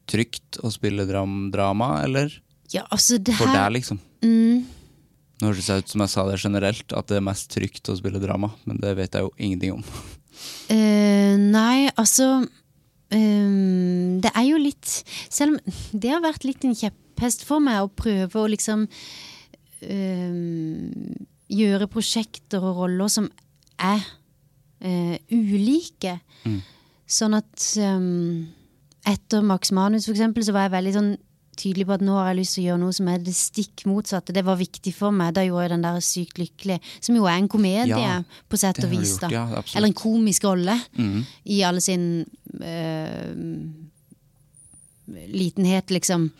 trygt 0.09 0.59
å 0.65 0.71
spille 0.73 1.05
dram 1.09 1.51
drama, 1.53 1.99
eller? 2.05 2.33
Ja, 2.73 2.87
altså, 2.89 3.19
det 3.21 3.37
For 3.37 3.51
her 3.51 3.67
deg, 3.67 3.77
liksom. 3.77 4.01
Mm. 4.25 4.65
Nå 5.43 5.51
høres 5.51 5.69
det 5.69 5.83
ut 5.83 5.93
som 5.93 6.05
jeg 6.05 6.13
sa 6.15 6.25
det 6.29 6.41
generelt, 6.41 6.97
at 6.97 7.11
det 7.11 7.19
er 7.19 7.27
mest 7.27 7.51
trygt 7.53 7.91
å 7.93 7.99
spille 7.99 8.23
drama, 8.23 8.53
men 8.65 8.81
det 8.83 8.95
vet 8.99 9.19
jeg 9.19 9.27
jo 9.27 9.33
ingenting 9.37 9.77
om. 9.77 9.85
Uh, 10.71 11.37
nei, 11.59 11.91
altså 12.01 12.29
um, 12.41 14.21
Det 14.23 14.31
er 14.33 14.47
jo 14.49 14.57
litt 14.57 14.89
Selv 15.29 15.53
om 15.59 15.75
det 15.93 16.09
har 16.09 16.23
vært 16.25 16.47
litt 16.49 16.65
en 16.65 16.73
kjepphest 16.79 17.45
for 17.45 17.61
meg 17.61 17.83
å 17.85 17.91
prøve 17.93 18.41
å 18.41 18.49
liksom 18.49 18.87
um, 19.85 20.41
gjøre 21.53 21.91
prosjekter 21.93 22.65
og 22.65 22.81
roller 22.81 23.13
som 23.13 23.29
er 23.77 24.01
eh, 24.83 25.17
ulike. 25.33 26.19
Sånn 27.13 27.37
at 27.37 27.67
um, 27.83 28.47
etter 29.09 29.45
Max 29.45 29.73
Manus, 29.75 30.07
for 30.09 30.17
eksempel, 30.17 30.45
så 30.47 30.55
var 30.55 30.67
jeg 30.69 30.77
veldig 30.77 30.95
sånn 30.97 31.13
tydelig 31.59 31.85
på 31.85 31.97
at 31.99 32.05
nå 32.05 32.15
har 32.17 32.31
jeg 32.31 32.39
lyst 32.39 32.57
til 32.57 32.63
å 32.63 32.67
gjøre 32.71 32.81
noe 32.81 32.95
som 32.97 33.09
er 33.13 33.25
det 33.25 33.35
stikk 33.37 33.85
motsatte. 33.89 34.35
Det 34.35 34.45
var 34.47 34.57
viktig 34.61 34.93
for 34.97 35.15
meg. 35.15 35.35
Da 35.37 35.45
gjorde 35.45 35.67
jeg 35.67 35.73
den 35.75 35.85
der 35.85 36.05
Sykt 36.05 36.41
lykkelig, 36.41 36.79
som 37.05 37.19
jo 37.19 37.27
er 37.29 37.37
en 37.37 37.51
komedie, 37.53 37.99
Ja, 37.99 38.23
på 38.49 38.61
sett 38.61 38.81
og 38.85 38.93
vis. 38.93 39.19
da. 39.21 39.31
ja. 39.33 39.45
Eller 39.75 39.91
en 39.91 39.99
komisk 39.99 40.47
rolle 40.49 40.79
mm. 40.97 41.19
i 41.53 41.61
alle 41.67 41.83
sin 41.85 42.25
eh, 42.63 43.35
litenhet, 45.29 45.93
liksom. 45.93 46.31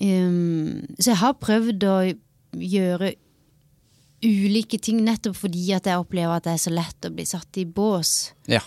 Um, 0.00 0.80
så 0.98 1.12
jeg 1.12 1.20
har 1.20 1.36
prøvd 1.38 1.84
å 1.86 1.98
gjøre 2.58 3.12
ulike 4.24 4.78
ting 4.82 5.02
nettopp 5.04 5.36
fordi 5.38 5.68
at 5.76 5.86
jeg 5.90 6.00
opplever 6.00 6.36
at 6.38 6.46
det 6.48 6.54
er 6.56 6.62
så 6.64 6.72
lett 6.72 7.06
å 7.08 7.12
bli 7.14 7.26
satt 7.28 7.60
i 7.60 7.66
bås. 7.68 8.32
Ja. 8.50 8.62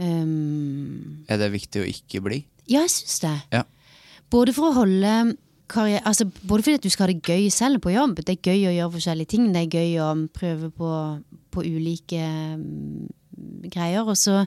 Um, 0.00 1.24
Er 1.28 1.38
det 1.40 1.50
viktig 1.52 1.82
å 1.82 1.88
ikke 1.88 2.22
bli? 2.24 2.44
ja, 2.70 2.84
jeg 2.86 2.92
syns 2.94 3.20
det. 3.24 3.36
Ja. 3.52 3.64
Både 4.30 4.54
for 4.56 4.70
å 4.70 4.76
holde 4.82 5.36
karriere 5.70 6.02
altså 6.06 6.24
Både 6.26 6.62
fordi 6.64 6.78
at 6.78 6.84
du 6.86 6.90
skal 6.90 7.06
ha 7.06 7.12
det 7.12 7.22
gøy 7.26 7.48
selv 7.54 7.82
på 7.84 7.92
jobb. 7.94 8.20
Det 8.24 8.36
er 8.36 8.50
gøy 8.52 8.68
å 8.70 8.74
gjøre 8.76 8.94
forskjellige 8.96 9.30
ting. 9.34 9.48
Det 9.54 9.64
er 9.64 9.76
gøy 9.78 9.96
å 10.02 10.08
prøve 10.34 10.70
på, 10.74 10.90
på 11.54 11.64
ulike 11.66 12.22
um, 12.56 13.06
greier. 13.70 14.02
Og, 14.06 14.16
så, 14.18 14.44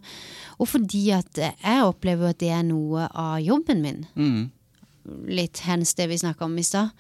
og 0.58 0.68
fordi 0.72 1.06
at 1.16 1.40
jeg 1.40 1.86
opplever 1.88 2.34
at 2.34 2.42
det 2.44 2.52
er 2.56 2.64
noe 2.68 3.08
av 3.12 3.38
jobben 3.44 3.84
min. 3.84 4.04
Mm. 4.16 4.44
Litt 5.32 5.64
hens 5.68 5.96
det 6.00 6.10
vi 6.12 6.20
snakka 6.20 6.48
om 6.48 6.58
i 6.60 6.66
stad. 6.68 6.92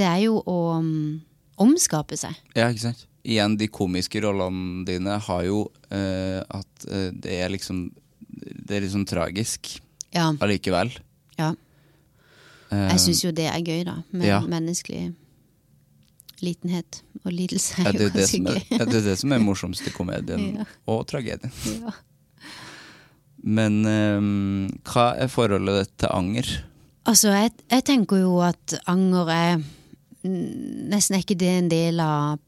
Det 0.00 0.06
er 0.08 0.22
jo 0.24 0.38
å 0.48 0.60
mm, 0.80 1.18
omskape 1.60 2.16
seg. 2.18 2.34
Ja, 2.56 2.68
ikke 2.72 2.86
sant? 2.88 3.06
Igjen, 3.24 3.58
de 3.60 3.66
komiske 3.68 4.22
rollene 4.24 4.84
dine 4.88 5.18
har 5.20 5.42
jo 5.44 5.66
eh, 5.92 6.40
at 6.48 6.86
eh, 6.88 7.10
det 7.12 7.34
er 7.44 7.50
liksom 7.52 7.90
Det 8.30 8.76
er 8.78 8.80
liksom 8.86 9.04
tragisk 9.06 9.74
Ja. 10.14 10.30
allikevel. 10.40 10.90
ja. 11.38 11.50
Eh, 12.72 12.88
Jeg 12.94 13.00
syns 13.00 13.24
jo 13.24 13.30
det 13.32 13.46
er 13.50 13.60
gøy, 13.60 13.84
da. 13.84 13.96
Med 14.12 14.26
Ja. 14.26 14.40
menneskelig 14.40 15.12
litenhet 16.40 17.02
og 17.24 17.32
lidelse. 17.32 17.74
er 17.82 17.88
er 17.88 17.92
det, 17.92 18.00
jo 18.00 18.08
det, 18.14 18.28
som 18.30 18.46
er, 18.46 18.62
er 18.80 18.86
det 18.88 19.02
det 19.04 19.18
som 19.18 19.32
er 19.32 19.38
morsomste 19.44 19.90
komedien 19.92 20.54
Ja. 20.58 20.64
og 20.88 21.06
tragedien. 21.06 21.52
Ja. 21.82 21.92
Men 23.44 23.84
eh, 23.88 24.20
hva 24.90 25.04
er 25.20 25.28
forholdet 25.32 25.84
ditt 25.84 25.94
til 25.98 26.08
anger? 26.12 26.48
Altså, 27.08 27.28
jeg, 27.32 27.52
jeg 27.70 27.84
tenker 27.88 28.20
jo 28.22 28.38
at 28.44 28.74
anger 28.86 29.28
er 29.32 29.62
nesten 30.24 31.16
er 31.16 31.22
ikke 31.24 31.38
det 31.40 31.50
en 31.58 31.68
del 31.72 32.00
av 32.04 32.38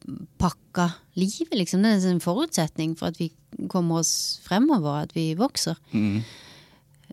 pakka 0.42 0.90
livet, 1.16 1.54
liksom. 1.56 1.82
Det 1.85 1.92
er 1.96 2.11
en 2.11 2.20
forutsetning 2.24 2.94
for 2.98 3.08
at 3.12 3.20
vi 3.20 3.30
kommer 3.72 4.00
oss 4.02 4.40
fremover, 4.44 5.04
at 5.06 5.14
vi 5.16 5.32
vokser. 5.38 5.78
Mm, 5.92 6.22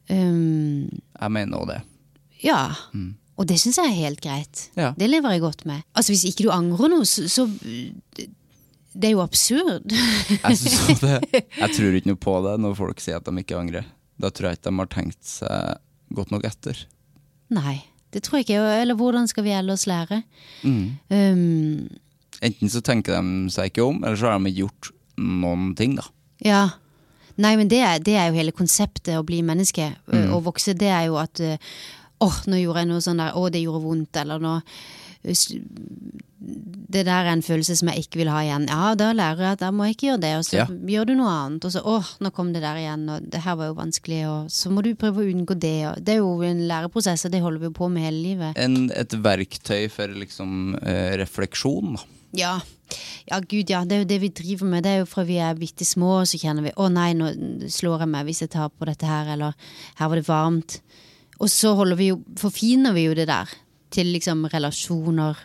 Um, 0.09 0.87
jeg 1.19 1.31
mener 1.35 1.59
òg 1.59 1.67
det. 1.69 1.79
ja. 2.41 2.71
Og 3.37 3.45
det 3.47 3.59
syns 3.61 3.77
jeg 3.77 3.91
er 3.91 3.97
helt 4.07 4.21
greit. 4.23 4.61
Ja. 4.75 4.89
Det 4.97 5.05
lever 5.09 5.35
jeg 5.35 5.41
godt 5.43 5.65
med. 5.69 5.83
Altså, 5.93 6.11
hvis 6.15 6.23
ikke 6.25 6.47
du 6.47 6.49
angrer 6.51 6.89
noe, 6.89 7.05
så, 7.05 7.27
så 7.29 7.45
Det 8.89 9.05
er 9.07 9.11
jo 9.13 9.21
absurd. 9.21 9.85
Jeg, 9.91 10.57
jeg 11.62 11.69
tror 11.75 11.93
ikke 11.99 12.10
noe 12.10 12.19
på 12.19 12.33
det 12.47 12.55
når 12.63 12.73
folk 12.79 12.99
sier 13.03 13.19
at 13.21 13.27
de 13.29 13.43
ikke 13.43 13.60
angrer. 13.60 13.85
Da 14.19 14.31
tror 14.33 14.49
jeg 14.49 14.57
ikke 14.60 14.71
de 14.71 14.81
har 14.81 14.89
tenkt 14.95 15.21
seg 15.29 15.77
godt 16.17 16.33
nok 16.33 16.47
etter. 16.49 16.81
Nei, 17.53 17.77
det 18.13 18.23
tror 18.25 18.39
jeg 18.39 18.47
ikke. 18.47 18.62
Eller 18.81 18.97
hvordan 18.97 19.27
skal 19.29 19.45
vi 19.45 19.55
ellers 19.55 19.85
lære? 19.89 20.21
Mm. 20.63 20.85
Um, 21.10 21.87
Enten 22.45 22.71
så 22.71 22.81
tenker 22.85 23.17
de 23.17 23.51
seg 23.53 23.71
ikke 23.71 23.85
om, 23.85 24.03
eller 24.03 24.19
så 24.19 24.29
har 24.31 24.39
de 24.39 24.51
ikke 24.51 24.63
gjort 24.63 24.91
noen 25.19 25.73
ting, 25.75 25.97
da. 25.99 26.05
Ja. 26.45 26.62
Nei, 27.39 27.53
men 27.60 27.71
det 27.71 27.81
det 28.03 28.15
er 28.19 28.29
jo 28.29 28.37
hele 28.39 28.55
konseptet 28.55 29.15
å 29.15 29.25
bli 29.27 29.41
menneske. 29.43 29.93
Å 30.07 30.39
vokse, 30.43 30.75
det 30.75 30.91
er 30.91 31.07
jo 31.07 31.19
at 31.21 31.39
Åh, 31.39 31.57
Åh, 32.19 32.39
nå 32.51 32.57
gjorde 32.60 32.81
jeg 32.83 32.89
noe 32.89 33.03
sånn 33.03 33.21
der, 33.21 33.35
å, 33.39 33.45
det 33.47 33.62
gjorde 33.63 33.79
vondt, 33.85 34.17
eller 34.19 34.41
nå 34.43 34.57
det 35.23 37.03
der 37.05 37.25
er 37.27 37.33
en 37.33 37.43
følelse 37.43 37.75
som 37.77 37.89
jeg 37.91 38.05
ikke 38.05 38.21
vil 38.21 38.29
ha 38.31 38.39
igjen. 38.45 38.67
Ja, 38.71 38.93
da 38.97 39.09
lærer 39.13 39.43
jeg 39.43 39.57
at 39.57 39.61
da 39.61 39.69
må 39.75 39.85
jeg 39.85 39.97
ikke 39.97 40.07
gjøre 40.07 40.21
det, 40.23 40.31
og 40.39 40.45
så 40.47 40.55
Ja. 40.57 40.65
gjør 40.65 41.05
du 41.09 41.13
noe 41.19 41.29
annet. 41.33 41.65
Og 41.65 41.71
så 41.73 41.81
åh, 41.85 42.07
nå 42.23 42.31
kom 42.33 42.53
det 42.53 42.61
der 42.63 42.75
igjen, 42.79 43.03
og 43.09 43.29
det 43.29 43.41
her 43.43 43.55
var 43.59 43.67
jo 43.67 43.75
vanskelig, 43.75 44.21
og 44.29 44.49
så 44.49 44.71
må 44.71 44.81
du 44.81 44.95
prøve 44.95 45.21
å 45.21 45.27
unngå 45.29 45.59
det. 45.59 45.87
Og 45.91 46.03
det 46.03 46.13
er 46.15 46.17
jo 46.23 46.41
en 46.41 46.67
læreprosess, 46.67 47.25
og 47.25 47.31
det 47.31 47.41
holder 47.41 47.59
vi 47.59 47.65
jo 47.69 47.71
på 47.75 47.89
med 47.91 48.03
hele 48.03 48.23
livet. 48.23 48.57
En, 48.57 48.89
et 48.95 49.09
verktøy 49.11 49.89
for 49.91 50.07
liksom 50.07 50.75
eh, 50.81 51.17
refleksjon, 51.17 51.95
da. 51.95 52.03
Ja. 52.31 52.59
ja, 53.27 53.39
gud 53.39 53.69
ja, 53.69 53.83
det 53.85 53.91
er 53.95 53.99
jo 54.03 54.09
det 54.09 54.21
vi 54.21 54.29
driver 54.29 54.65
med. 54.69 54.83
Det 54.83 54.89
er 54.91 54.99
jo 54.99 55.05
fra 55.09 55.23
vi 55.25 55.37
er 55.41 55.55
bitte 55.55 55.85
små, 55.85 56.21
og 56.21 56.27
så 56.29 56.37
kjenner 56.39 56.63
vi 56.63 56.73
å 56.77 56.89
nei, 56.89 57.13
nå 57.13 57.33
slår 57.69 57.99
jeg 58.05 58.09
meg 58.15 58.25
hvis 58.25 58.41
jeg 58.45 58.51
tar 58.51 58.69
på 58.69 58.85
dette 58.85 59.05
her, 59.05 59.27
eller 59.33 59.53
her 59.99 60.07
var 60.07 60.15
det 60.15 60.27
varmt. 60.27 60.79
Og 61.39 61.49
så 61.49 61.75
holder 61.75 61.95
vi 61.97 62.09
jo, 62.11 62.21
forfiner 62.37 62.93
vi 62.93 63.05
jo 63.09 63.13
det 63.17 63.27
der 63.27 63.49
til 63.92 64.13
liksom 64.13 64.46
relasjoner. 64.54 65.40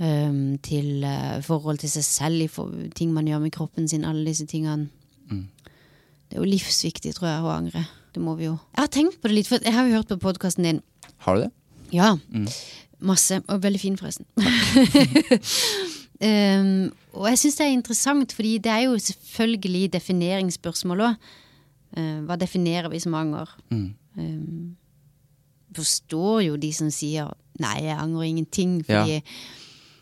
um, 0.00 0.58
til 0.62 1.04
uh, 1.04 1.42
forhold 1.42 1.78
til 1.78 1.90
seg 1.90 2.04
selv, 2.04 2.42
i 2.42 2.48
for, 2.48 2.72
ting 2.94 3.12
man 3.12 3.26
gjør 3.26 3.42
med 3.42 3.54
kroppen 3.54 3.88
sin, 3.88 4.04
alle 4.04 4.26
disse 4.26 4.46
tingene. 4.46 4.88
Det 6.28 6.36
er 6.36 6.42
jo 6.42 6.48
livsviktig, 6.48 7.14
tror 7.16 7.28
jeg, 7.28 7.42
å 7.42 7.54
angre. 7.54 7.84
Det 8.14 8.22
må 8.22 8.34
vi 8.38 8.48
jo. 8.48 8.58
Jeg 8.76 8.82
har 8.84 8.92
tenkt 8.92 9.20
på 9.20 9.30
det 9.30 9.38
litt, 9.38 9.48
for 9.48 9.64
jeg 9.64 9.74
har 9.74 9.88
jo 9.88 9.96
hørt 9.96 10.10
på 10.12 10.20
podkasten 10.20 10.66
din. 10.66 10.82
Har 11.24 11.38
du 11.38 11.46
det? 11.46 11.50
Ja. 11.92 12.12
Masse. 13.00 13.40
Og 13.48 13.62
veldig 13.62 13.80
fin, 13.80 13.96
forresten. 13.96 14.26
um, 16.20 16.90
og 17.18 17.30
jeg 17.32 17.40
syns 17.42 17.58
det 17.58 17.66
er 17.66 17.74
interessant, 17.74 18.34
fordi 18.36 18.58
det 18.64 18.74
er 18.74 18.86
jo 18.86 18.98
selvfølgelig 19.00 19.92
defineringsspørsmål 19.96 21.06
òg. 21.08 21.30
hva 22.28 22.36
definerer 22.36 22.90
vi 22.92 23.00
som 23.00 23.14
anger? 23.16 23.48
Um, 23.72 24.76
forstår 25.76 26.42
jo 26.46 26.56
de 26.56 26.72
som 26.72 26.90
sier 26.90 27.30
'nei, 27.58 27.82
jeg 27.82 27.98
angrer 27.98 28.24
ingenting', 28.28 28.84
Ja. 28.88 29.04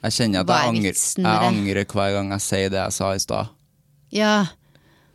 Jeg 0.07 0.13
kjenner 0.13 0.41
at 0.41 0.47
jeg 0.47 0.57
er 0.57 0.69
angrer, 0.71 0.95
jeg 0.95 1.49
angrer 1.49 1.85
hver 1.85 2.13
gang 2.13 2.31
jeg 2.31 2.41
sier 2.41 2.71
det 2.71 2.79
jeg 2.79 2.93
sa 2.93 3.13
i 3.15 3.19
stad. 3.19 3.49
Ja. 4.15 4.47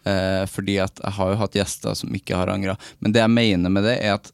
Eh, 0.03 0.45
fordi 0.49 0.79
at 0.81 0.99
jeg 1.03 1.13
har 1.13 1.29
jo 1.31 1.37
hatt 1.37 1.55
gjester 1.55 1.95
som 1.95 2.09
ikke 2.17 2.35
har 2.35 2.47
angra. 2.47 2.75
Men 2.99 3.13
det 3.13 3.21
jeg 3.21 3.29
mener 3.29 3.69
med 3.69 3.83
det, 3.83 3.99
er 4.01 4.17
at 4.17 4.31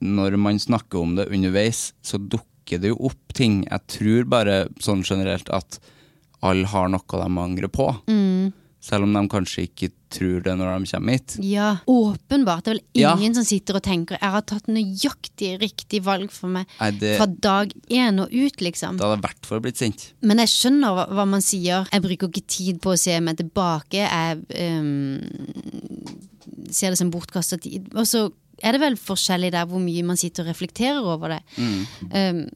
når 0.00 0.38
man 0.38 0.58
snakker 0.58 1.02
om 1.02 1.16
det 1.18 1.28
underveis, 1.34 1.92
så 2.02 2.18
dukker 2.18 2.80
det 2.80 2.92
jo 2.92 3.00
opp 3.10 3.34
ting. 3.34 3.64
Jeg 3.66 3.86
tror 3.88 4.28
bare 4.30 4.58
sånn 4.80 5.02
generelt 5.02 5.50
at 5.50 5.80
alle 6.46 6.68
har 6.70 6.88
noe 6.88 7.02
de 7.02 7.40
angrer 7.42 7.68
på. 7.72 7.90
Mm. 8.06 8.52
Selv 8.80 9.08
om 9.08 9.12
de 9.16 9.24
kanskje 9.28 9.66
ikke 9.66 9.90
tror 10.10 10.42
det 10.42 10.54
når 10.58 10.78
de 10.84 10.90
kommer 10.92 11.12
hit. 11.18 11.36
Ja, 11.44 11.68
åpenbart. 11.86 12.64
Det 12.64 12.70
er 12.70 12.74
vel 12.74 12.82
Ja. 12.94 13.14
ingen 13.16 13.34
som 13.34 13.44
sitter 13.44 13.76
og 13.76 13.82
tenker 13.82 14.18
'jeg 14.18 14.30
har 14.30 14.40
tatt 14.42 14.66
nøyaktig 14.66 15.60
riktig 15.60 16.02
valg 16.02 16.30
for 16.30 16.48
meg 16.48 16.66
Nei, 16.80 16.90
det- 16.92 17.16
fra 17.18 17.26
dag 17.26 17.72
én 17.90 18.20
og 18.20 18.30
ut', 18.30 18.60
liksom. 18.60 18.96
Da 18.96 19.04
hadde 19.04 19.16
jeg 19.16 19.24
i 19.24 19.26
hvert 19.28 19.46
fall 19.46 19.60
blitt 19.60 19.76
sint. 19.76 20.12
Men 20.22 20.38
jeg 20.38 20.48
skjønner 20.48 20.94
hva, 20.94 21.08
hva 21.10 21.26
man 21.28 21.40
sier. 21.40 21.86
Jeg 21.92 22.02
bruker 22.02 22.28
ikke 22.28 22.46
tid 22.46 22.80
på 22.80 22.92
å 22.92 22.98
se 22.98 23.20
meg 23.20 23.36
tilbake. 23.36 23.92
Jeg 23.92 24.38
um, 24.80 25.20
ser 26.70 26.90
det 26.90 26.98
som 26.98 27.10
bortkasta 27.10 27.58
tid. 27.60 27.88
Og 27.94 28.04
så 28.06 28.30
er 28.62 28.72
det 28.72 28.80
vel 28.80 28.96
forskjellig 28.96 29.50
der 29.52 29.66
hvor 29.66 29.78
mye 29.80 30.02
man 30.04 30.16
sitter 30.16 30.44
og 30.44 30.48
reflekterer 30.54 31.04
over 31.04 31.28
det. 31.28 31.42
Um, 32.12 32.48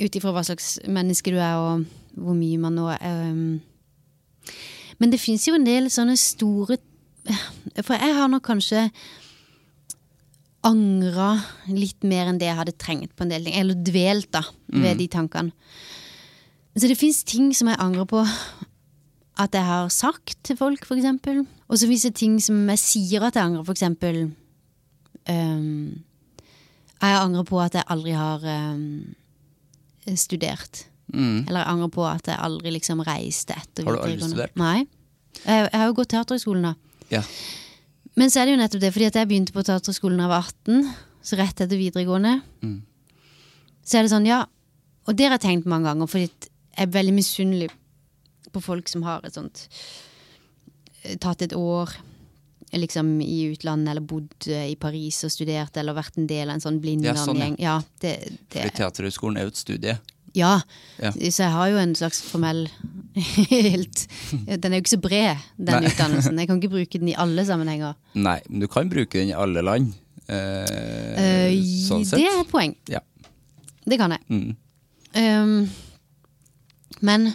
Ut 0.00 0.10
ifra 0.16 0.32
hva 0.34 0.42
slags 0.42 0.80
menneske 0.90 1.30
du 1.30 1.36
er, 1.38 1.54
og 1.54 1.84
hvor 2.18 2.34
mye 2.34 2.58
man 2.58 2.74
nå 2.74 2.88
ehm. 2.98 3.60
Men 4.98 5.12
det 5.12 5.22
fins 5.22 5.46
jo 5.48 5.56
en 5.56 5.66
del 5.66 5.90
sånne 5.92 6.16
store 6.20 6.78
For 7.80 7.96
jeg 7.96 8.16
har 8.18 8.28
nok 8.28 8.44
kanskje 8.44 8.88
angra 10.64 11.34
litt 11.68 12.04
mer 12.04 12.28
enn 12.28 12.38
det 12.40 12.48
jeg 12.48 12.58
hadde 12.58 12.76
trengt 12.80 13.12
på 13.16 13.24
en 13.24 13.32
del 13.32 13.46
ting. 13.46 13.56
Eller 13.60 13.80
dvelt, 13.80 14.30
da, 14.32 14.42
ved 14.68 15.00
de 15.00 15.08
tankene. 15.12 15.52
Så 16.74 16.88
det 16.90 16.98
fins 16.98 17.22
ting 17.24 17.52
som 17.54 17.68
jeg 17.70 17.80
angrer 17.80 18.08
på 18.08 18.22
at 19.40 19.54
jeg 19.54 19.66
har 19.66 19.90
sagt 19.90 20.36
til 20.46 20.56
folk, 20.58 20.86
eksempel. 20.90 21.44
Og 21.68 21.78
så 21.78 21.88
fins 21.90 22.06
det 22.06 22.14
ting 22.18 22.38
som 22.42 22.64
jeg 22.70 22.82
sier 22.82 23.26
at 23.26 23.36
jeg 23.36 23.44
angrer, 23.44 23.70
eksempel 23.70 24.18
ehm, 25.26 26.02
Jeg 27.02 27.20
angrer 27.20 27.44
på 27.44 27.60
at 27.60 27.74
jeg 27.74 27.84
aldri 27.90 28.12
har 28.16 28.44
um, 28.72 29.14
studert. 30.16 30.86
Eller 31.48 31.60
jeg 31.62 31.70
angrer 31.74 31.92
på 31.94 32.06
at 32.08 32.30
jeg 32.30 32.40
aldri 32.48 32.72
liksom 32.74 33.02
reiste 33.06 33.56
etter 33.56 33.86
Har 33.88 33.98
du 33.98 34.04
aldri 34.06 34.30
studert? 34.30 34.56
Nei. 34.60 34.86
Jeg, 35.44 35.66
jeg 35.66 35.78
har 35.80 35.86
jo 35.90 35.96
gått 35.98 36.12
teaterhøgskolen, 36.14 36.70
da. 36.70 36.74
Ja. 37.12 37.22
Men 38.14 38.30
så 38.30 38.40
er 38.40 38.46
det 38.46 38.54
jo 38.54 38.62
nettopp 38.62 38.82
det, 38.84 38.92
fordi 38.94 39.10
at 39.10 39.18
jeg 39.18 39.30
begynte 39.30 39.54
på 39.54 39.64
teaterhøgskolen 39.66 40.20
da 40.20 40.26
jeg 40.26 40.34
var 40.34 40.50
18, 40.50 40.90
så 41.24 41.38
rett 41.40 41.62
etter 41.64 41.80
videregående. 41.80 42.34
Så 43.84 43.98
er 43.98 44.06
det 44.06 44.12
sånn, 44.14 44.28
ja, 44.28 44.44
og 45.04 45.18
det 45.18 45.26
har 45.26 45.36
jeg 45.36 45.44
tenkt 45.44 45.68
mange 45.70 45.90
ganger, 45.90 46.08
fordi 46.10 46.28
jeg 46.30 46.86
er 46.86 46.94
veldig 46.94 47.14
misunnelig 47.16 47.70
på 48.54 48.62
folk 48.62 48.90
som 48.90 49.04
har 49.06 49.24
et 49.26 49.34
sånt 49.34 49.64
eh, 51.02 51.16
Tatt 51.20 51.42
et 51.42 51.54
år 51.58 51.90
liksom 52.74 53.20
i 53.22 53.52
utlandet, 53.52 53.92
eller 53.92 54.06
bodd 54.06 54.48
eh, 54.50 54.70
i 54.72 54.76
Paris 54.80 55.20
og 55.26 55.32
studert, 55.32 55.76
eller 55.78 55.96
vært 55.96 56.18
en 56.18 56.28
del 56.30 56.50
av 56.50 56.56
en 56.56 56.64
sånn 56.64 56.80
Ja, 57.04 57.14
sånn, 57.18 57.38
ja. 57.38 57.50
Ja, 57.58 57.76
det, 58.02 58.14
det, 58.48 58.60
Fordi 58.60 58.74
Teaterhøgskolen 58.80 59.38
er 59.38 59.46
jo 59.46 59.54
et 59.54 59.60
studie. 59.60 59.96
Ja. 60.34 60.58
Ja. 60.98 61.12
Så 61.14 61.44
jeg 61.44 61.52
har 61.54 61.70
jo 61.72 61.78
en 61.80 61.94
slags 61.98 62.20
formell 62.26 62.64
helt 63.54 64.04
Den 64.46 64.72
er 64.72 64.78
jo 64.78 64.82
ikke 64.82 64.92
så 64.94 65.00
bred, 65.02 65.42
den 65.56 65.82
Nei. 65.82 65.90
utdannelsen. 65.90 66.38
Jeg 66.38 66.50
kan 66.50 66.60
ikke 66.60 66.72
bruke 66.74 67.00
den 67.00 67.12
i 67.12 67.16
alle 67.18 67.44
sammenhenger. 67.46 67.94
Nei, 68.18 68.40
men 68.48 68.64
du 68.64 68.68
kan 68.70 68.90
bruke 68.90 69.18
den 69.18 69.30
i 69.30 69.38
alle 69.38 69.62
land. 69.64 69.94
Eh, 70.24 71.50
uh, 71.52 71.54
sånn 71.84 72.06
sett. 72.08 72.18
det 72.18 72.28
er 72.30 72.40
et 72.42 72.50
poeng. 72.50 72.74
Ja. 72.90 73.02
Det 73.84 73.98
kan 74.00 74.14
jeg. 74.16 74.24
Mm. 74.32 74.54
Um, 75.14 75.56
men 77.04 77.28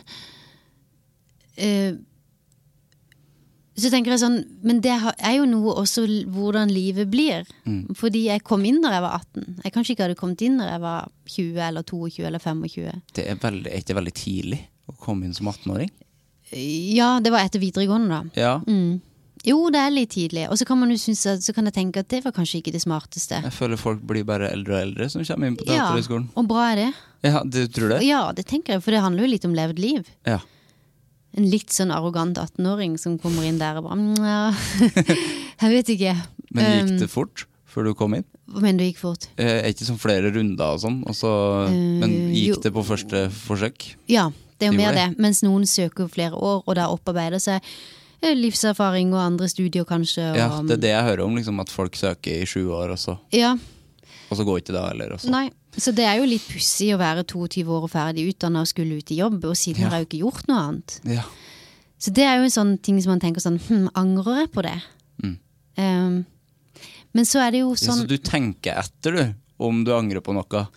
Så 3.80 3.92
tenker 3.94 4.14
jeg 4.14 4.22
sånn 4.22 4.40
Men 4.66 4.82
det 4.84 4.92
er 4.92 5.36
jo 5.38 5.48
noe 5.50 5.76
også 5.82 6.06
hvordan 6.34 6.72
livet 6.74 7.10
blir. 7.12 7.48
Mm. 7.66 7.96
Fordi 7.98 8.26
jeg 8.28 8.44
kom 8.48 8.66
inn 8.68 8.82
da 8.84 8.94
jeg 8.96 9.06
var 9.06 9.20
18. 9.22 9.60
Jeg 9.64 9.76
kanskje 9.76 9.96
ikke 9.96 10.08
hadde 10.08 10.20
kommet 10.20 10.44
inn 10.46 10.60
da 10.62 10.70
jeg 10.74 10.84
var 10.84 11.10
20 11.30 11.66
eller 11.70 11.88
22 11.88 12.28
eller 12.30 12.44
25. 12.44 13.04
Det 13.16 13.26
er, 13.26 13.40
veldig, 13.42 13.76
ikke 13.82 13.98
veldig 14.00 14.16
tidlig 14.18 14.64
å 14.90 14.96
komme 15.00 15.28
inn 15.28 15.36
som 15.38 15.52
18-åring? 15.52 15.92
Ja, 16.98 17.20
det 17.22 17.30
var 17.30 17.46
etter 17.46 17.62
videregående, 17.62 18.10
da. 18.10 18.42
Ja. 18.42 18.56
Mm. 18.66 19.00
Jo, 19.48 19.70
det 19.72 19.80
er 19.80 19.94
litt 19.94 20.12
tidlig. 20.12 20.48
Og 20.52 20.58
så 20.60 20.66
kan 20.68 20.82
kan 20.82 21.70
jeg 21.70 21.74
tenke 21.76 22.02
at 22.04 22.10
det 22.12 22.24
var 22.26 22.34
kanskje 22.36 22.60
ikke 22.60 22.74
det 22.76 22.82
smarteste. 22.84 23.40
Jeg 23.46 23.56
føler 23.56 23.80
folk 23.80 24.02
blir 24.02 24.26
bare 24.28 24.50
eldre 24.52 24.76
og 24.76 24.82
eldre 24.82 25.10
som 25.10 25.24
kommer 25.24 25.48
inn 25.48 25.56
på 25.60 25.68
Ja, 25.70 25.92
og 26.36 26.48
bra 26.48 26.72
er 26.74 26.76
det. 26.76 26.90
Ja, 27.24 27.44
du 27.44 27.68
tror 27.68 27.96
det? 27.96 28.04
Ja, 28.08 28.32
det 28.36 28.48
tenker 28.48 28.76
jeg, 28.76 28.84
for 28.84 28.92
det 28.92 29.04
handler 29.04 29.24
jo 29.24 29.32
litt 29.32 29.46
om 29.46 29.56
levd 29.56 29.80
liv. 29.80 30.10
Ja. 30.28 30.40
En 31.40 31.46
litt 31.48 31.72
sånn 31.72 31.92
arrogant 31.96 32.36
18-åring 32.42 32.98
som 33.00 33.16
kommer 33.22 33.46
inn 33.48 33.60
der 33.62 33.78
og 33.80 33.86
bare 33.88 33.96
"Mm, 33.96 34.18
ja. 34.20 34.42
Jeg 35.62 35.72
vet 35.72 35.92
ikke. 35.96 36.16
Men 36.56 36.66
gikk 36.66 36.92
Um, 36.92 37.00
det 37.00 37.10
fort 37.12 37.46
før 37.70 37.86
du 37.90 37.94
kom 37.96 38.16
inn? 38.18 38.26
Hva 38.50 38.64
mener 38.66 38.82
du 38.82 38.86
gikk 38.90 38.98
fort? 39.00 39.28
Eh, 39.38 39.62
ikke 39.70 39.86
sånn 39.86 40.00
flere 40.02 40.32
runder 40.34 40.74
og 40.76 40.82
sånn? 40.82 41.00
Og 41.08 41.16
så, 41.16 41.30
men 41.70 42.16
gikk 42.34 42.56
jo. 42.56 42.62
det 42.66 42.72
på 42.74 42.84
første 42.88 43.28
forsøk? 43.46 43.92
Ja, 44.10 44.32
det 44.58 44.68
er 44.68 44.74
jo 44.74 44.78
mer 44.80 44.96
det. 44.98 45.08
Mens 45.22 45.44
noen 45.46 45.68
søker 45.70 46.10
flere 46.10 46.34
år, 46.36 46.64
og 46.66 46.76
da 46.80 46.88
opparbeider 46.90 47.40
seg 47.44 47.62
eh, 48.24 48.34
livserfaring 48.36 49.14
og 49.14 49.22
andre 49.22 49.48
studier 49.52 49.86
kanskje. 49.86 50.32
Og, 50.34 50.40
Ja, 50.42 50.50
det 50.66 50.80
er 50.80 50.84
det 50.88 50.94
jeg 50.96 51.08
hører 51.12 51.24
om, 51.28 51.38
liksom, 51.38 51.62
at 51.62 51.70
folk 51.70 51.96
søker 51.96 52.42
i 52.42 52.48
sju 52.50 52.66
år, 52.74 52.96
og 52.98 53.00
så, 53.00 53.20
Ja, 53.32 53.54
og 54.30 54.38
så 54.38 54.44
går 54.44 54.64
ikke 54.64 54.74
det 54.74 54.82
heller. 54.88 55.14
Og 55.14 55.22
så. 55.22 55.30
nei. 55.30 55.50
Så 55.78 55.94
det 55.96 56.06
er 56.10 56.18
jo 56.18 56.26
litt 56.26 56.46
pussig 56.50 56.90
å 56.96 57.00
være 57.00 57.24
22 57.30 57.66
år 57.70 57.86
og 57.86 57.92
ferdig 57.94 58.26
utdanna 58.32 58.64
og 58.66 58.68
skulle 58.72 58.98
ut 58.98 59.12
i 59.14 59.20
jobb, 59.20 59.44
og 59.46 59.56
siden 59.56 59.84
Ja. 59.84 59.90
har 59.90 60.00
jeg 60.00 60.06
jo 60.06 60.10
ikke 60.10 60.24
gjort 60.26 60.48
noe 60.50 60.58
annet. 60.64 61.00
Ja. 61.06 61.24
Så 62.00 62.14
det 62.16 62.24
er 62.24 62.38
jo 62.38 62.44
en 62.48 62.56
sånn 62.56 62.82
ting 62.82 63.02
som 63.02 63.12
man 63.12 63.20
tenker 63.20 63.42
sånn 63.44 63.60
Hm, 63.68 63.90
angrer 63.94 64.42
jeg 64.42 64.52
på 64.52 64.64
det? 64.64 64.82
Mm. 65.24 65.38
Um, 65.78 66.26
men 67.14 67.26
så 67.26 67.42
er 67.46 67.52
det 67.52 67.60
jo 67.62 67.70
Ja, 67.72 67.76
sånn 67.76 68.02
Så 68.04 68.08
du 68.08 68.18
tenker 68.18 68.78
etter, 68.80 69.12
du, 69.12 69.36
om 69.60 69.84
du 69.84 69.92
angrer 69.92 70.22
på 70.22 70.34
noe? 70.34 70.68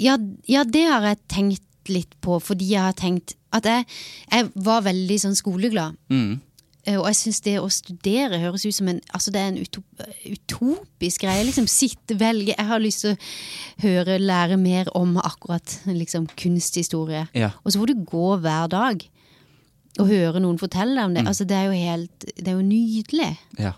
Ja, 0.00 0.16
ja, 0.48 0.64
det 0.64 0.84
har 0.88 1.02
jeg 1.02 1.18
tenkt 1.28 1.62
litt 1.88 2.14
på, 2.24 2.40
fordi 2.42 2.70
jeg 2.72 2.80
har 2.80 2.94
tenkt 2.96 3.34
at 3.52 3.64
jeg, 3.68 3.86
jeg 4.32 4.50
var 4.56 4.80
veldig 4.82 5.18
sånn 5.20 5.36
skoleglad. 5.36 5.96
Mm. 6.10 6.40
Eh, 6.86 6.98
Og 7.00 7.06
jeg 7.08 7.16
syns 7.16 7.40
det 7.44 7.54
å 7.60 7.68
studere 7.72 8.38
høres 8.42 8.64
ut 8.66 8.74
som 8.76 8.88
en 8.92 9.00
Altså 9.16 9.32
det 9.32 9.40
er 9.40 9.48
en 9.52 9.58
utop, 9.62 9.84
utopisk 10.28 11.24
greie. 11.24 11.44
Liksom 11.48 11.66
sitte, 11.70 12.16
velge 12.20 12.54
Jeg 12.56 12.66
har 12.68 12.82
lyst 12.82 13.04
til 13.04 13.14
å 13.14 13.86
høre, 13.86 14.18
lære 14.20 14.58
mer 14.60 14.90
om 14.96 15.16
akkurat 15.16 15.78
liksom 15.86 16.26
kunsthistorie. 16.36 17.26
Ja. 17.34 17.52
Og 17.64 17.72
så 17.72 17.80
får 17.80 17.92
du 17.92 18.04
gå 18.04 18.36
hver 18.44 18.68
dag 18.72 19.06
og 19.94 20.08
høre 20.10 20.40
noen 20.42 20.58
fortelle 20.58 20.96
deg 20.98 21.06
om 21.06 21.14
det. 21.14 21.26
Altså 21.30 21.44
Det 21.46 21.56
er 21.56 21.64
jo 21.70 21.72
helt 21.78 22.28
Det 22.36 22.48
er 22.48 22.56
jo 22.58 22.66
nydelig. 22.66 23.32
Ja. 23.58 23.72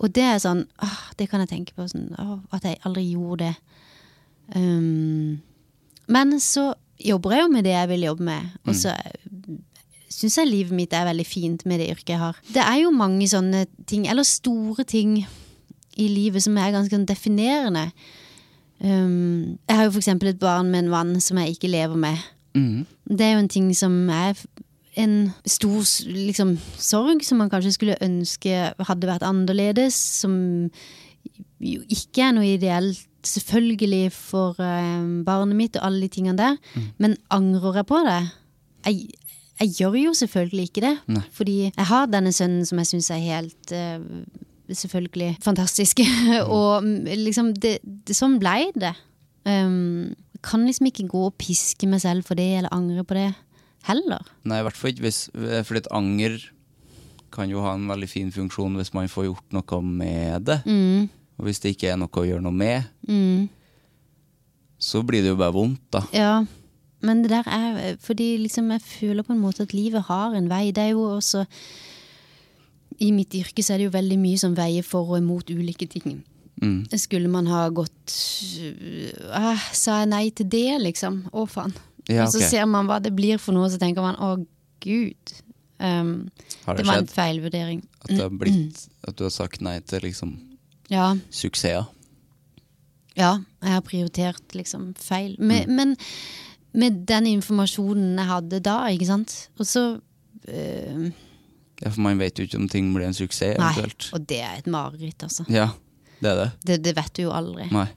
Og 0.00 0.12
det 0.12 0.24
er 0.26 0.38
sånn 0.42 0.64
åh, 0.82 1.00
Det 1.16 1.28
kan 1.30 1.40
jeg 1.44 1.52
tenke 1.52 1.74
på. 1.76 1.86
Sånn, 1.88 2.10
åh, 2.18 2.38
at 2.52 2.64
jeg 2.64 2.80
aldri 2.84 3.10
gjorde 3.12 3.50
det. 3.50 3.54
Um, 4.54 5.40
men 6.08 6.34
så 6.40 6.74
jobber 7.00 7.32
jeg 7.32 7.44
jo 7.44 7.52
med 7.52 7.64
det 7.64 7.72
jeg 7.72 7.88
vil 7.88 8.02
jobbe 8.08 8.26
med. 8.26 8.50
Og 8.68 8.74
så 8.76 8.92
syns 10.14 10.38
jeg 10.38 10.50
livet 10.50 10.76
mitt 10.76 10.94
er 10.94 11.08
veldig 11.08 11.26
fint 11.26 11.64
med 11.68 11.82
det 11.82 11.90
yrket 11.94 12.14
jeg 12.14 12.22
har. 12.22 12.38
Det 12.54 12.62
er 12.62 12.82
jo 12.84 12.92
mange 12.94 13.26
sånne 13.30 13.64
ting, 13.90 14.06
eller 14.10 14.26
store 14.26 14.86
ting 14.88 15.18
i 15.96 16.10
livet 16.10 16.44
som 16.44 16.56
er 16.58 16.74
ganske 16.74 16.94
sånn 16.94 17.08
definerende. 17.08 17.88
Um, 18.82 19.56
jeg 19.68 19.78
har 19.78 19.86
jo 19.86 20.00
eksempel 20.00 20.32
et 20.32 20.42
barn 20.42 20.70
med 20.72 20.84
en 20.84 20.92
vann 20.92 21.14
som 21.22 21.38
jeg 21.40 21.54
ikke 21.54 21.72
lever 21.72 21.98
med. 21.98 22.20
Mm. 22.54 22.84
Det 23.10 23.26
er 23.26 23.34
jo 23.34 23.42
en 23.44 23.50
ting 23.50 23.70
som 23.76 23.96
er 24.12 24.38
en 25.00 25.16
stor 25.50 25.82
liksom, 26.06 26.54
sorg, 26.78 27.24
som 27.26 27.40
man 27.42 27.50
kanskje 27.50 27.74
skulle 27.74 27.98
ønske 28.04 28.70
hadde 28.86 29.10
vært 29.10 29.26
annerledes. 29.26 29.96
Som 30.22 30.36
jo 31.64 31.82
ikke 31.88 32.28
er 32.28 32.36
noe 32.36 32.54
ideelt, 32.54 33.02
selvfølgelig, 33.24 34.12
for 34.14 34.58
uh, 34.60 35.02
barnet 35.26 35.58
mitt 35.58 35.78
og 35.78 35.88
alle 35.88 36.04
de 36.04 36.12
tingene 36.12 36.38
der. 36.38 36.58
Men 37.02 37.16
angrer 37.34 37.80
jeg 37.80 37.90
på 37.90 38.02
det? 38.06 38.20
Jeg, 38.84 39.06
jeg 39.60 39.74
gjør 39.78 39.96
jo 40.00 40.14
selvfølgelig 40.18 40.68
ikke 40.68 40.82
det. 40.84 40.94
Nei. 41.14 41.22
Fordi 41.34 41.56
jeg 41.68 41.86
har 41.90 42.10
denne 42.10 42.32
sønnen 42.34 42.66
som 42.66 42.80
jeg 42.82 42.90
syns 42.90 43.12
er 43.14 43.22
helt 43.22 43.74
uh, 43.76 44.02
Selvfølgelig 44.64 45.34
fantastisk. 45.44 46.00
og 46.56 46.86
mm, 46.86 47.10
liksom, 47.20 47.50
det, 47.60 47.74
det, 47.84 48.14
sånn 48.16 48.38
blei 48.40 48.70
det. 48.72 48.94
Um, 49.44 50.14
kan 50.40 50.64
liksom 50.64 50.88
ikke 50.88 51.04
gå 51.12 51.26
og 51.28 51.34
piske 51.36 51.84
meg 51.84 52.00
selv 52.00 52.24
for 52.24 52.40
det, 52.40 52.46
eller 52.56 52.72
angre 52.72 53.04
på 53.04 53.18
det 53.18 53.26
heller. 53.84 54.24
Nei, 54.48 54.62
i 54.62 54.64
hvert 54.64 54.78
fall 54.80 54.94
ikke 54.94 55.04
hvis 55.04 55.18
Fordi 55.36 55.82
et 55.82 55.90
anger 55.92 56.38
kan 57.34 57.52
jo 57.52 57.60
ha 57.60 57.74
en 57.76 57.84
veldig 57.90 58.08
fin 58.08 58.32
funksjon 58.32 58.80
hvis 58.80 58.94
man 58.96 59.12
får 59.12 59.28
gjort 59.28 59.56
noe 59.58 59.82
med 59.84 60.48
det. 60.48 60.58
Mm. 60.64 61.12
Og 61.36 61.48
hvis 61.48 61.60
det 61.60 61.74
ikke 61.74 61.92
er 61.92 62.00
noe 62.00 62.08
å 62.08 62.24
gjøre 62.24 62.44
noe 62.46 62.56
med, 62.56 62.88
så 64.80 65.04
blir 65.04 65.24
det 65.24 65.34
jo 65.34 65.40
bare 65.40 65.56
vondt, 65.56 65.82
da. 65.92 66.04
Ja, 66.14 66.34
men 67.04 67.22
det 67.24 67.30
der 67.30 67.48
er 67.52 67.96
Fordi 68.00 68.36
liksom 68.40 68.70
jeg 68.74 68.82
føler 68.82 69.22
på 69.26 69.32
en 69.34 69.42
måte 69.42 69.62
at 69.66 69.74
livet 69.76 70.06
har 70.08 70.34
en 70.34 70.48
vei. 70.50 70.70
Det 70.74 70.82
er 70.88 70.92
jo 70.94 71.04
også 71.16 71.44
I 73.04 73.10
mitt 73.12 73.34
yrke 73.34 73.62
så 73.62 73.74
er 73.74 73.82
det 73.82 73.88
jo 73.90 73.94
veldig 73.96 74.18
mye 74.22 74.38
som 74.40 74.54
veier 74.56 74.82
for 74.86 75.08
og 75.14 75.18
imot 75.20 75.50
ulike 75.50 75.86
ting. 75.90 76.22
Mm. 76.62 76.84
Skulle 76.96 77.28
man 77.28 77.48
ha 77.50 77.64
gått 77.74 78.14
øh, 78.62 79.64
Sa 79.74 79.98
jeg 80.02 80.10
nei 80.12 80.28
til 80.30 80.46
det, 80.52 80.68
liksom? 80.82 81.24
Å, 81.34 81.46
faen. 81.50 81.74
Ja, 82.08 82.26
Og 82.26 82.34
så 82.34 82.42
ser 82.46 82.66
man 82.70 82.86
hva 82.86 83.00
det 83.02 83.14
blir 83.16 83.40
for 83.42 83.56
noe, 83.56 83.66
så 83.72 83.80
tenker 83.80 84.04
man 84.04 84.18
å, 84.22 84.36
gud. 84.84 85.34
Um, 85.82 86.28
det 86.68 86.76
det 86.78 86.86
var 86.86 87.00
en 87.02 87.10
feilvurdering. 87.10 87.80
at 88.04 88.12
det 88.12 88.20
har 88.22 88.30
blitt 88.30 88.84
At 89.02 89.16
du 89.18 89.24
har 89.26 89.32
sagt 89.34 89.60
nei 89.60 89.80
til 89.80 90.04
liksom 90.06 90.36
Ja. 90.92 91.16
suksesser? 91.34 91.88
Ja, 93.16 93.38
jeg 93.62 93.72
har 93.72 93.82
prioritert 93.82 94.54
liksom 94.54 94.94
feil. 94.98 95.36
Men, 95.38 95.74
men 95.74 95.96
med 96.74 97.04
den 97.08 97.28
informasjonen 97.36 98.18
jeg 98.18 98.30
hadde 98.30 98.60
da, 98.64 98.78
ikke 98.94 99.08
sant. 99.08 99.34
Og 99.58 99.68
så 99.68 99.84
øh, 100.48 101.10
Ja, 101.82 101.90
for 101.90 102.00
man 102.06 102.20
vet 102.22 102.38
jo 102.38 102.46
ikke 102.46 102.60
om 102.60 102.68
ting 102.70 102.92
blir 102.94 103.06
en 103.08 103.16
suksess, 103.16 103.58
Nei, 103.58 103.72
eventuelt. 103.74 104.08
og 104.14 104.24
det 104.30 104.40
er 104.46 104.56
et 104.62 104.70
mareritt, 104.70 105.22
altså. 105.26 105.46
Ja, 105.52 105.68
det 106.20 106.30
er 106.32 106.40
det. 106.40 106.48
Det, 106.66 106.80
det 106.86 106.96
vet 106.96 107.12
du 107.18 107.26
jo 107.26 107.34
aldri. 107.36 107.68
Nei. 107.74 107.88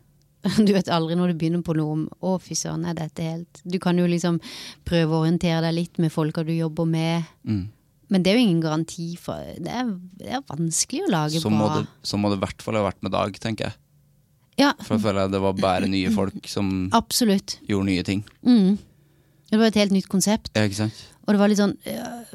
Du 0.67 0.69
vet 0.71 0.87
aldri 0.93 1.15
når 1.17 1.33
du 1.33 1.39
begynner 1.41 1.63
på 1.65 1.73
noe 1.75 1.95
om 1.95 2.03
Å, 2.23 2.35
fy 2.39 2.55
søren, 2.55 2.85
er 2.87 2.93
dette 2.95 3.23
helt 3.25 3.59
Du 3.67 3.79
kan 3.83 3.97
jo 3.99 4.05
liksom 4.07 4.37
prøve 4.87 5.15
å 5.17 5.23
orientere 5.25 5.63
deg 5.65 5.73
litt 5.75 5.97
med 5.99 6.13
folka 6.13 6.43
du 6.45 6.53
jobber 6.53 6.85
med. 6.87 7.25
Mm. 7.43 7.65
Men 8.13 8.23
det 8.23 8.31
er 8.31 8.37
jo 8.37 8.43
ingen 8.45 8.61
garanti 8.63 9.09
for 9.19 9.41
Det 9.57 9.73
er, 9.81 9.89
det 10.21 10.29
er 10.37 10.45
vanskelig 10.47 11.07
å 11.07 11.11
lage 11.11 11.41
Så 11.41 11.51
bra 11.51 11.81
det, 11.81 11.87
så 12.05 12.21
må 12.21 12.31
det 12.31 12.37
i 12.39 12.43
hvert 12.45 12.63
fall 12.63 12.79
ha 12.79 12.85
vært 12.85 13.01
med 13.03 13.15
Dag, 13.17 13.39
tenker 13.43 13.67
jeg. 13.69 13.79
Ja, 14.57 14.71
For 14.81 14.95
jeg 14.97 15.03
føler 15.05 15.29
det 15.29 15.39
var 15.43 15.53
bare 15.59 15.87
nye 15.91 16.09
folk 16.13 16.47
som 16.49 16.89
absolutt. 16.97 17.59
gjorde 17.69 17.85
nye 17.91 18.03
ting. 18.07 18.23
Mm. 18.41 18.77
Det 19.51 19.59
var 19.61 19.69
et 19.69 19.77
helt 19.79 19.93
nytt 19.93 20.07
konsept. 20.11 20.49
Ja, 20.57 20.63
ikke 20.67 20.79
sant? 20.81 21.03
Og 21.27 21.35
det 21.35 21.39
var 21.41 21.51
litt 21.51 21.59
sånn 21.59 21.75
uh, 21.85 22.31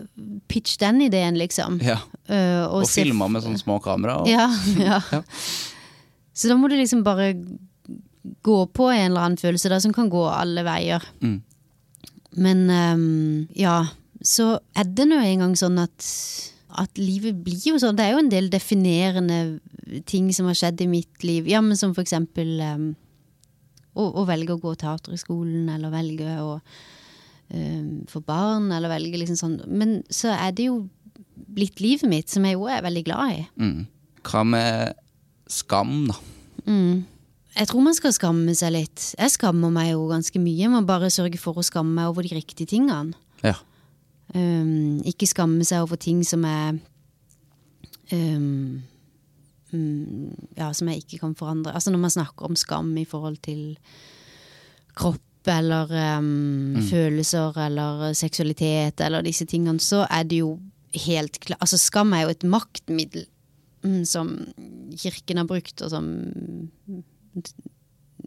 Pitch 0.52 0.76
den 0.80 1.00
ideen, 1.06 1.36
liksom. 1.40 1.78
Ja. 1.82 1.98
Uh, 2.28 2.62
Og 2.68 2.82
og 2.84 2.88
filma 2.92 3.26
med 3.32 3.42
sånne 3.44 3.58
små 3.60 3.78
kamera. 3.84 4.20
Og, 4.22 4.28
Ja, 4.32 4.46
ja. 4.78 5.00
Ja. 5.12 5.22
Så 6.32 6.48
da 6.48 6.56
må 6.56 6.68
du 6.70 6.76
liksom 6.78 7.02
bare 7.04 7.32
gå 8.46 8.58
på 8.72 8.86
en 8.92 9.10
eller 9.10 9.24
annen 9.26 9.40
følelse 9.40 9.68
da, 9.72 9.80
som 9.82 9.92
kan 9.92 10.08
gå 10.12 10.22
alle 10.30 10.62
veier. 10.64 11.02
Mm. 11.24 11.40
Men 12.38 12.62
um, 12.70 13.48
ja, 13.58 13.80
så 14.24 14.54
er 14.78 14.86
det 14.88 15.08
nå 15.10 15.18
engang 15.20 15.56
sånn 15.58 15.80
at, 15.82 16.06
at 16.80 16.98
livet 17.00 17.42
blir 17.44 17.60
jo 17.72 17.78
sånn. 17.80 17.96
Det 17.98 18.06
er 18.06 18.14
jo 18.14 18.22
en 18.22 18.32
del 18.32 18.48
definerende 18.52 19.38
ting 20.08 20.30
som 20.34 20.48
har 20.48 20.56
skjedd 20.58 20.80
i 20.84 20.88
mitt 20.90 21.26
liv. 21.26 21.48
Ja, 21.50 21.60
men 21.64 21.78
som 21.78 21.94
for 21.96 22.04
eksempel 22.04 22.54
um, 22.62 22.88
å, 23.92 24.08
å 24.22 24.26
velge 24.28 24.54
å 24.54 24.62
gå 24.62 24.74
teater 24.80 25.14
i 25.14 25.20
skolen, 25.20 25.68
eller 25.72 25.92
velge 25.92 26.36
å 26.40 26.56
um, 26.56 28.02
få 28.08 28.22
barn, 28.24 28.70
eller 28.72 28.92
velge 28.92 29.20
liksom 29.20 29.38
sånn. 29.40 29.58
Men 29.68 30.00
så 30.12 30.32
er 30.36 30.56
det 30.56 30.70
jo 30.70 30.82
blitt 31.52 31.82
livet 31.84 32.08
mitt, 32.08 32.32
som 32.32 32.44
jeg 32.48 32.56
jo 32.56 32.68
er 32.70 32.84
veldig 32.84 33.06
glad 33.08 33.34
i. 33.36 33.42
Mm. 33.60 33.80
Hva 34.28 34.44
med 34.48 35.02
skam, 35.50 36.06
da? 36.08 36.20
Jeg 37.52 37.68
tror 37.68 37.84
man 37.84 37.96
skal 37.96 38.14
skamme 38.16 38.54
seg 38.56 38.72
litt. 38.78 39.10
Jeg 39.18 39.34
skammer 39.34 39.72
meg 39.74 39.90
jo 39.90 40.06
ganske 40.08 40.40
mye. 40.40 40.62
Jeg 40.62 40.72
må 40.72 40.80
bare 40.88 41.12
sørge 41.12 41.40
for 41.40 41.58
å 41.60 41.66
skamme 41.66 41.92
meg 41.98 42.08
over 42.08 42.24
de 42.24 42.38
riktige 42.38 42.70
tingene. 42.70 43.12
Um, 44.32 45.02
ikke 45.04 45.28
skamme 45.28 45.64
seg 45.68 45.84
over 45.84 45.98
ting 46.00 46.22
som 46.24 46.44
er 46.48 46.78
um, 48.16 48.80
mm, 49.72 50.30
Ja, 50.56 50.70
som 50.72 50.88
jeg 50.88 51.04
ikke 51.04 51.20
kan 51.26 51.36
forandre. 51.36 51.74
Altså 51.74 51.92
når 51.92 52.00
man 52.06 52.14
snakker 52.14 52.48
om 52.48 52.56
skam 52.56 52.94
i 52.96 53.04
forhold 53.08 53.36
til 53.44 53.76
kropp 54.96 55.20
eller 55.52 55.90
um, 56.18 56.78
følelser 56.86 57.56
eller 57.66 58.12
seksualitet 58.16 59.00
eller 59.04 59.24
disse 59.26 59.44
tingene, 59.48 59.80
så 59.82 60.06
er 60.08 60.24
det 60.28 60.38
jo 60.42 60.56
helt 61.06 61.40
klart 61.40 61.62
Altså 61.64 61.80
skam 61.80 62.12
er 62.12 62.26
jo 62.26 62.34
et 62.34 62.44
maktmiddel 62.44 63.26
mm, 63.82 64.04
som 64.08 64.36
kirken 64.96 65.40
har 65.40 65.48
brukt, 65.48 65.82
og 65.82 65.90
som 65.90 66.08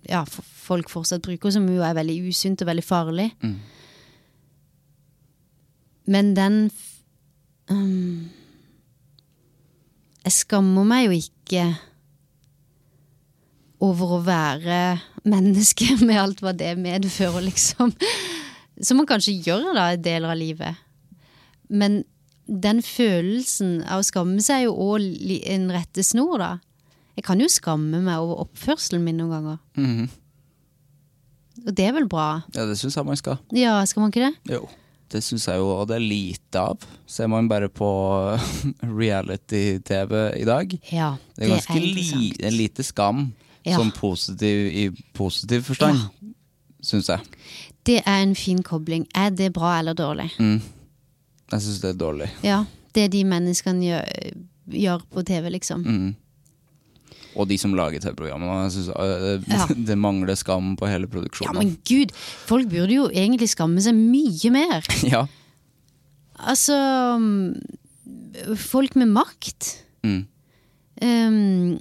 ja, 0.09 0.23
folk 0.25 0.89
fortsatt 0.91 1.23
bruker, 1.25 1.53
som 1.53 1.65
jo 1.69 1.81
er 1.85 1.97
veldig 1.97 2.17
usunt 2.29 2.61
og 2.61 2.69
veldig 2.69 2.85
farlig. 2.85 3.29
Men 6.05 6.33
den 6.37 6.57
um, 7.71 8.29
Jeg 10.25 10.33
skammer 10.35 10.85
meg 10.87 11.07
jo 11.07 11.15
ikke 11.17 11.65
over 13.85 14.15
å 14.17 14.23
være 14.25 14.79
menneske 15.33 15.97
med 16.05 16.17
alt 16.21 16.41
hva 16.45 16.53
det 16.57 16.73
medfører, 16.79 17.43
liksom. 17.45 17.93
Som 18.85 18.99
man 18.99 19.07
kanskje 19.09 19.37
gjør 19.45 19.71
da 19.75 19.91
i 19.93 19.99
deler 20.01 20.33
av 20.33 20.39
livet. 20.39 20.79
Men 21.69 22.03
den 22.45 22.81
følelsen 22.85 23.79
av 23.89 24.01
å 24.03 24.05
skamme 24.05 24.43
seg 24.43 24.61
er 24.61 24.67
jo 24.67 24.75
òg 24.93 25.05
en 25.49 25.69
rettesnor, 25.73 26.37
da. 26.41 26.51
Jeg 27.15 27.23
kan 27.25 27.39
jo 27.39 27.47
skamme 27.49 28.01
meg 28.03 28.19
over 28.19 28.43
oppførselen 28.43 29.05
min 29.05 29.17
noen 29.21 29.33
ganger. 29.33 29.59
Mhm. 29.79 30.09
Og 31.65 31.71
det 31.73 31.85
er 31.87 31.93
vel 31.95 32.05
bra? 32.11 32.43
ja, 32.53 32.65
det 32.67 32.75
syns 32.77 32.97
jeg 32.99 33.07
man 33.07 33.17
skal. 33.17 33.37
Ja, 33.55 33.77
skal 33.87 34.03
man 34.03 34.11
ikke 34.11 34.27
det? 34.27 34.57
Jo. 34.57 34.65
Det 35.11 35.21
syns 35.23 35.45
jeg 35.47 35.59
jo, 35.61 35.67
og 35.79 35.87
det 35.87 35.95
er 35.99 36.03
lite 36.03 36.59
av. 36.59 36.81
Ser 37.07 37.27
man 37.29 37.47
bare 37.47 37.67
på 37.69 37.87
reality-TV 38.99 40.13
i 40.41 40.45
dag. 40.45 40.77
Ja, 40.91 41.15
Det 41.35 41.45
er 41.45 41.53
ganske 41.55 41.79
li, 41.79 42.31
det 42.37 42.45
er 42.49 42.55
lite 42.55 42.83
skam, 42.83 43.33
Ja. 43.65 43.77
sånn 43.79 43.91
positiv 43.97 44.67
i 44.69 44.89
positiv 45.17 45.63
forstand, 45.65 45.97
ja. 45.97 46.27
syns 46.85 47.07
jeg. 47.09 47.19
Det 47.85 48.01
er 48.05 48.21
en 48.21 48.35
fin 48.35 48.61
kobling. 48.63 49.07
Er 49.15 49.29
det 49.31 49.53
bra 49.53 49.79
eller 49.79 49.93
dårlig? 49.97 50.31
Mm. 50.39 50.61
Jeg 51.51 51.61
syns 51.61 51.79
det 51.81 51.89
er 51.95 51.97
dårlig. 51.97 52.29
Ja, 52.43 52.63
det 52.93 53.11
de 53.11 53.23
menneskene 53.23 53.81
gjør, 53.85 54.05
gjør 54.69 55.01
på 55.13 55.23
TV, 55.25 55.49
liksom. 55.49 55.81
Mm. 55.85 56.15
Og 57.35 57.49
de 57.49 57.57
som 57.59 57.73
lager 57.75 57.99
TV-programmene. 58.03 58.69
Jeg 58.71 58.95
øh, 58.95 59.43
Ja. 59.51 59.65
Det 59.89 59.97
mangler 59.97 60.35
skam 60.39 60.75
på 60.79 60.87
hele 60.89 61.07
produksjonen. 61.11 61.51
Ja, 61.53 61.59
men 61.59 61.75
gud, 61.87 62.13
folk 62.47 62.69
burde 62.71 62.95
jo 62.95 63.09
egentlig 63.11 63.49
skamme 63.51 63.83
seg 63.83 63.97
mye 63.97 64.53
mer. 64.55 64.85
Ja. 65.15 65.25
Altså 66.35 66.75
mm, 67.19 67.55
Folk 68.59 68.95
med 68.99 69.07
makt. 69.15 69.69
Mm. 70.03 70.25
Um, 71.03 71.77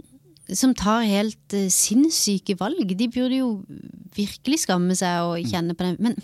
som 0.55 0.75
tar 0.75 1.07
helt 1.09 1.57
uh, 1.57 1.67
sinnssyke 1.73 2.55
valg. 2.61 2.95
De 2.99 3.09
burde 3.11 3.41
jo 3.41 3.49
virkelig 4.15 4.63
skamme 4.63 4.95
seg 4.99 5.27
og 5.27 5.51
kjenne 5.51 5.75
på 5.75 5.87
det. 5.87 5.97
Men 5.99 6.15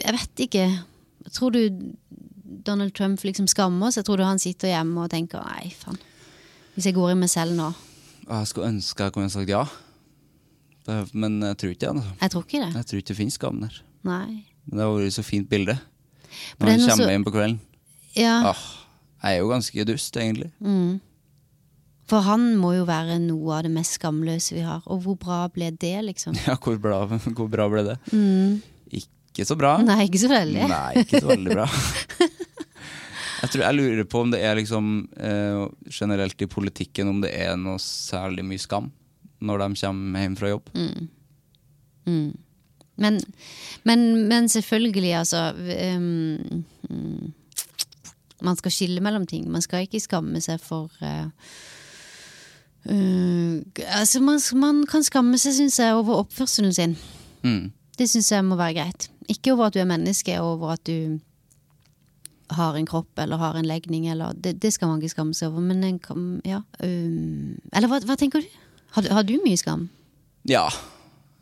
jeg 0.00 0.16
vet 0.16 0.44
ikke. 0.48 0.66
Tror 1.34 1.54
du 1.54 1.60
Donald 2.66 2.94
Trump 2.96 3.22
liksom 3.24 3.46
skammer 3.50 3.94
seg? 3.94 4.06
Tror 4.06 4.18
du 4.20 4.26
han 4.26 4.42
sitter 4.42 4.72
hjemme 4.74 5.06
og 5.06 5.12
tenker 5.14 5.42
nei, 5.46 5.70
faen. 5.78 5.98
Hvis 6.74 6.88
jeg 6.90 6.96
går 6.96 7.12
i 7.12 7.18
meg 7.18 7.30
selv 7.30 7.54
nå. 7.54 7.70
Jeg 8.28 8.46
skulle 8.50 8.68
ønske 8.72 9.04
jeg 9.04 9.12
kunne 9.12 9.30
sagt 9.30 9.48
ja, 9.48 9.64
Det- 10.86 11.14
men 11.14 11.40
jeg 11.40 11.56
tror 11.56 11.70
ikke 11.70 11.80
det. 11.80 11.88
Altså. 11.88 12.12
Jeg 12.20 12.30
tror 12.30 12.42
ikke 12.44 12.60
det. 12.66 12.74
Jeg 12.74 12.86
tror 12.86 12.98
ikke 12.98 13.08
det 13.08 13.16
finnes 13.16 13.34
skam 13.34 13.60
der. 13.60 13.80
Nei. 14.04 14.44
Men 14.66 14.78
det 14.78 14.84
har 14.84 14.92
vært 14.98 15.12
så 15.16 15.24
fint 15.24 15.48
bilde. 15.48 15.78
Når 16.60 16.68
han 16.68 16.80
er 16.80 16.88
kommer 16.88 17.04
så- 17.04 17.10
hjem 17.10 17.24
på 17.24 17.32
kvelden. 17.32 17.60
Ja, 18.16 18.50
Åh, 18.50 18.62
jeg 19.22 19.36
er 19.36 19.40
jo 19.40 19.48
ganske 19.48 19.84
dust, 19.86 20.16
egentlig. 20.16 20.50
For 22.06 22.20
han 22.20 22.56
må 22.60 22.74
jo 22.76 22.84
være 22.84 23.18
noe 23.18 23.56
av 23.56 23.62
det 23.64 23.70
mest 23.72 23.98
skamløse 23.98 24.52
vi 24.54 24.60
har. 24.60 24.82
Og 24.86 25.00
hvor 25.02 25.16
bra 25.18 25.48
ble 25.48 25.70
det, 25.70 26.04
liksom? 26.04 26.34
Ja, 26.46 26.54
hvor 26.56 26.78
bra, 26.78 27.06
hvor 27.06 27.48
bra 27.48 27.68
ble 27.68 27.82
det? 27.84 27.98
Ikke 29.34 29.46
så 29.48 29.56
bra. 29.58 29.78
Mm. 29.80 29.86
Nei, 29.88 30.04
ikke 30.06 30.20
så 30.20 30.28
veldig. 30.30 30.68
Nei, 30.68 30.92
ikke 31.02 31.20
så 31.20 31.26
veldig 31.32 31.54
bra. 31.56 31.66
Jeg, 33.44 33.52
tror, 33.52 33.64
jeg 33.66 33.76
lurer 33.76 34.06
på 34.08 34.20
om 34.24 34.30
det 34.32 34.40
er 34.40 34.56
liksom 34.56 34.86
eh, 35.20 35.64
generelt 35.92 36.40
i 36.40 36.48
politikken 36.48 37.10
om 37.10 37.20
det 37.20 37.34
er 37.36 37.58
noe 37.60 37.76
særlig 37.82 38.44
mye 38.46 38.62
skam. 38.62 38.88
når 39.44 39.60
de 39.60 39.66
kommer 39.76 40.20
hjem 40.24 40.36
fra 40.40 40.48
jobb. 40.48 40.70
Men, 42.96 43.20
men, 43.82 44.28
men 44.28 44.48
selvfølgelig, 44.48 45.14
altså 45.18 45.52
um, 45.96 46.64
mm, 46.90 47.32
Man 48.42 48.56
skal 48.56 48.72
skille 48.72 49.00
mellom 49.00 49.26
ting. 49.26 49.50
Man 49.50 49.62
skal 49.62 49.84
ikke 49.84 50.00
skamme 50.00 50.40
seg 50.40 50.60
for 50.60 50.90
uh, 51.02 51.28
uh, 52.88 53.60
Altså, 53.98 54.20
man, 54.20 54.40
man 54.54 54.84
kan 54.86 55.04
skamme 55.04 55.38
seg, 55.38 55.52
syns 55.58 55.78
jeg, 55.80 55.94
over 55.94 56.24
oppførselen 56.24 56.72
sin. 56.72 56.96
Mm. 57.42 57.72
Det 57.98 58.08
syns 58.10 58.32
jeg 58.32 58.44
må 58.44 58.56
være 58.56 58.74
greit. 58.74 59.10
Ikke 59.28 59.52
over 59.52 59.66
at 59.66 59.74
du 59.74 59.80
er 59.80 59.88
menneske, 59.88 60.40
over 60.40 60.76
at 60.78 60.86
du 60.86 61.18
har 62.56 62.76
en 62.78 62.86
kropp 62.88 63.20
eller 63.20 63.40
har 63.40 63.58
en 63.58 63.68
legning. 63.68 64.06
Eller, 64.10 64.34
det, 64.36 64.56
det 64.62 64.72
skal 64.74 64.90
man 64.90 65.02
ikke 65.02 65.14
skamme 65.14 65.36
seg 65.36 65.50
over. 65.50 65.64
Men 65.64 65.84
en 65.86 65.98
kan, 66.02 66.28
ja. 66.46 66.62
um, 66.80 67.54
eller 67.72 67.90
hva, 67.90 68.00
hva 68.08 68.16
tenker 68.20 68.44
du? 68.44 68.56
Har, 68.96 69.08
har 69.18 69.26
du 69.26 69.36
mye 69.42 69.58
skam? 69.60 69.88
Ja. 70.48 70.66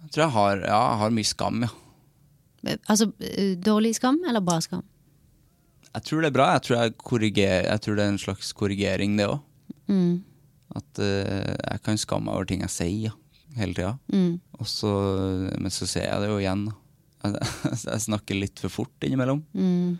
Jeg 0.05 0.15
tror 0.15 0.27
jeg 0.27 0.35
har, 0.37 0.65
ja, 0.65 0.81
jeg 0.81 1.01
har 1.03 1.15
mye 1.19 1.29
skam, 1.29 1.63
ja. 1.67 1.73
Altså 2.91 3.09
uh, 3.11 3.55
dårlig 3.59 3.97
skam 3.99 4.21
eller 4.29 4.45
bra 4.45 4.61
skam? 4.63 4.85
Jeg 5.93 6.07
tror 6.09 6.23
det 6.23 6.31
er 6.31 6.37
bra. 6.37 6.51
Jeg 6.57 6.67
tror, 6.67 6.77
jeg 6.81 6.99
korriger, 7.01 7.57
jeg 7.69 7.85
tror 7.85 7.99
det 7.99 8.05
er 8.05 8.15
en 8.15 8.23
slags 8.23 8.53
korrigering, 8.57 9.17
det 9.19 9.29
òg. 9.29 9.43
Mm. 9.93 10.23
At 10.79 11.03
uh, 11.03 11.51
jeg 11.53 11.83
kan 11.85 12.01
skamme 12.01 12.31
meg 12.31 12.39
over 12.39 12.49
ting 12.49 12.65
jeg 12.65 12.73
sier, 12.73 13.11
ja. 13.11 13.19
Hele 13.53 13.77
tida. 13.77 13.99
Mm. 14.09 14.39
Men 15.61 15.75
så 15.75 15.85
ser 15.85 16.07
jeg 16.07 16.23
det 16.23 16.31
jo 16.31 16.39
igjen. 16.41 16.63
Jeg, 17.23 17.51
jeg 17.91 18.05
snakker 18.07 18.39
litt 18.39 18.63
for 18.63 18.73
fort 18.73 19.05
innimellom. 19.05 19.43
Mm. 19.53 19.99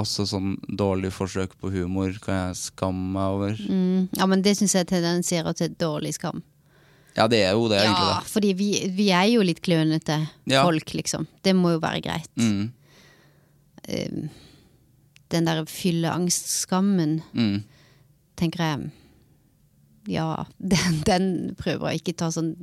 Også 0.00 0.24
sånn 0.26 0.56
dårlig 0.74 1.12
forsøk 1.14 1.52
på 1.60 1.70
humor 1.70 2.16
kan 2.24 2.48
jeg 2.48 2.56
skamme 2.58 3.12
meg 3.14 3.34
over. 3.36 3.60
Mm. 3.70 4.08
Ja, 4.18 4.26
men 4.26 4.42
det 4.42 4.56
syns 4.58 4.74
jeg 4.74 4.88
tendenserer 4.90 5.54
til 5.54 5.70
dårlig 5.78 6.16
skam. 6.16 6.42
Ja, 7.14 7.28
det 7.30 7.44
er 7.46 7.52
jo 7.54 7.68
det, 7.70 7.78
egentlig. 7.78 8.08
Ja, 8.10 8.16
fordi 8.26 8.48
vi, 8.58 8.68
vi 8.90 9.06
er 9.14 9.28
jo 9.30 9.44
litt 9.46 9.60
klønete 9.62 10.16
Ja. 10.50 10.64
folk, 10.66 10.90
liksom. 10.98 11.28
Det 11.46 11.52
må 11.54 11.76
jo 11.76 11.82
være 11.84 12.00
greit. 12.02 12.30
Mm, 12.40 12.72
Um, 13.84 14.30
Den 15.28 15.44
der 15.44 15.64
fylleangstskammen, 15.68 17.18
mm. 17.36 17.64
tenker 18.36 18.62
jeg 18.64 18.90
Ja, 20.08 20.44
den, 20.58 21.02
den 21.04 21.26
prøver 21.58 21.90
jeg 21.92 22.00
ikke 22.00 22.14
ta 22.22 22.30
sånn 22.32 22.54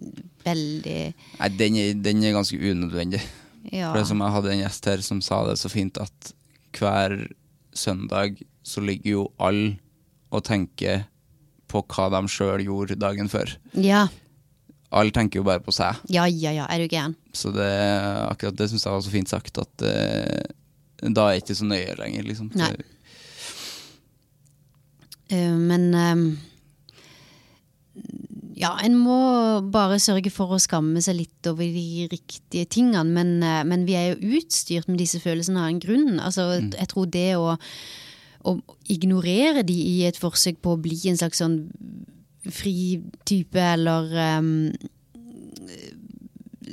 veldig 0.45 0.95
Nei, 1.39 1.49
den 1.59 1.77
er, 1.77 1.93
den 1.93 2.23
er 2.25 2.33
ganske 2.33 2.57
unødvendig. 2.57 3.21
Ja. 3.69 3.91
For 3.91 3.99
det 4.01 4.07
som 4.09 4.21
jeg 4.25 4.33
hadde 4.33 4.51
en 4.55 4.63
gjest 4.63 4.89
her 4.89 5.03
som 5.05 5.21
sa 5.21 5.43
det 5.45 5.59
så 5.61 5.69
fint, 5.69 5.97
at 6.01 6.33
hver 6.77 7.15
søndag 7.73 8.41
så 8.63 8.83
ligger 8.83 9.11
jo 9.11 9.23
alle 9.41 9.77
og 10.31 10.43
tenker 10.47 11.05
på 11.71 11.81
hva 11.91 12.09
de 12.11 12.21
sjøl 12.31 12.65
gjorde 12.65 12.99
dagen 12.99 13.31
før. 13.31 13.57
ja. 13.75 14.07
Alle 14.91 15.13
tenker 15.15 15.39
jo 15.39 15.45
bare 15.47 15.63
på 15.63 15.71
seg. 15.71 16.01
Ja, 16.11 16.25
ja, 16.27 16.51
ja, 16.51 16.65
er 16.67 16.81
du 16.83 16.91
gæren? 16.91 17.13
Så 17.31 17.53
det, 17.55 17.63
akkurat 18.27 18.57
det 18.59 18.65
syns 18.67 18.83
jeg 18.83 18.91
var 18.91 19.03
så 19.05 19.13
fint 19.13 19.31
sagt, 19.31 19.59
at 19.61 19.85
uh, 19.87 21.05
da 21.07 21.29
er 21.29 21.37
jeg 21.37 21.45
ikke 21.45 21.55
så 21.55 21.67
nøye 21.69 21.93
lenger, 21.95 22.25
liksom. 22.27 22.49
Nei. 22.59 22.73
Uh, 25.31 25.55
men 25.55 25.85
ehm, 25.95 26.25
ja, 28.61 28.75
en 28.85 28.97
må 28.99 29.17
bare 29.73 29.97
sørge 30.01 30.31
for 30.33 30.53
å 30.53 30.61
skamme 30.61 31.01
seg 31.01 31.17
litt 31.17 31.49
over 31.49 31.65
de 31.65 32.07
riktige 32.11 32.67
tingene, 32.69 33.03
men, 33.09 33.41
eh, 33.43 33.63
men 33.65 33.87
vi 33.87 33.97
er 33.97 34.11
jo 34.11 34.37
utstyrt 34.37 34.89
med 34.91 35.01
disse 35.01 35.21
følelsene 35.23 35.63
av 35.63 35.71
en 35.71 35.81
grunn. 35.81 36.19
Altså, 36.19 36.61
Jeg 36.61 36.87
tror 36.91 37.09
det 37.09 37.35
å, 37.37 37.57
å 38.45 38.55
ignorere 38.87 39.65
de 39.65 39.73
i 39.73 39.97
et 40.05 40.17
forsøk 40.17 40.61
på 40.61 40.75
å 40.75 40.81
bli 40.81 40.99
en 41.09 41.17
slags 41.17 41.41
sånn 41.41 41.71
fri 42.49 43.01
type, 43.25 43.57
eller 43.57 44.09
um, 44.41 44.71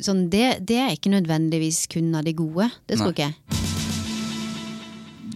sånn, 0.00 0.28
det, 0.32 0.64
det 0.64 0.78
er 0.80 0.94
ikke 0.96 1.12
nødvendigvis 1.12 1.86
kun 1.92 2.14
av 2.16 2.24
det 2.24 2.36
gode. 2.36 2.70
Det 2.88 2.96
tror 3.00 3.12
ikke 3.12 3.28
jeg. 3.28 3.36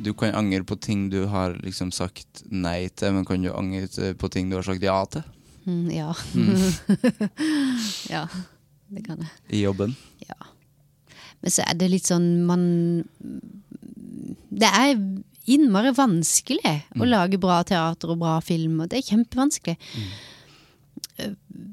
Du 0.03 0.15
kan 0.19 0.35
angre 0.35 0.65
på 0.67 0.77
ting 0.83 1.11
du 1.13 1.27
har 1.31 1.55
liksom 1.63 1.93
sagt 1.95 2.43
nei 2.51 2.89
til, 2.89 3.13
men 3.15 3.29
kan 3.29 3.45
du 3.45 3.53
angre 3.53 4.15
på 4.19 4.33
ting 4.33 4.49
du 4.51 4.57
har 4.59 4.67
sagt 4.67 4.83
ja 4.83 4.99
til 5.13 5.23
Mm, 5.67 5.91
ja. 5.95 6.15
ja, 8.15 8.25
det 8.93 9.05
kan 9.07 9.23
jeg. 9.23 9.31
i 9.51 9.63
jobben? 9.63 9.95
Ja. 10.27 10.39
Men 11.43 11.55
så 11.55 11.67
er 11.67 11.79
det 11.79 11.91
litt 11.91 12.07
sånn 12.07 12.45
man 12.47 12.65
Det 14.53 14.69
er 14.69 14.93
innmari 15.51 15.91
vanskelig 15.97 16.75
å 16.95 17.07
lage 17.09 17.41
bra 17.43 17.63
teater 17.67 18.13
og 18.15 18.21
bra 18.21 18.37
film, 18.45 18.79
og 18.83 18.93
det 18.93 19.01
er 19.01 19.09
kjempevanskelig. 19.09 19.75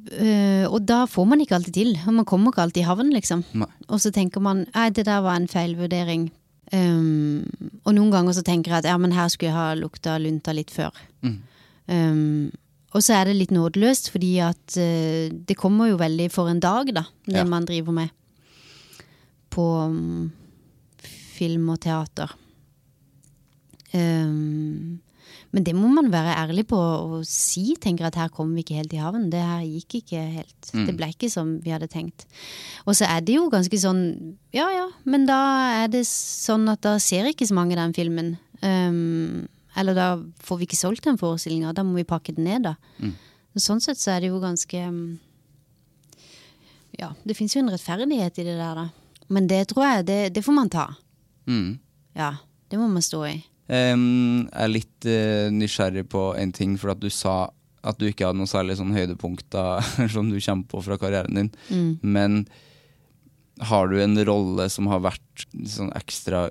Uh, 0.10 0.66
og 0.68 0.82
da 0.90 1.04
får 1.10 1.28
man 1.30 1.44
ikke 1.44 1.60
alltid 1.60 1.76
til, 1.78 1.92
man 2.10 2.26
kommer 2.28 2.54
ikke 2.54 2.64
alltid 2.66 2.82
i 2.82 2.88
havn, 2.88 3.12
liksom. 3.14 3.44
Nei. 3.62 3.70
Og 3.88 4.02
så 4.02 4.12
tenker 4.14 4.42
man 4.44 4.66
nei, 4.74 4.88
det 4.96 5.06
der 5.06 5.22
var 5.26 5.38
en 5.38 5.50
feilvurdering. 5.50 6.30
Um, 6.74 7.46
og 7.84 7.96
noen 7.98 8.12
ganger 8.14 8.36
så 8.38 8.44
tenker 8.46 8.74
jeg 8.74 8.84
at 8.84 8.90
ja, 8.90 8.98
men 9.02 9.14
her 9.16 9.30
skulle 9.30 9.52
jeg 9.52 9.58
ha 9.58 9.78
lukta 9.78 10.18
lunta 10.22 10.54
litt 10.54 10.74
før. 10.74 10.98
Um, 11.90 12.50
og 12.94 13.04
så 13.06 13.14
er 13.20 13.30
det 13.30 13.36
litt 13.38 13.52
nådeløst, 13.54 14.10
fordi 14.14 14.32
at 14.42 14.78
uh, 14.82 15.28
det 15.30 15.58
kommer 15.60 15.92
jo 15.92 16.00
veldig 16.02 16.30
for 16.34 16.50
en 16.50 16.60
dag, 16.64 16.90
da, 16.96 17.06
det 17.28 17.42
Ja. 17.42 17.46
man 17.46 17.66
driver 17.70 17.92
med 17.94 18.10
på 19.50 19.66
um, 19.90 20.32
film 21.36 21.70
og 21.74 21.80
teater. 21.82 22.34
Um, 23.94 25.00
men 25.50 25.64
det 25.66 25.74
må 25.74 25.88
man 25.90 26.12
være 26.14 26.36
ærlig 26.38 26.68
på 26.70 26.78
og 26.78 27.24
si, 27.26 27.74
tenker 27.82 28.06
at 28.06 28.18
her 28.20 28.30
kom 28.30 28.52
vi 28.54 28.62
ikke 28.62 28.78
helt 28.78 28.94
i 28.94 29.00
havn. 29.02 29.32
Det 29.34 29.42
her 29.42 29.64
gikk 29.66 29.96
ikke 30.04 30.22
helt. 30.36 30.70
Det 30.86 30.94
ble 30.98 31.08
ikke 31.10 31.30
som 31.34 31.56
vi 31.64 31.74
hadde 31.74 31.88
tenkt. 31.90 32.28
Og 32.86 32.94
så 33.00 33.08
er 33.10 33.24
det 33.26 33.34
jo 33.40 33.48
ganske 33.50 33.80
sånn, 33.82 34.04
ja 34.54 34.68
ja, 34.76 34.86
men 35.10 35.26
da 35.30 35.40
er 35.86 35.90
det 35.90 36.04
sånn 36.06 36.70
at 36.70 36.84
da 36.86 36.98
ser 37.02 37.32
ikke 37.32 37.48
så 37.50 37.58
mange 37.58 37.78
den 37.80 37.96
filmen. 37.98 38.36
Um, 38.62 39.48
eller 39.80 39.96
da 39.98 40.08
får 40.44 40.60
vi 40.60 40.68
ikke 40.68 40.80
solgt 40.80 41.08
den 41.08 41.20
forestillinga, 41.20 41.74
da 41.76 41.86
må 41.88 41.98
vi 42.00 42.08
pakke 42.08 42.36
den 42.36 42.48
ned, 42.50 42.68
da. 42.68 42.76
Sånn 43.60 43.82
sett 43.84 44.00
så 44.00 44.14
er 44.14 44.24
det 44.24 44.32
jo 44.32 44.40
ganske 44.40 44.82
um, 44.88 45.18
Ja, 47.00 47.14
det 47.26 47.36
fins 47.38 47.56
jo 47.56 47.64
en 47.64 47.72
rettferdighet 47.74 48.42
i 48.42 48.46
det 48.48 48.58
der, 48.60 48.84
da. 48.84 49.26
Men 49.30 49.48
det 49.50 49.64
tror 49.72 49.86
jeg, 49.86 50.08
det, 50.10 50.20
det 50.36 50.44
får 50.46 50.56
man 50.56 50.72
ta. 50.74 50.88
Mm. 51.50 51.78
Ja, 52.18 52.34
det 52.70 52.80
må 52.82 52.88
man 52.92 53.06
stå 53.06 53.24
i. 53.30 53.36
Um, 53.70 54.48
jeg 54.50 54.64
er 54.66 54.72
litt 54.74 55.08
uh, 55.10 55.48
nysgjerrig 55.54 56.08
på 56.10 56.32
en 56.40 56.54
ting, 56.56 56.76
for 56.82 56.94
at 56.94 57.02
du 57.02 57.10
sa 57.14 57.52
at 57.80 58.00
du 58.00 58.10
ikke 58.10 58.28
hadde 58.28 58.42
noen 58.42 58.50
særlig 58.50 58.76
sånn 58.80 58.96
høydepunkter 58.96 59.86
som 60.14 60.32
du 60.32 60.40
kommer 60.42 60.68
på 60.72 60.82
fra 60.84 60.98
karrieren 61.00 61.38
din. 61.38 61.52
Men 62.02 62.42
har 63.70 63.88
du 63.92 64.00
en 64.02 64.20
rolle 64.28 64.68
som 64.72 64.90
har 64.92 65.04
vært 65.04 65.46
sånn 65.68 65.94
ekstra 65.96 66.48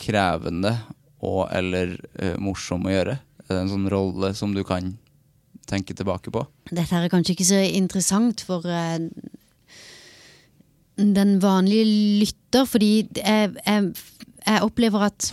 krevende 0.00 0.76
og 1.22 1.46
eller 1.54 1.94
eh, 2.18 2.34
morsom 2.42 2.88
å 2.88 2.92
gjøre? 2.92 3.18
Er 3.46 3.54
det 3.54 3.60
en 3.60 3.72
sånn 3.72 3.88
rolle 3.92 4.32
som 4.38 4.54
du 4.54 4.62
kan 4.66 4.94
tenke 5.70 5.94
tilbake 5.96 6.32
på? 6.34 6.42
Dette 6.70 6.98
er 6.98 7.12
kanskje 7.12 7.36
ikke 7.36 7.48
så 7.48 7.60
interessant 7.62 8.42
for 8.46 8.66
eh, 8.66 8.98
den 10.96 11.38
vanlige 11.42 11.86
lytter, 12.22 12.66
fordi 12.68 12.90
jeg, 13.16 13.54
jeg, 13.64 13.94
jeg 14.44 14.66
opplever 14.66 15.08
at 15.08 15.30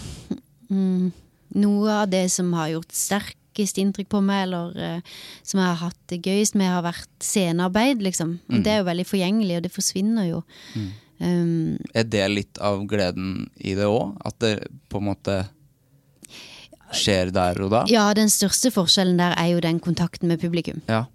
mm, 0.69 1.11
noe 1.59 1.99
av 2.03 2.07
det 2.13 2.25
som 2.33 2.53
har 2.57 2.71
gjort 2.73 2.95
sterkest 2.95 3.81
inntrykk 3.81 4.11
på 4.13 4.23
meg, 4.23 4.45
eller 4.47 4.73
uh, 4.77 5.19
som 5.43 5.59
jeg 5.59 5.67
har 5.67 5.83
hatt 5.83 5.99
det 6.11 6.21
gøyest 6.23 6.57
med, 6.59 6.71
har 6.71 6.85
vært 6.85 7.11
scenearbeid, 7.23 8.03
liksom. 8.05 8.37
Mm. 8.47 8.63
Det 8.63 8.73
er 8.73 8.81
jo 8.81 8.89
veldig 8.89 9.07
forgjengelig, 9.09 9.59
og 9.59 9.65
det 9.65 9.73
forsvinner 9.75 10.29
jo. 10.29 10.41
Um, 11.19 11.77
Er 11.91 12.07
det 12.07 12.27
litt 12.31 12.59
av 12.63 12.85
gleden 12.87 13.49
i 13.59 13.75
det 13.75 13.89
òg? 13.89 14.15
At 14.23 14.39
det 14.39 14.53
på 14.87 15.01
en 15.01 15.09
måte 15.09 15.41
skjer 16.95 17.31
der 17.35 17.61
og 17.63 17.71
da? 17.73 17.83
ja, 17.89 18.07
den 18.17 18.29
største 18.29 18.71
forskjellen 18.71 19.19
der 19.19 19.35
er 19.37 19.53
jo 19.53 19.59
den 19.63 19.79
kontakten 19.79 20.27
med 20.27 20.41
publikum. 20.41 20.81
Ja. 20.89 21.05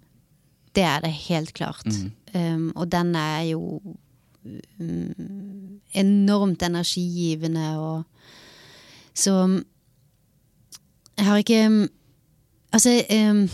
Det 0.75 0.83
er 0.83 0.99
det 0.99 1.11
helt 1.11 1.53
klart. 1.53 1.87
Um, 2.35 2.71
og 2.75 2.91
den 2.91 3.15
er 3.15 3.41
jo 3.51 3.81
um, 4.79 5.79
enormt 5.93 6.61
energigivende 6.61 7.77
og 7.79 8.03
Så 9.15 9.63
jeg 11.17 11.25
har 11.25 11.37
ikke 11.37 11.67
um, 11.67 11.87
Altså 12.73 12.89
um, 13.09 13.49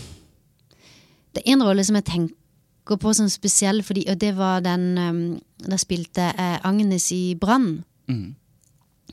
Det 1.34 1.42
er 1.46 1.52
en 1.52 1.62
rolle 1.62 1.84
som 1.84 1.94
jeg 1.94 2.04
tenker 2.04 2.96
på 2.98 3.12
som 3.12 3.28
spesiell, 3.28 3.82
fordi, 3.82 4.04
og 4.10 4.20
det 4.20 4.36
var 4.36 4.60
den 4.60 4.98
um, 4.98 5.42
Da 5.70 5.76
spilte 5.76 6.20
jeg 6.20 6.60
Agnes 6.64 7.12
i 7.12 7.34
Brann. 7.40 7.84
Mm. 8.08 8.34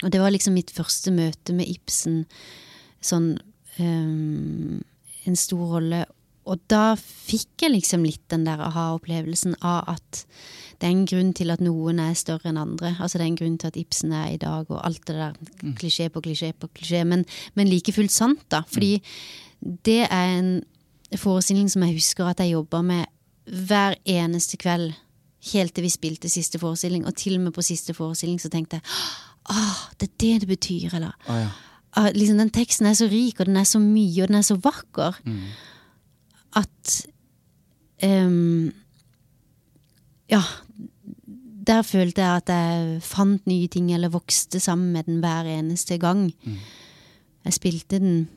Og 0.04 0.12
det 0.12 0.22
var 0.22 0.30
liksom 0.30 0.54
mitt 0.54 0.72
første 0.72 1.12
møte 1.12 1.54
med 1.54 1.68
Ibsen. 1.68 2.26
Sånn 3.02 3.34
um, 3.80 4.80
En 5.28 5.36
stor 5.38 5.76
rolle. 5.76 6.06
Og 6.50 6.62
da 6.72 6.96
fikk 6.98 7.66
jeg 7.66 7.76
liksom 7.76 8.06
litt 8.08 8.24
den 8.32 8.48
der 8.48 8.62
aha-opplevelsen 8.66 9.60
av 9.62 9.84
at 9.92 10.24
det 10.80 10.88
er 10.88 10.94
en 10.96 11.06
grunn 11.12 11.34
til 11.36 11.52
at 11.54 11.62
noen 11.62 12.00
er 12.02 12.16
større 12.18 12.50
enn 12.50 12.58
andre. 12.58 12.94
Altså 12.98 13.20
det 13.20 13.26
er 13.26 13.32
en 13.34 13.38
grunn 13.42 13.58
til 13.60 13.70
at 13.70 13.78
Ibsen 13.78 14.14
er 14.16 14.32
i 14.32 14.40
dag, 14.42 14.70
og 14.72 14.80
alt 14.80 15.04
det 15.10 15.18
der. 15.18 15.36
Klisjé 15.78 16.08
på 16.10 16.24
klisjé 16.24 16.54
på 16.56 16.72
klisjé. 16.72 17.04
Men, 17.06 17.26
men 17.60 17.70
like 17.70 17.94
fullt 17.94 18.16
sant, 18.16 18.42
da. 18.50 18.64
Fordi 18.72 18.96
det 19.60 20.06
er 20.08 20.34
en 20.40 20.52
forestilling 21.20 21.68
som 21.70 21.84
jeg 21.86 22.00
husker 22.00 22.32
at 22.32 22.42
jeg 22.42 22.56
jobba 22.56 22.82
med 22.86 23.06
hver 23.68 24.00
eneste 24.08 24.58
kveld 24.62 24.94
helt 25.54 25.76
til 25.76 25.86
vi 25.86 25.92
spilte 25.92 26.30
siste 26.32 26.60
forestilling, 26.60 27.06
og 27.08 27.16
til 27.16 27.38
og 27.38 27.46
med 27.48 27.56
på 27.56 27.64
siste 27.66 27.94
forestilling 27.96 28.40
så 28.42 28.52
tenkte 28.52 28.80
jeg 28.80 28.84
ah, 29.50 29.84
det 30.00 30.10
er 30.10 30.16
det 30.20 30.34
det 30.42 30.50
betyr, 30.50 30.96
eller 30.96 31.16
Ah, 31.28 31.44
ja. 31.44 31.50
Ah, 31.98 32.10
liksom, 32.16 32.38
Den 32.38 32.50
teksten 32.54 32.88
er 32.90 32.98
så 32.98 33.08
rik, 33.12 33.40
og 33.40 33.46
den 33.50 33.58
er 33.58 33.68
så 33.68 33.80
mye, 33.80 34.24
og 34.24 34.28
den 34.28 34.40
er 34.40 34.46
så 34.46 34.60
vakker, 34.62 35.20
at 36.60 36.96
um, 38.04 38.72
Ja, 40.30 40.42
der 41.68 41.82
følte 41.82 42.22
jeg 42.22 42.36
at 42.42 42.50
jeg 42.50 43.02
fant 43.02 43.48
nye 43.48 43.68
ting, 43.68 43.94
eller 43.94 44.10
vokste 44.10 44.60
sammen 44.60 44.94
med 44.94 45.04
den 45.04 45.20
hver 45.20 45.46
eneste 45.46 45.98
gang 45.98 46.32
jeg 47.46 47.54
spilte 47.54 48.00
den. 48.00 48.28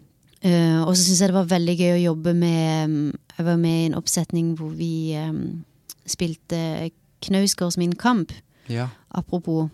Uh, 0.44 0.82
og 0.82 0.96
så 0.96 1.04
syns 1.04 1.20
jeg 1.20 1.30
det 1.30 1.36
var 1.36 1.50
veldig 1.52 1.74
gøy 1.78 1.92
å 1.94 2.04
jobbe 2.10 2.32
med 2.34 2.88
um, 2.90 3.12
Jeg 3.36 3.44
var 3.46 3.58
med 3.62 3.76
i 3.76 3.84
en 3.86 3.94
oppsetning 3.94 4.48
hvor 4.58 4.72
vi 4.74 5.14
um, 5.14 5.62
spilte 6.02 6.90
Knausgårds 7.22 7.78
Min 7.78 7.94
kamp. 7.94 8.32
Ja. 8.68 8.88
Apropos 9.14 9.70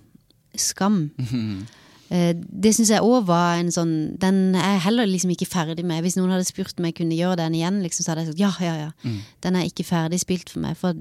skam. 0.56 1.10
Eh, 1.18 1.34
det 2.08 2.70
syns 2.72 2.88
jeg 2.88 3.04
òg 3.04 3.26
var 3.28 3.58
en 3.60 3.68
sånn 3.68 3.90
Den 4.16 4.54
er 4.56 4.78
jeg 4.78 4.84
heller 4.86 5.08
liksom 5.10 5.32
ikke 5.34 5.48
ferdig 5.50 5.84
med. 5.84 6.00
Hvis 6.00 6.16
noen 6.16 6.32
hadde 6.32 6.46
spurt 6.48 6.78
om 6.80 6.86
jeg 6.88 6.96
kunne 6.96 7.18
gjøre 7.18 7.36
den 7.42 7.58
igjen, 7.58 7.82
liksom, 7.84 8.04
så 8.04 8.14
hadde 8.14 8.24
jeg 8.24 8.30
sagt 8.32 8.40
ja, 8.40 8.52
ja, 8.64 8.74
ja. 8.86 9.12
Den 9.44 9.58
er 9.58 9.68
ikke 9.68 9.84
ferdig 9.84 10.20
spilt 10.22 10.48
for 10.48 10.64
meg. 10.64 10.78
For 10.80 10.96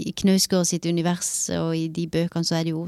i 0.00 0.12
Knausgård 0.16 0.66
sitt 0.66 0.88
univers 0.88 1.30
og 1.54 1.76
i 1.76 1.86
de 1.92 2.08
bøkene 2.10 2.46
så 2.46 2.58
er 2.58 2.66
det 2.66 2.74
jo 2.74 2.86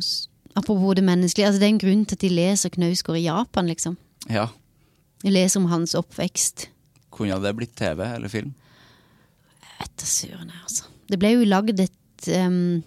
Apropos 0.54 0.92
det 0.98 1.04
menneskelige. 1.06 1.46
Altså, 1.48 1.60
det 1.62 1.64
er 1.64 1.72
en 1.72 1.78
grunn 1.80 2.02
til 2.04 2.18
at 2.18 2.24
de 2.26 2.28
leser 2.28 2.68
Knausgård 2.74 3.16
i 3.16 3.24
Japan, 3.24 3.70
liksom. 3.70 3.96
ja. 4.28 4.50
De 5.22 5.30
leser 5.30 5.60
om 5.60 5.68
hans 5.70 5.94
oppvekst. 5.94 6.66
Kunne 7.14 7.38
det 7.40 7.52
blitt 7.56 7.76
TV 7.78 8.00
eller 8.02 8.28
film? 8.28 8.50
Etter 9.80 10.08
søren, 10.10 10.50
altså. 10.64 10.88
Det 11.08 11.18
ble 11.22 11.30
jo 11.36 11.46
lagd 11.46 11.78
et 11.80 12.28
em, 12.34 12.82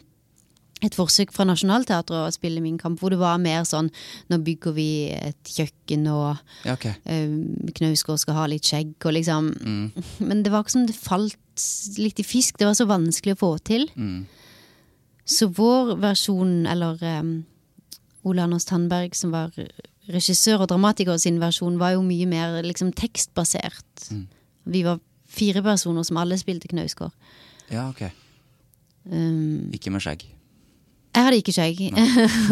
et 0.86 0.96
forsøk 0.98 1.34
fra 1.36 1.46
Nationaltheatret 1.48 2.28
å 2.28 2.34
spille 2.34 2.62
Min 2.64 2.78
kamp, 2.82 3.00
hvor 3.02 3.14
det 3.14 3.20
var 3.22 3.40
mer 3.42 3.64
sånn 3.68 3.90
Nå 4.32 4.40
bygger 4.46 4.76
vi 4.78 4.88
et 5.16 5.52
kjøkken, 5.56 6.06
og 6.12 6.38
Ja, 6.68 6.76
okay. 6.78 6.96
uh, 7.10 7.72
Knausgård 7.78 8.22
skal 8.22 8.38
ha 8.40 8.46
litt 8.52 8.68
skjegg, 8.68 8.96
og 9.06 9.18
liksom 9.18 9.52
Men 10.28 10.44
det 10.46 10.54
var 10.54 10.66
ikke 10.66 10.76
som 10.78 10.88
det 10.90 10.98
falt 10.98 11.38
litt 12.02 12.20
i 12.20 12.26
fisk. 12.28 12.58
Det 12.60 12.68
var 12.68 12.76
så 12.76 12.84
vanskelig 12.90 13.38
å 13.38 13.40
få 13.40 13.50
til. 13.64 13.86
Så 15.24 15.48
vår 15.56 15.94
versjon, 16.04 16.66
eller 16.68 17.00
um, 17.22 17.30
Ole 18.28 18.44
Anders 18.44 18.68
Tandberg, 18.68 19.16
som 19.16 19.32
var 19.32 19.56
regissør 20.12 20.66
og 20.66 20.70
dramatiker 20.74 21.16
sin 21.22 21.40
versjon, 21.40 21.80
var 21.80 21.96
jo 21.96 22.04
mye 22.06 22.28
mer 22.28 22.60
liksom 22.66 22.92
tekstbasert. 22.98 24.10
Vi 24.68 24.84
var 24.86 25.00
fire 25.32 25.64
personer 25.66 26.04
som 26.04 26.20
alle 26.20 26.38
spilte 26.42 26.68
Knausgård. 26.72 27.16
Ja, 27.72 27.88
ok. 27.88 28.04
Um, 29.10 29.72
Ikke 29.74 29.94
med 29.94 30.04
skjegg. 30.04 30.28
Jeg 31.16 31.24
hadde 31.24 31.38
ikke 31.40 31.54
skjegg. 31.56 31.82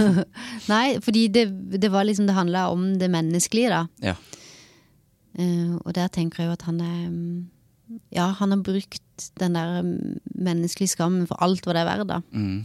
Nei, 0.73 0.85
fordi 1.03 1.25
det, 1.35 1.43
det 1.81 1.89
var 1.91 2.05
liksom 2.07 2.27
Det 2.29 2.35
handla 2.37 2.69
om 2.71 2.93
det 3.01 3.09
menneskelige, 3.11 3.69
da. 3.73 3.81
Ja. 4.01 4.15
Uh, 5.37 5.79
og 5.83 5.91
der 5.97 6.07
tenker 6.13 6.43
jeg 6.43 6.51
jo 6.51 6.53
at 6.55 6.61
han 6.67 6.77
er 6.85 7.07
mm, 7.09 7.97
Ja, 8.13 8.27
han 8.37 8.53
har 8.53 8.61
brukt 8.63 9.25
den 9.41 9.55
der 9.57 9.81
mm, 9.81 10.19
menneskelige 10.45 10.93
skammen 10.93 11.25
for 11.29 11.41
alt 11.43 11.65
hva 11.65 11.73
det 11.75 11.81
er 11.83 11.89
verdt, 11.89 12.07
da. 12.11 12.21
Mm. 12.31 12.61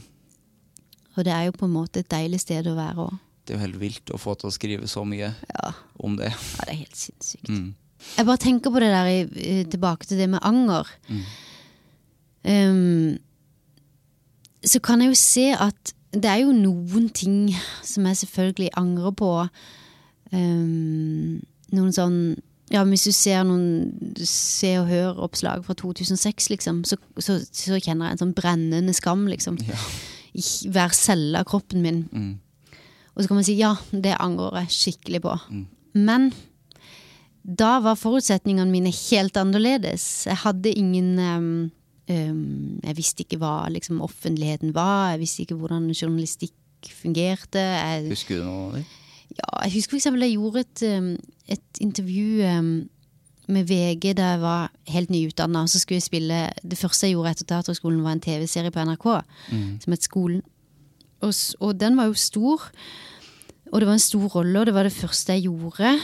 Og 1.17 1.25
det 1.27 1.33
er 1.35 1.49
jo 1.49 1.57
på 1.59 1.67
en 1.67 1.75
måte 1.75 2.05
et 2.05 2.11
deilig 2.13 2.39
sted 2.45 2.69
å 2.71 2.77
være 2.79 3.09
òg. 3.09 3.17
Det 3.49 3.55
er 3.55 3.59
jo 3.59 3.65
helt 3.65 3.81
vilt 3.81 4.13
å 4.15 4.21
få 4.21 4.35
til 4.39 4.51
å 4.51 4.55
skrive 4.55 4.87
så 4.87 5.03
mye 5.09 5.33
Ja. 5.33 5.71
om 6.05 6.15
det. 6.21 6.29
ja, 6.31 6.65
det 6.69 6.75
er 6.75 6.83
helt 6.85 6.97
sinnssykt. 7.01 7.49
Mm. 7.49 7.71
Jeg 8.15 8.27
bare 8.29 8.39
tenker 8.45 8.71
på 8.71 8.79
det 8.85 8.91
der 8.93 9.65
tilbake 9.73 10.07
til 10.07 10.21
det 10.21 10.29
med 10.31 10.45
anger. 10.47 10.87
Um, 12.45 13.17
så 14.67 14.81
kan 14.83 15.03
jeg 15.03 15.13
jo 15.13 15.19
se 15.19 15.47
at 15.55 15.95
det 16.15 16.29
er 16.31 16.43
jo 16.43 16.55
noen 16.57 17.09
ting 17.13 17.51
som 17.85 18.07
jeg 18.09 18.23
selvfølgelig 18.23 18.71
angrer 18.81 19.15
på. 19.17 19.33
Um, 20.33 21.41
noen 21.73 21.95
sånn 21.97 22.21
Ja, 22.69 22.83
hvis 22.85 23.07
du 23.09 23.15
ser 23.17 23.47
noen 23.49 24.19
Se 24.29 24.75
og 24.77 24.91
Hør-oppslag 24.91 25.63
fra 25.65 25.73
2006, 25.73 26.51
liksom, 26.53 26.83
så, 26.85 26.99
så, 27.17 27.39
så 27.41 27.79
kjenner 27.81 28.11
jeg 28.11 28.19
en 28.19 28.21
sånn 28.27 28.35
brennende 28.37 28.93
skam, 28.93 29.23
liksom. 29.31 29.57
I 30.37 30.45
hver 30.69 30.93
celle 30.93 31.41
av 31.41 31.49
kroppen 31.49 31.81
min. 31.81 32.03
Og 33.15 33.23
så 33.23 33.31
kan 33.31 33.41
man 33.41 33.47
si 33.49 33.57
ja, 33.57 33.73
det 33.91 34.19
angrer 34.21 34.61
jeg 34.63 34.75
skikkelig 34.77 35.23
på. 35.25 35.33
Men 35.97 36.29
da 37.43 37.79
var 37.81 37.97
forutsetningene 37.97 38.69
mine 38.71 38.93
helt 38.93 39.41
annerledes. 39.41 40.27
Jeg 40.29 40.37
hadde 40.45 40.77
ingen 40.77 41.17
um, 41.19 41.71
um, 42.09 42.81
Jeg 42.85 42.97
visste 42.99 43.25
ikke 43.25 43.39
hva 43.43 43.69
liksom, 43.73 44.01
offentligheten 44.05 44.75
var, 44.77 45.11
jeg 45.15 45.21
visste 45.25 45.43
ikke 45.45 45.59
hvordan 45.61 45.91
journalistikk 45.93 46.55
fungerte. 47.01 47.59
Jeg, 47.59 48.09
Husker 48.13 48.39
du 48.39 48.45
noe 48.47 48.67
av 48.69 48.77
det? 48.79 48.85
ja, 49.39 49.49
jeg 49.65 49.75
husker 49.77 49.95
for 49.97 50.01
eksempel 50.01 50.25
jeg 50.25 50.37
gjorde 50.39 50.61
et, 50.65 50.85
um, 50.99 51.11
et 51.49 51.81
intervju 51.85 52.29
um, 52.49 52.71
med 53.49 53.65
VG 53.69 54.13
da 54.19 54.33
jeg 54.35 54.41
var 54.45 54.71
helt 54.93 55.11
nyutdanna. 55.11 55.67
Så 55.69 55.81
skulle 55.81 55.97
jeg 56.01 56.09
spille 56.09 56.39
Det 56.63 56.79
første 56.79 57.07
jeg 57.07 57.15
gjorde 57.17 57.31
etter 57.37 57.49
Teaterhøgskolen, 57.49 58.03
var 58.05 58.17
en 58.17 58.21
TV-serie 58.25 58.71
på 58.75 58.85
NRK 58.85 59.07
som 59.81 59.95
het 59.95 60.05
Skolen. 60.05 60.43
Og, 61.25 61.33
og 61.61 61.73
den 61.81 61.97
var 61.97 62.11
jo 62.11 62.15
stor. 62.15 62.69
Og 63.73 63.81
det 63.81 63.89
var 63.89 63.97
en 63.97 64.05
stor 64.05 64.27
rolle, 64.33 64.61
og 64.61 64.67
det 64.67 64.75
var 64.75 64.87
det 64.87 64.93
første 64.93 65.33
jeg 65.33 65.49
gjorde. 65.49 65.95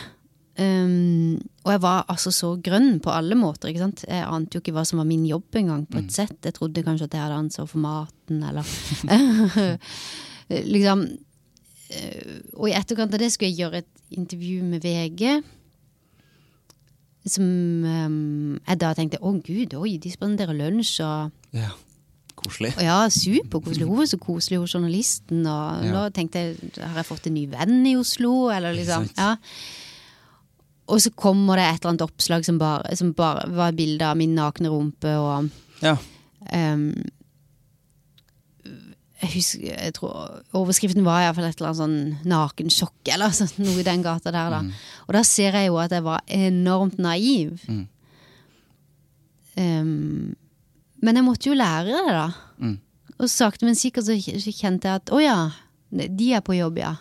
Um, 0.56 1.40
og 1.64 1.72
jeg 1.72 1.80
var 1.82 2.04
altså 2.08 2.30
så 2.30 2.52
grønn 2.62 3.00
på 3.02 3.10
alle 3.10 3.34
måter. 3.34 3.68
ikke 3.72 3.80
sant? 3.82 4.04
Jeg 4.06 4.22
ante 4.22 4.54
jo 4.54 4.60
ikke 4.62 4.74
hva 4.76 4.84
som 4.86 5.00
var 5.00 5.08
min 5.08 5.24
jobb 5.26 5.56
engang 5.58 5.82
på 5.90 5.98
et 5.98 6.12
sett. 6.14 6.36
Jeg 6.46 6.54
trodde 6.54 6.84
kanskje 6.86 7.08
at 7.08 7.14
jeg 7.16 7.24
hadde 7.24 7.40
ansvar 7.42 7.66
for 7.66 7.78
maten, 7.82 8.42
eller 8.42 8.62
Liksom 10.74 11.02
eh, 11.90 12.38
Og 12.54 12.68
i 12.68 12.74
etterkant 12.76 13.14
av 13.16 13.18
det 13.22 13.32
skulle 13.32 13.50
jeg 13.50 13.64
gjøre 13.64 13.80
et 13.82 13.90
intervju 14.14 14.62
med 14.68 14.84
VG. 14.84 15.42
Som 17.24 17.46
um, 17.88 18.60
jeg 18.68 18.78
da 18.82 18.90
tenkte 18.94 19.18
å 19.24 19.32
gud, 19.40 19.72
oi, 19.80 19.96
de 19.98 20.12
spanderer 20.12 20.54
lunsj 20.58 20.98
og 21.06 21.30
Ja. 21.56 21.70
Koselig. 22.34 22.72
og 22.76 22.82
ja, 22.82 22.96
superkoselig. 23.14 23.86
Hun 23.88 23.96
var 24.02 24.08
så 24.10 24.18
koselig, 24.20 24.58
hun 24.58 24.66
journalisten. 24.68 25.44
Og 25.46 25.84
Ja. 25.86 25.92
nå 25.94 26.00
tenkte 26.12 26.40
jeg, 26.42 26.56
har 26.82 26.98
jeg 27.00 27.06
fått 27.06 27.26
en 27.30 27.34
ny 27.38 27.46
venn 27.46 27.86
i 27.86 27.94
Oslo? 27.96 28.50
Eller 28.52 28.74
liksom, 28.74 29.06
ja. 29.16 29.36
Og 30.88 31.00
så 31.00 31.10
kommer 31.16 31.56
det 31.56 31.64
et 31.64 31.78
eller 31.80 31.94
annet 31.94 32.04
oppslag 32.04 32.44
som 32.44 32.58
bare, 32.60 32.96
som 32.96 33.12
bare 33.16 33.46
var 33.56 33.72
bilde 33.72 34.04
av 34.04 34.16
min 34.20 34.34
nakne 34.36 34.68
rumpe 34.72 35.14
og 35.16 35.50
Ja. 35.82 35.96
um, 36.52 36.90
jeg 39.24 39.30
husker, 39.38 39.62
jeg 39.64 39.94
tror 39.96 40.42
Overskriften 40.52 41.04
var 41.06 41.22
iallfall 41.22 41.46
et 41.48 41.56
eller 41.56 41.70
annet 41.70 41.80
sånn 41.80 42.28
nakensjokk, 42.28 43.08
eller 43.14 43.32
så, 43.32 43.46
noe 43.62 43.80
i 43.80 43.86
den 43.86 44.02
gata 44.04 44.30
der. 44.34 44.50
da. 44.52 44.58
Og 45.08 45.14
da 45.16 45.22
ser 45.24 45.56
jeg 45.56 45.70
jo 45.70 45.78
at 45.80 45.94
jeg 45.96 46.04
var 46.04 46.20
enormt 46.28 46.98
naiv. 47.00 47.62
Ehm, 49.56 50.34
men 51.00 51.16
jeg 51.18 51.24
måtte 51.24 51.48
jo 51.48 51.56
lære 51.56 51.86
det, 51.94 52.12
da. 52.12 52.26
Og 53.22 53.30
sakte, 53.30 53.64
men 53.64 53.74
sikkert 53.78 54.04
så 54.08 54.16
så 54.18 54.52
kjente 54.52 54.88
jeg 54.90 55.00
at 55.00 55.10
å 55.14 55.20
ja, 55.22 55.50
de 55.94 56.32
er 56.34 56.40
på 56.44 56.56
jobb, 56.58 56.78
ja. 56.82 56.96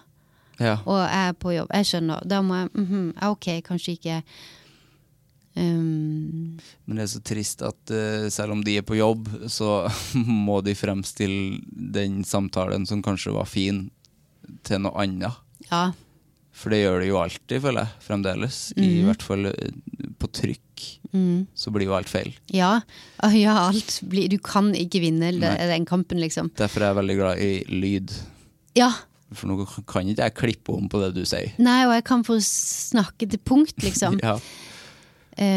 Ja. 0.64 0.78
Og 0.86 0.98
jeg 1.02 1.30
er 1.30 1.34
på 1.40 1.54
jobb. 1.56 1.72
Jeg 1.74 1.86
skjønner. 1.92 2.28
Da 2.28 2.42
må 2.42 2.56
jeg 2.62 2.70
mm 2.74 2.86
-hmm, 2.90 3.30
Ok, 3.30 3.48
kanskje 3.64 3.92
ikke 3.98 4.24
um... 5.56 6.60
Men 6.86 6.96
det 6.98 7.04
er 7.04 7.12
så 7.12 7.22
trist 7.26 7.62
at 7.62 7.94
uh, 7.94 8.30
selv 8.34 8.52
om 8.56 8.64
de 8.64 8.78
er 8.78 8.82
på 8.82 8.98
jobb, 8.98 9.28
så 9.52 9.90
må 10.48 10.62
de 10.66 10.76
fremstille 10.76 11.60
den 11.94 12.24
samtalen 12.24 12.86
som 12.90 13.04
kanskje 13.06 13.34
var 13.36 13.46
fin, 13.46 13.90
til 14.64 14.82
noe 14.84 14.92
annet. 15.00 15.32
Ja. 15.72 15.92
For 16.54 16.70
det 16.70 16.84
gjør 16.84 17.00
det 17.02 17.08
jo 17.10 17.18
alltid, 17.22 17.62
føler 17.64 17.86
jeg. 17.86 18.02
Fremdeles. 18.08 18.58
I 18.78 18.82
Mhm. 19.02 19.06
hvert 19.08 19.24
fall 19.26 19.46
eh, 19.46 19.72
på 20.20 20.28
trykk. 20.28 20.60
Så 21.56 21.70
blir 21.72 21.86
jo 21.86 21.94
alt 21.94 22.10
feil. 22.10 22.34
Ja, 22.50 22.82
ah, 23.22 23.34
ja 23.38 23.54
alt 23.68 24.00
blir 24.10 24.28
Du 24.30 24.40
kan 24.40 24.74
ikke 24.74 25.00
vinne 25.00 25.32
Nei. 25.32 25.58
den 25.58 25.86
kampen, 25.86 26.18
liksom. 26.20 26.50
Derfor 26.58 26.82
er 26.82 26.88
jeg 26.88 26.96
veldig 26.96 27.16
glad 27.20 27.38
i 27.38 27.64
lyd. 27.70 28.14
Ja. 28.76 28.92
For 29.36 29.48
nå 29.52 29.66
kan 29.90 30.08
ikke 30.08 30.24
jeg 30.30 30.34
klippe 30.40 30.74
om 30.78 30.88
på 30.90 31.02
det 31.04 31.14
du 31.16 31.24
sier. 31.26 31.52
Nei, 31.60 31.82
og 31.88 31.94
jeg 31.98 32.04
kan 32.10 32.24
få 32.28 32.40
snakke 32.44 33.30
til 33.30 33.40
punkt, 33.44 33.76
liksom. 33.84 34.20
Ja. 34.24 34.38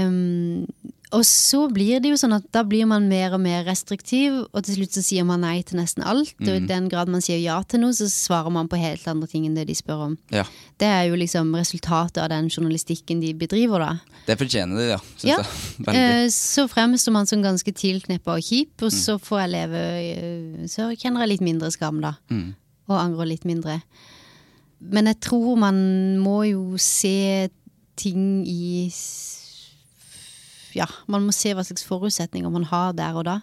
um, 0.06 0.66
og 1.14 1.22
så 1.22 1.68
blir 1.70 2.00
det 2.02 2.10
jo 2.10 2.16
sånn 2.18 2.34
at 2.34 2.48
da 2.52 2.64
blir 2.66 2.82
man 2.90 3.04
mer 3.08 3.36
og 3.36 3.40
mer 3.40 3.60
restriktiv, 3.68 4.40
og 4.50 4.64
til 4.66 4.74
slutt 4.80 4.96
så 4.96 5.02
sier 5.06 5.24
man 5.24 5.44
nei 5.44 5.60
til 5.64 5.78
nesten 5.78 6.02
alt. 6.02 6.32
Og 6.42 6.48
i 6.50 6.64
den 6.66 6.88
grad 6.90 7.08
man 7.12 7.22
sier 7.22 7.38
ja 7.38 7.60
til 7.62 7.78
noe, 7.84 7.94
så 7.94 8.08
svarer 8.10 8.50
man 8.52 8.66
på 8.68 8.76
helt 8.80 9.06
andre 9.08 9.28
ting 9.30 9.44
enn 9.46 9.54
det 9.54 9.68
de 9.70 9.76
spør 9.78 10.02
om. 10.08 10.16
ja. 10.34 10.42
Det 10.76 10.88
er 10.90 11.06
jo 11.08 11.14
liksom 11.16 11.54
resultatet 11.56 12.18
av 12.20 12.28
den 12.34 12.50
journalistikken 12.52 13.22
de 13.22 13.30
bedriver, 13.38 13.80
da. 13.80 13.92
Det 14.26 14.34
fortjener 14.36 14.76
de, 14.76 14.88
ja. 14.90 14.98
Synes 15.14 15.30
Ja. 15.30 15.38
jeg. 15.38 15.94
Eh, 16.26 16.26
så 16.34 16.66
fremstår 16.68 17.12
man 17.14 17.26
som 17.30 17.40
ganske 17.40 17.72
tilkneppa 17.72 18.34
og 18.34 18.42
kjip, 18.42 18.74
Mm. 18.76 18.86
og 18.86 18.92
så 18.92 19.16
får 19.22 19.40
jeg 19.44 19.50
leve 19.54 19.80
eh, 20.02 20.66
Så 20.66 20.90
kjenner 20.98 21.20
jeg 21.22 21.28
litt 21.36 21.40
mindre 21.46 21.70
skam, 21.70 22.00
da. 22.02 22.16
Mm. 22.28 22.54
Og 22.86 22.98
angrer 23.00 23.32
litt 23.32 23.44
mindre. 23.48 23.80
Men 24.80 25.08
jeg 25.10 25.20
tror 25.24 25.56
man 25.58 25.78
må 26.22 26.42
jo 26.50 26.76
se 26.78 27.48
ting 27.96 28.44
i 28.46 28.92
ja, 30.76 30.84
man 31.08 31.24
må 31.24 31.32
se 31.32 31.54
hva 31.56 31.62
slags 31.64 31.86
forutsetninger 31.88 32.52
man 32.52 32.66
har 32.68 32.92
der 32.92 33.16
og 33.16 33.24
da. 33.24 33.38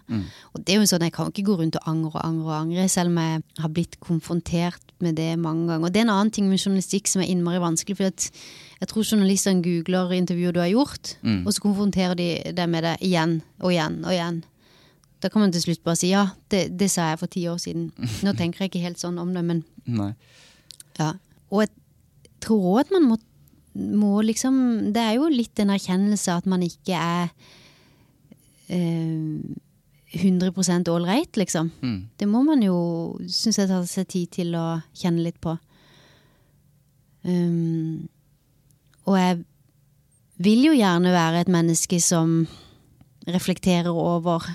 Og 0.54 0.62
det 0.62 0.76
er 0.76 0.78
jo 0.78 0.86
sånn, 0.86 1.02
jeg 1.08 1.16
kan 1.16 1.32
ikke 1.32 1.48
gå 1.48 1.56
rundt 1.58 1.80
og 1.80 1.88
angre 1.90 2.12
og 2.14 2.26
angre 2.28 2.46
og 2.46 2.58
angre, 2.60 2.86
selv 2.94 3.10
om 3.10 3.18
jeg 3.18 3.42
har 3.64 3.72
blitt 3.74 3.98
konfrontert 4.06 4.94
med 5.02 5.18
det 5.18 5.32
mange 5.42 5.66
ganger. 5.66 5.88
Og 5.88 5.94
det 5.96 6.04
er 6.04 6.06
en 6.06 6.14
annen 6.14 6.32
ting 6.32 6.46
med 6.48 6.62
journalistikk 6.62 7.10
som 7.10 7.24
er 7.24 7.32
innmari 7.34 7.58
vanskelig, 7.64 7.98
for 7.98 8.06
jeg 8.06 8.88
tror 8.92 9.08
journalistene 9.08 9.66
googler 9.66 10.14
intervjuer 10.14 10.54
du 10.54 10.62
har 10.62 10.70
gjort, 10.76 11.16
og 11.48 11.50
så 11.56 11.66
konfronterer 11.66 12.16
de 12.20 12.30
deg 12.54 12.70
med 12.70 12.86
det 12.86 12.98
igjen 13.02 13.42
og 13.64 13.74
igjen 13.74 14.04
og 14.06 14.14
igjen. 14.14 14.44
Da 15.24 15.30
kan 15.32 15.46
man 15.46 15.54
til 15.56 15.64
slutt 15.64 15.84
bare 15.86 16.00
si 16.00 16.12
ja, 16.12 16.26
det, 16.52 16.66
det 16.80 16.90
sa 16.92 17.14
jeg 17.14 17.22
for 17.22 17.32
ti 17.32 17.46
år 17.48 17.60
siden. 17.64 17.90
Nå 18.26 18.34
tenker 18.40 18.66
jeg 18.66 18.74
ikke 18.74 18.84
helt 18.84 19.02
sånn 19.02 19.22
om 19.22 19.32
det, 19.36 19.44
men 19.48 19.64
Nei. 19.88 20.12
ja. 21.00 21.14
Og 21.54 21.64
jeg 21.64 21.72
tror 22.44 22.70
òg 22.74 22.80
at 22.84 22.92
man 22.96 23.06
må, 23.08 23.20
må 24.04 24.16
liksom 24.26 24.56
Det 24.94 25.00
er 25.00 25.16
jo 25.16 25.30
litt 25.32 25.60
en 25.64 25.72
erkjennelse 25.72 26.34
at 26.42 26.50
man 26.50 26.66
ikke 26.66 26.98
er 26.98 27.30
eh, 28.74 29.54
100 30.14 30.92
ålreit, 30.94 31.38
liksom. 31.40 31.72
Det 32.20 32.28
må 32.30 32.44
man 32.46 32.62
jo, 32.62 32.76
syns 33.26 33.58
jeg, 33.58 33.70
ta 33.72 33.80
seg 33.90 34.10
tid 34.12 34.34
til 34.36 34.54
å 34.60 34.66
kjenne 34.94 35.24
litt 35.26 35.40
på. 35.42 35.56
Um, 37.24 38.06
og 39.08 39.18
jeg 39.18 39.40
vil 40.44 40.68
jo 40.68 40.76
gjerne 40.76 41.14
være 41.16 41.42
et 41.42 41.52
menneske 41.52 41.98
som 42.04 42.44
reflekterer 43.26 43.90
over 43.90 44.46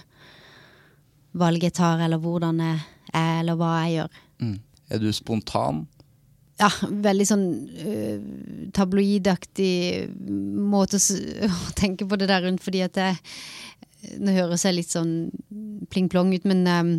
valg 1.40 1.64
jeg 1.64 1.76
tar, 1.78 2.02
eller 2.04 2.20
hvordan 2.22 2.60
jeg 2.64 2.80
er, 3.12 3.38
eller 3.40 3.58
hva 3.58 3.76
jeg 3.84 3.94
gjør. 3.98 4.18
Mm. 4.44 4.58
Er 4.88 5.02
du 5.02 5.08
spontan? 5.12 5.86
Ja, 6.58 6.68
veldig 7.06 7.26
sånn 7.28 7.46
uh, 7.70 8.68
tabloidaktig 8.74 10.08
måte 10.18 10.98
å, 10.98 11.18
å 11.46 11.72
tenke 11.78 12.08
på 12.08 12.18
det 12.18 12.30
der 12.30 12.44
rundt, 12.46 12.64
fordi 12.64 12.84
at 12.86 12.98
jeg 12.98 13.18
Nå 14.22 14.30
høres 14.30 14.62
jeg 14.62 14.76
litt 14.76 14.92
sånn 14.94 15.08
pling-plong 15.90 16.28
ut, 16.30 16.44
men 16.46 16.60
um, 16.70 16.90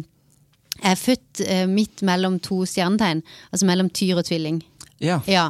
jeg 0.82 0.90
er 0.90 0.98
født 1.00 1.42
uh, 1.48 1.62
midt 1.72 2.04
mellom 2.04 2.36
to 2.44 2.58
stjernetegn, 2.68 3.22
altså 3.56 3.70
mellom 3.70 3.88
tyr 3.96 4.20
og 4.20 4.28
tvilling. 4.28 4.58
Ja. 5.00 5.22
Ja, 5.24 5.46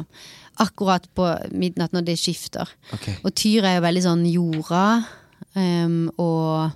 akkurat 0.62 1.08
på 1.18 1.26
midnatt 1.50 1.90
når 1.96 2.06
det 2.06 2.16
skifter. 2.22 2.70
Okay. 2.94 3.16
Og 3.26 3.34
tyr 3.34 3.66
er 3.66 3.80
jo 3.80 3.82
veldig 3.82 4.04
sånn 4.04 4.22
jorda 4.30 4.84
um, 5.58 6.06
og 6.22 6.70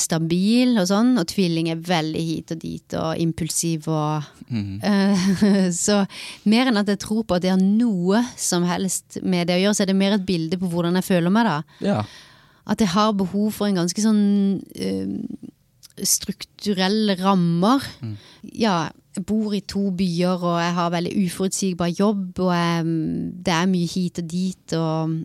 stabil 0.00 0.76
og 0.80 0.88
sånn, 0.90 1.14
og 1.20 1.28
tvilling 1.30 1.70
er 1.72 1.82
veldig 1.86 2.22
hit 2.26 2.54
og 2.54 2.60
dit 2.62 2.96
og 2.98 3.22
impulsiv 3.22 3.88
og 3.90 4.26
eh, 4.52 5.28
Så 5.84 6.02
mer 6.48 6.70
enn 6.70 6.80
at 6.80 6.90
jeg 6.92 7.00
tror 7.04 7.24
på 7.26 7.38
at 7.38 7.44
det 7.44 7.52
har 7.54 7.62
noe 7.62 8.22
som 8.38 8.66
helst 8.68 9.20
med 9.22 9.48
det 9.48 9.58
å 9.58 9.62
gjøre, 9.64 9.78
så 9.78 9.84
er 9.84 9.92
det 9.92 9.98
mer 9.98 10.16
et 10.18 10.26
bilde 10.28 10.58
på 10.60 10.70
hvordan 10.72 10.98
jeg 11.00 11.08
føler 11.08 11.34
meg 11.34 11.48
da. 11.48 11.56
Ja. 11.84 12.02
At 12.72 12.82
jeg 12.82 12.92
har 12.94 13.14
behov 13.18 13.50
for 13.56 13.68
en 13.68 13.80
ganske 13.82 14.04
sånn 14.04 14.22
eh, 14.76 15.16
strukturelle 16.06 17.16
rammer. 17.20 17.84
Ja, 18.42 18.90
jeg 19.12 19.24
bor 19.28 19.52
i 19.52 19.60
to 19.68 19.90
byer, 19.96 20.40
og 20.40 20.56
jeg 20.62 20.72
har 20.78 20.94
veldig 20.94 21.12
uforutsigbar 21.26 21.92
jobb, 21.92 22.38
og 22.40 22.52
jeg, 22.54 22.94
det 23.44 23.54
er 23.54 23.68
mye 23.68 23.90
hit 23.92 24.22
og 24.22 24.30
dit, 24.30 24.76
og 24.78 25.18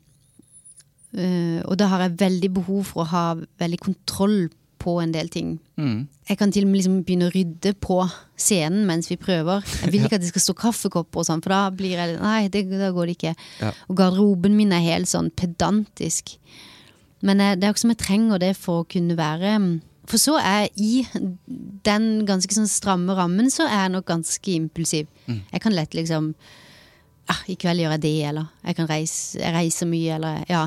eh, 1.15 1.59
Og 1.65 1.77
da 1.79 1.87
har 1.93 2.05
jeg 2.05 2.19
veldig 2.19 2.53
behov 2.59 2.83
for 2.91 3.03
å 3.05 3.11
ha 3.11 3.25
veldig 3.35 3.79
kontroll 3.79 4.47
på 4.77 4.99
en 5.01 5.11
del 5.11 5.29
ting. 5.33 5.57
Mm. 5.79 6.07
Jeg 6.29 6.39
kan 6.39 6.51
til 6.53 6.65
og 6.67 6.71
med 6.71 6.79
liksom 6.79 7.01
begynne 7.05 7.27
å 7.29 7.33
rydde 7.33 7.73
på 7.83 7.97
scenen 8.39 8.85
mens 8.87 9.09
vi 9.11 9.17
prøver. 9.19 9.65
Jeg 9.83 9.93
vil 9.93 10.03
ikke 10.05 10.19
at 10.19 10.23
det 10.23 10.31
skal 10.31 10.45
stå 10.45 10.55
kaffekopper 10.61 11.23
og 11.23 11.27
sånn, 11.27 11.43
for 11.43 11.53
da 11.55 11.61
blir 11.73 11.97
jeg 11.97 12.17
Nei, 12.21 12.47
det, 12.53 12.67
da 12.71 12.91
går 12.95 13.09
det 13.09 13.17
ikke. 13.17 13.35
Ja. 13.63 13.73
Og 13.89 13.99
garderoben 13.99 14.57
min 14.57 14.75
er 14.75 14.85
helt 14.85 15.11
sånn 15.11 15.31
pedantisk. 15.35 16.37
Men 17.25 17.41
jeg, 17.41 17.57
det 17.57 17.65
er 17.65 17.71
jo 17.71 17.77
ikke 17.77 17.85
som 17.87 17.93
jeg 17.95 18.03
trenger 18.05 18.43
det 18.43 18.53
for 18.59 18.83
å 18.83 18.87
kunne 18.93 19.17
være 19.17 19.55
For 20.07 20.21
så 20.21 20.35
er 20.37 20.67
jeg 20.67 20.71
i 20.77 21.23
den 21.87 22.05
ganske 22.27 22.53
sånn 22.53 22.69
stramme 22.69 23.15
rammen, 23.17 23.49
så 23.51 23.65
er 23.65 23.87
jeg 23.87 23.95
nok 23.95 24.05
ganske 24.07 24.53
impulsiv. 24.53 25.09
Jeg 25.25 25.63
kan 25.63 25.75
lett 25.75 25.97
liksom 25.97 26.29
ah, 27.31 27.41
I 27.49 27.57
kveld 27.59 27.81
gjør 27.81 27.97
jeg 27.97 28.03
det, 28.05 28.17
eller 28.29 28.51
jeg 28.63 28.77
kan 28.77 28.91
reise 28.91 29.41
Jeg 29.41 29.55
reiser 29.55 29.89
mye, 29.89 30.19
eller 30.19 30.45
ja. 30.51 30.61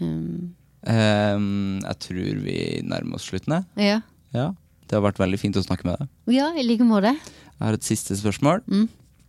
Um, 0.00 0.54
Um, 0.86 1.80
jeg 1.82 1.96
tror 1.98 2.36
vi 2.44 2.56
nærmer 2.86 3.16
oss 3.18 3.24
slutten. 3.26 3.64
ja. 3.76 4.00
Ja. 4.32 4.52
Det 4.86 4.94
har 4.94 5.02
vært 5.02 5.18
veldig 5.18 5.38
fint 5.40 5.56
å 5.58 5.62
snakke 5.64 5.82
med 5.88 5.96
deg. 5.98 6.08
ja, 6.36 6.52
i 6.54 6.62
like 6.62 6.84
måte. 6.86 7.10
Jeg 7.10 7.58
har 7.64 7.74
et 7.74 7.82
siste 7.82 8.14
spørsmål. 8.14 8.60
Mm. 8.70 8.84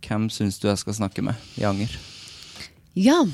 Hvem 0.06 0.28
syns 0.30 0.60
du 0.62 0.68
jeg 0.68 0.78
skal 0.78 0.94
snakke 0.94 1.24
med 1.26 1.34
i 1.58 1.64
Anger? 1.66 1.90
Ja. 2.94 3.24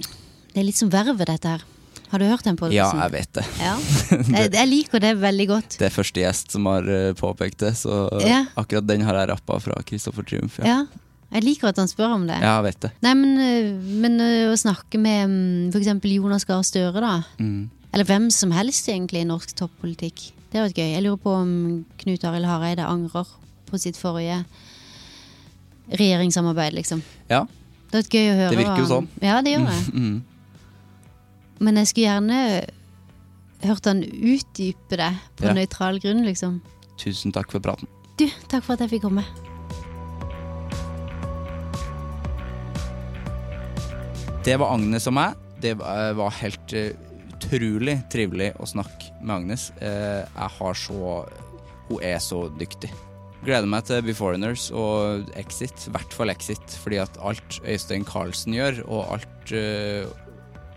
Det 0.00 0.58
er 0.58 0.66
litt 0.66 0.76
som 0.80 0.90
vervet, 0.90 1.22
dette 1.28 1.52
her. 1.54 1.62
Har 2.10 2.18
du 2.18 2.26
hørt 2.26 2.42
den 2.44 2.58
Ja, 2.74 2.90
jeg 3.04 3.12
vet 3.14 3.32
det. 3.38 3.44
Ja. 3.60 3.76
Jeg, 4.36 4.50
jeg 4.52 4.68
liker 4.68 5.00
det 5.00 5.14
veldig 5.22 5.46
godt. 5.48 5.78
Det 5.78 5.86
er 5.86 5.94
første 5.94 6.20
gjest 6.20 6.50
som 6.52 6.66
har 6.66 6.82
eh, 6.90 7.12
påpekt 7.16 7.62
det, 7.62 7.70
så 7.78 8.08
Ja. 8.20 8.42
akkurat 8.56 8.86
den 8.86 9.00
har 9.06 9.14
jeg 9.14 9.30
rappa 9.30 9.60
fra 9.62 9.78
Kristoffer 9.86 10.26
Triumf. 10.26 10.58
Ja. 10.58 10.66
Ja. 10.82 10.86
Jeg 11.32 11.44
liker 11.46 11.68
at 11.70 11.78
han 11.80 11.88
spør 11.88 12.12
om 12.18 12.26
det. 12.28 12.36
ja, 12.42 12.56
jeg 12.60 12.64
vet 12.66 12.80
det. 12.84 12.90
Nei, 13.02 13.14
men, 13.16 13.30
øh, 13.40 13.84
men 14.04 14.20
øh, 14.20 14.50
å 14.52 14.56
snakke 14.60 14.98
med 15.00 15.22
f.eks. 15.30 15.72
for 15.72 15.80
eksempel 15.80 16.12
Jonas 16.18 16.44
Gahr 16.44 16.62
Støre, 16.66 17.00
da. 17.00 17.22
Mm. 17.40 17.70
Eller 17.92 18.04
hvem 18.08 18.30
som 18.32 18.50
helst 18.52 18.88
egentlig 18.88 19.22
i 19.22 19.28
norsk 19.28 19.54
toppolitikk. 19.56 20.32
Det 20.52 20.60
har 20.60 20.66
vært 20.68 20.76
gøy. 20.82 20.90
Jeg 20.92 21.02
lurer 21.06 21.20
på 21.24 21.32
om 21.32 21.52
Knut 22.02 22.24
Arild 22.28 22.44
Hareide 22.48 22.84
angrer 22.84 23.28
på 23.70 23.78
sitt 23.80 23.96
forrige 23.96 24.42
regjeringssamarbeid, 25.92 26.72
liksom. 26.76 27.02
Ja. 27.30 27.46
Det 27.90 27.98
har 27.98 28.02
vært 28.04 28.14
gøy 28.16 28.28
å 28.30 28.36
høre. 28.38 28.50
Det 28.52 28.60
virker 28.60 28.82
jo 28.84 28.90
sånn. 28.90 29.08
Ja, 29.24 29.40
det 29.44 29.52
gjør 29.56 29.66
det. 29.68 29.80
Mm. 29.92 30.22
Men 31.62 31.80
jeg 31.80 31.90
skulle 31.92 32.08
gjerne 32.08 32.38
hørt 33.62 33.86
han 33.86 34.02
utdype 34.02 34.96
det 34.98 35.10
på 35.38 35.46
Ja. 35.48 35.52
nøytral 35.56 36.00
grunn, 36.02 36.24
liksom. 36.26 36.60
Tusen 36.98 37.32
takk 37.32 37.52
for 37.52 37.60
praten. 37.60 37.88
Du, 38.18 38.26
takk 38.48 38.64
for 38.64 38.74
at 38.74 38.80
jeg 38.84 38.90
fikk 38.96 39.02
komme. 39.08 39.24
Det 44.42 44.56
var 44.58 44.72
Agnes 44.74 45.04
og 45.06 45.14
meg. 45.14 45.38
Det 45.62 45.76
var 45.78 46.16
var 46.18 46.34
helt 46.40 46.72
eh, 46.74 46.96
utrolig 47.30 47.94
trivelig 48.10 48.48
å 48.58 48.66
snakke 48.66 49.12
med 49.20 49.36
Agnes. 49.36 49.68
Eh, 49.78 50.24
jeg 50.26 50.50
har 50.58 50.78
så 50.78 51.12
Hun 51.86 52.02
er 52.02 52.18
så 52.22 52.48
dyktig. 52.58 52.90
Gleder 53.42 53.66
meg 53.70 53.84
til 53.86 54.02
Beforeigners 54.06 54.68
og 54.70 55.30
Exit, 55.38 55.86
i 55.86 55.92
hvert 55.94 56.14
fall 56.14 56.30
Exit, 56.30 56.74
fordi 56.82 57.00
at 57.02 57.18
alt 57.20 57.58
Øystein 57.66 58.06
Carlsen 58.06 58.54
gjør, 58.54 58.82
og 58.86 59.14
alt 59.16 59.54
eh, 59.54 60.06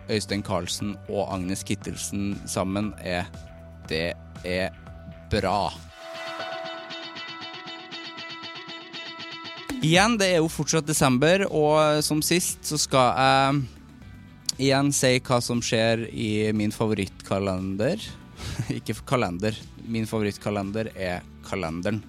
Øystein 0.09 0.43
Carlsen 0.45 0.95
og 1.07 1.30
Agnes 1.34 1.63
Kittelsen 1.63 2.36
sammen, 2.45 2.93
er 3.01 3.26
Det 3.89 4.13
er 4.43 4.74
bra. 5.32 5.72
Igjen, 9.84 10.15
det 10.17 10.28
er 10.34 10.39
jo 10.41 10.49
fortsatt 10.49 10.88
desember, 10.88 11.45
og 11.51 12.01
som 12.05 12.21
sist 12.26 12.63
så 12.65 12.78
skal 12.80 13.19
jeg 13.19 14.65
igjen 14.67 14.91
si 14.95 15.11
hva 15.26 15.41
som 15.43 15.61
skjer 15.63 16.05
i 16.11 16.30
min 16.55 16.73
favorittkalender. 16.73 18.01
Ikke 18.78 18.95
kalender. 19.07 19.57
Min 19.86 20.07
favorittkalender 20.09 20.89
er 20.95 21.26
kalenderen. 21.45 22.01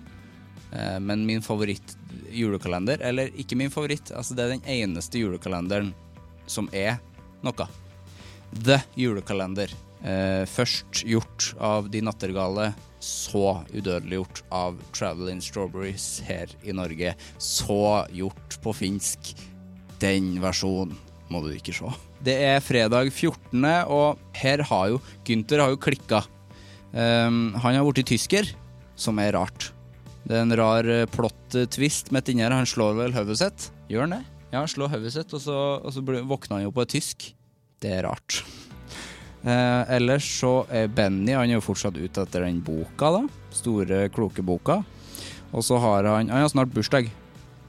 Eh, 0.72 0.98
Men 1.00 1.26
min 1.28 1.42
favoritt-julekalender, 1.44 3.02
eller 3.04 3.30
ikke 3.36 3.58
min 3.60 3.70
favoritt, 3.72 4.10
altså 4.16 4.34
det 4.34 4.44
er 4.46 4.54
den 4.56 4.64
eneste 4.78 5.20
julekalenderen 5.20 5.92
som 6.50 6.70
er 6.72 6.96
noe. 7.44 7.66
The 8.64 8.78
julekalender. 8.96 9.72
Eh, 10.06 10.44
først 10.48 11.02
gjort 11.04 11.50
av 11.60 11.90
De 11.92 12.00
Nattergale, 12.04 12.70
så 13.07 13.61
udødeliggjort 13.70 14.42
av 14.54 14.80
Traveling 14.96 15.40
Strawberries 15.44 16.20
her 16.26 16.50
i 16.66 16.74
Norge. 16.74 17.14
Så 17.38 17.80
gjort 18.14 18.59
på 18.64 18.74
finsk. 18.76 19.32
Den 20.02 20.34
versjonen 20.42 20.96
må 21.32 21.42
du 21.44 21.52
ikke 21.54 21.74
se. 21.74 21.92
Det 22.26 22.36
er 22.48 22.64
fredag 22.64 23.12
14., 23.12 23.62
og 23.92 24.20
her 24.36 24.62
har 24.66 24.90
jo 24.92 25.00
Gynter 25.26 25.62
har 25.62 25.72
jo 25.74 25.80
klikka. 25.80 26.24
Um, 26.92 27.54
han 27.61 27.76
har 27.76 27.86
blitt 27.86 28.09
tysker, 28.09 28.48
som 28.96 29.20
er 29.22 29.34
rart. 29.36 29.70
Det 30.26 30.34
er 30.34 30.42
en 30.42 30.57
rar 30.59 30.88
eh, 30.90 31.07
plott-twist 31.07 32.11
midt 32.14 32.32
inni 32.32 32.42
her. 32.42 32.54
Han 32.57 32.66
slår 32.66 32.96
vel 32.98 33.14
hodet 33.14 33.36
sitt. 33.38 33.68
Gjør 33.92 34.07
han 34.07 34.16
det? 34.16 34.22
Ja, 34.50 34.59
han 34.59 34.70
slår 34.70 34.90
hodet 34.96 35.12
sitt, 35.14 35.34
og 35.36 35.42
så, 35.44 35.59
og 35.78 35.94
så 35.94 36.02
våkner 36.02 36.59
han 36.59 36.64
jo 36.66 36.72
på 36.74 36.82
et 36.82 36.96
tysk. 36.96 37.28
Det 37.82 37.92
er 37.94 38.09
rart. 38.09 38.40
Eh, 39.47 39.82
ellers 39.94 40.26
så 40.40 40.64
er 40.74 40.88
Benny 40.90 41.36
Han 41.36 41.47
er 41.47 41.61
jo 41.61 41.62
fortsatt 41.68 41.94
ute 41.94 42.24
etter 42.24 42.42
den 42.42 42.59
boka, 42.66 43.12
da. 43.14 43.22
Store, 43.55 44.09
kloke 44.11 44.42
boka. 44.42 44.80
Og 45.55 45.62
så 45.62 45.78
har 45.78 46.09
han 46.11 46.32
Han 46.32 46.42
har 46.42 46.51
snart 46.51 46.74
bursdag. 46.74 47.11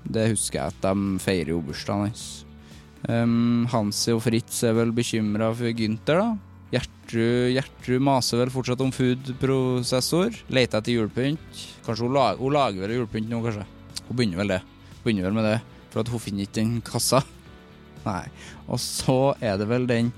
Det 0.07 0.29
husker 0.31 0.59
jeg 0.59 0.73
at 0.73 0.81
de 0.81 1.19
feirer 1.21 1.53
jo 1.53 1.61
bursdagen 1.61 2.07
hans. 2.07 2.25
Um, 3.07 3.67
Hansi 3.69 4.11
og 4.15 4.23
Fritz 4.25 4.63
er 4.65 4.73
vel 4.73 4.91
bekymra 4.95 5.51
for 5.53 5.69
Gynter, 5.69 6.21
da. 6.23 6.29
Gjertrud, 6.73 7.53
Gjertrud 7.53 8.03
maser 8.03 8.41
vel 8.41 8.51
fortsatt 8.51 8.81
om 8.83 8.91
food-prosessor. 8.91 10.39
Leter 10.49 10.81
etter 10.81 10.95
julepynt. 10.95 11.61
Kanskje 11.85 12.07
hun, 12.07 12.15
lager, 12.17 12.41
hun 12.41 12.55
lager 12.55 12.83
vel 12.83 12.95
julepynt 12.97 13.29
nå, 13.31 13.41
kanskje. 13.45 13.67
Hun 14.07 14.17
begynner 14.17 14.41
vel 14.41 14.55
det. 14.55 14.61
Begynner 15.03 15.27
vel 15.27 15.37
med 15.37 15.47
det, 15.47 15.59
for 15.93 16.01
at 16.01 16.11
hun 16.11 16.23
finner 16.23 16.47
ikke 16.47 16.57
den 16.59 16.73
kassa. 16.87 17.21
Nei. 18.07 18.25
Og 18.65 18.81
så 18.81 19.35
er 19.43 19.59
det 19.61 19.69
vel 19.69 19.87
den 19.87 20.11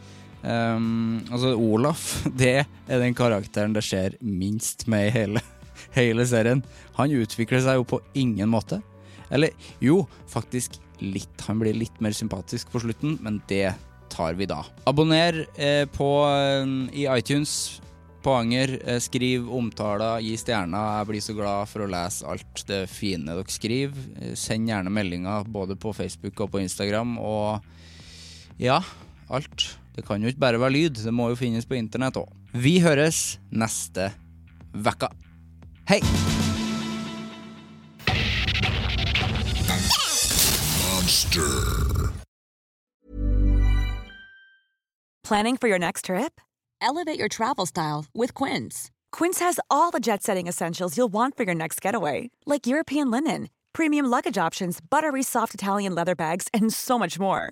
Um, 0.43 1.19
altså, 1.31 1.53
Olaf, 1.55 2.05
det 2.41 2.53
er 2.63 3.01
den 3.01 3.17
karakteren 3.17 3.75
det 3.75 3.83
skjer 3.85 4.15
minst 4.21 4.87
med 4.91 5.09
i 5.09 5.15
hele, 5.15 5.43
hele 5.99 6.27
serien. 6.29 6.63
Han 6.99 7.15
utvikler 7.15 7.63
seg 7.65 7.81
jo 7.81 7.89
på 7.95 8.01
ingen 8.17 8.51
måte. 8.51 8.81
Eller 9.29 9.53
jo, 9.83 10.03
faktisk 10.31 10.79
litt. 11.03 11.45
Han 11.47 11.61
blir 11.61 11.77
litt 11.77 11.99
mer 12.03 12.15
sympatisk 12.15 12.71
på 12.73 12.81
slutten, 12.83 13.19
men 13.23 13.41
det 13.51 13.73
tar 14.09 14.33
vi 14.39 14.47
da. 14.49 14.63
Abonner 14.89 15.45
eh, 15.55 15.85
på, 15.85 16.09
eh, 16.25 16.65
i 16.97 17.05
iTunes 17.13 17.79
på 18.21 18.33
Anger. 18.33 18.79
Eh, 18.85 18.99
skriv 18.99 19.49
omtaler, 19.53 20.19
gi 20.23 20.35
stjerner. 20.37 20.99
Jeg 20.99 21.09
blir 21.11 21.23
så 21.23 21.35
glad 21.37 21.69
for 21.71 21.85
å 21.85 21.89
lese 21.91 22.27
alt 22.27 22.63
det 22.67 22.83
fine 22.91 23.29
dere 23.31 23.53
skriver. 23.53 24.07
Eh, 24.19 24.33
send 24.39 24.69
gjerne 24.69 24.93
meldinger 24.93 25.47
både 25.47 25.77
på 25.79 25.93
Facebook 25.95 26.41
og 26.43 26.51
på 26.55 26.63
Instagram. 26.63 27.17
Og 27.21 28.59
ja, 28.59 28.81
alt. 29.29 29.69
Det 29.99 30.05
kan 30.07 30.21
jo 30.23 30.29
ikke 30.31 30.39
bare 30.39 30.59
være 30.59 30.71
lyd, 30.71 31.01
det 31.03 31.11
må 31.11 31.25
jo 31.27 31.35
finnes 31.35 31.65
på 31.67 31.75
internett 31.75 32.15
òg. 32.15 32.29
Vi 32.55 32.77
høres 32.79 33.35
neste 33.51 34.05
vekka. 34.71 35.09
Hei! 35.91 35.99
Planning 45.27 45.57
for 45.57 45.67
your 45.67 45.79
next 45.79 46.05
trip? 46.05 46.39
Elevate 46.81 47.19
your 47.19 47.27
travel 47.27 47.65
style 47.65 48.05
with 48.15 48.33
Quince. 48.33 48.89
Quince 49.11 49.39
has 49.39 49.59
all 49.69 49.91
the 49.91 49.99
jet 49.99 50.23
setting 50.23 50.47
essentials 50.47 50.95
you'll 50.95 51.11
want 51.11 51.35
for 51.35 51.43
your 51.43 51.55
next 51.55 51.81
getaway, 51.81 52.29
like 52.45 52.65
European 52.65 53.11
linen, 53.11 53.49
premium 53.73 54.05
luggage 54.05 54.37
options, 54.37 54.79
buttery 54.79 55.23
soft 55.23 55.53
Italian 55.53 55.93
leather 55.93 56.15
bags, 56.15 56.47
and 56.53 56.71
so 56.73 56.97
much 56.97 57.19
more. 57.19 57.51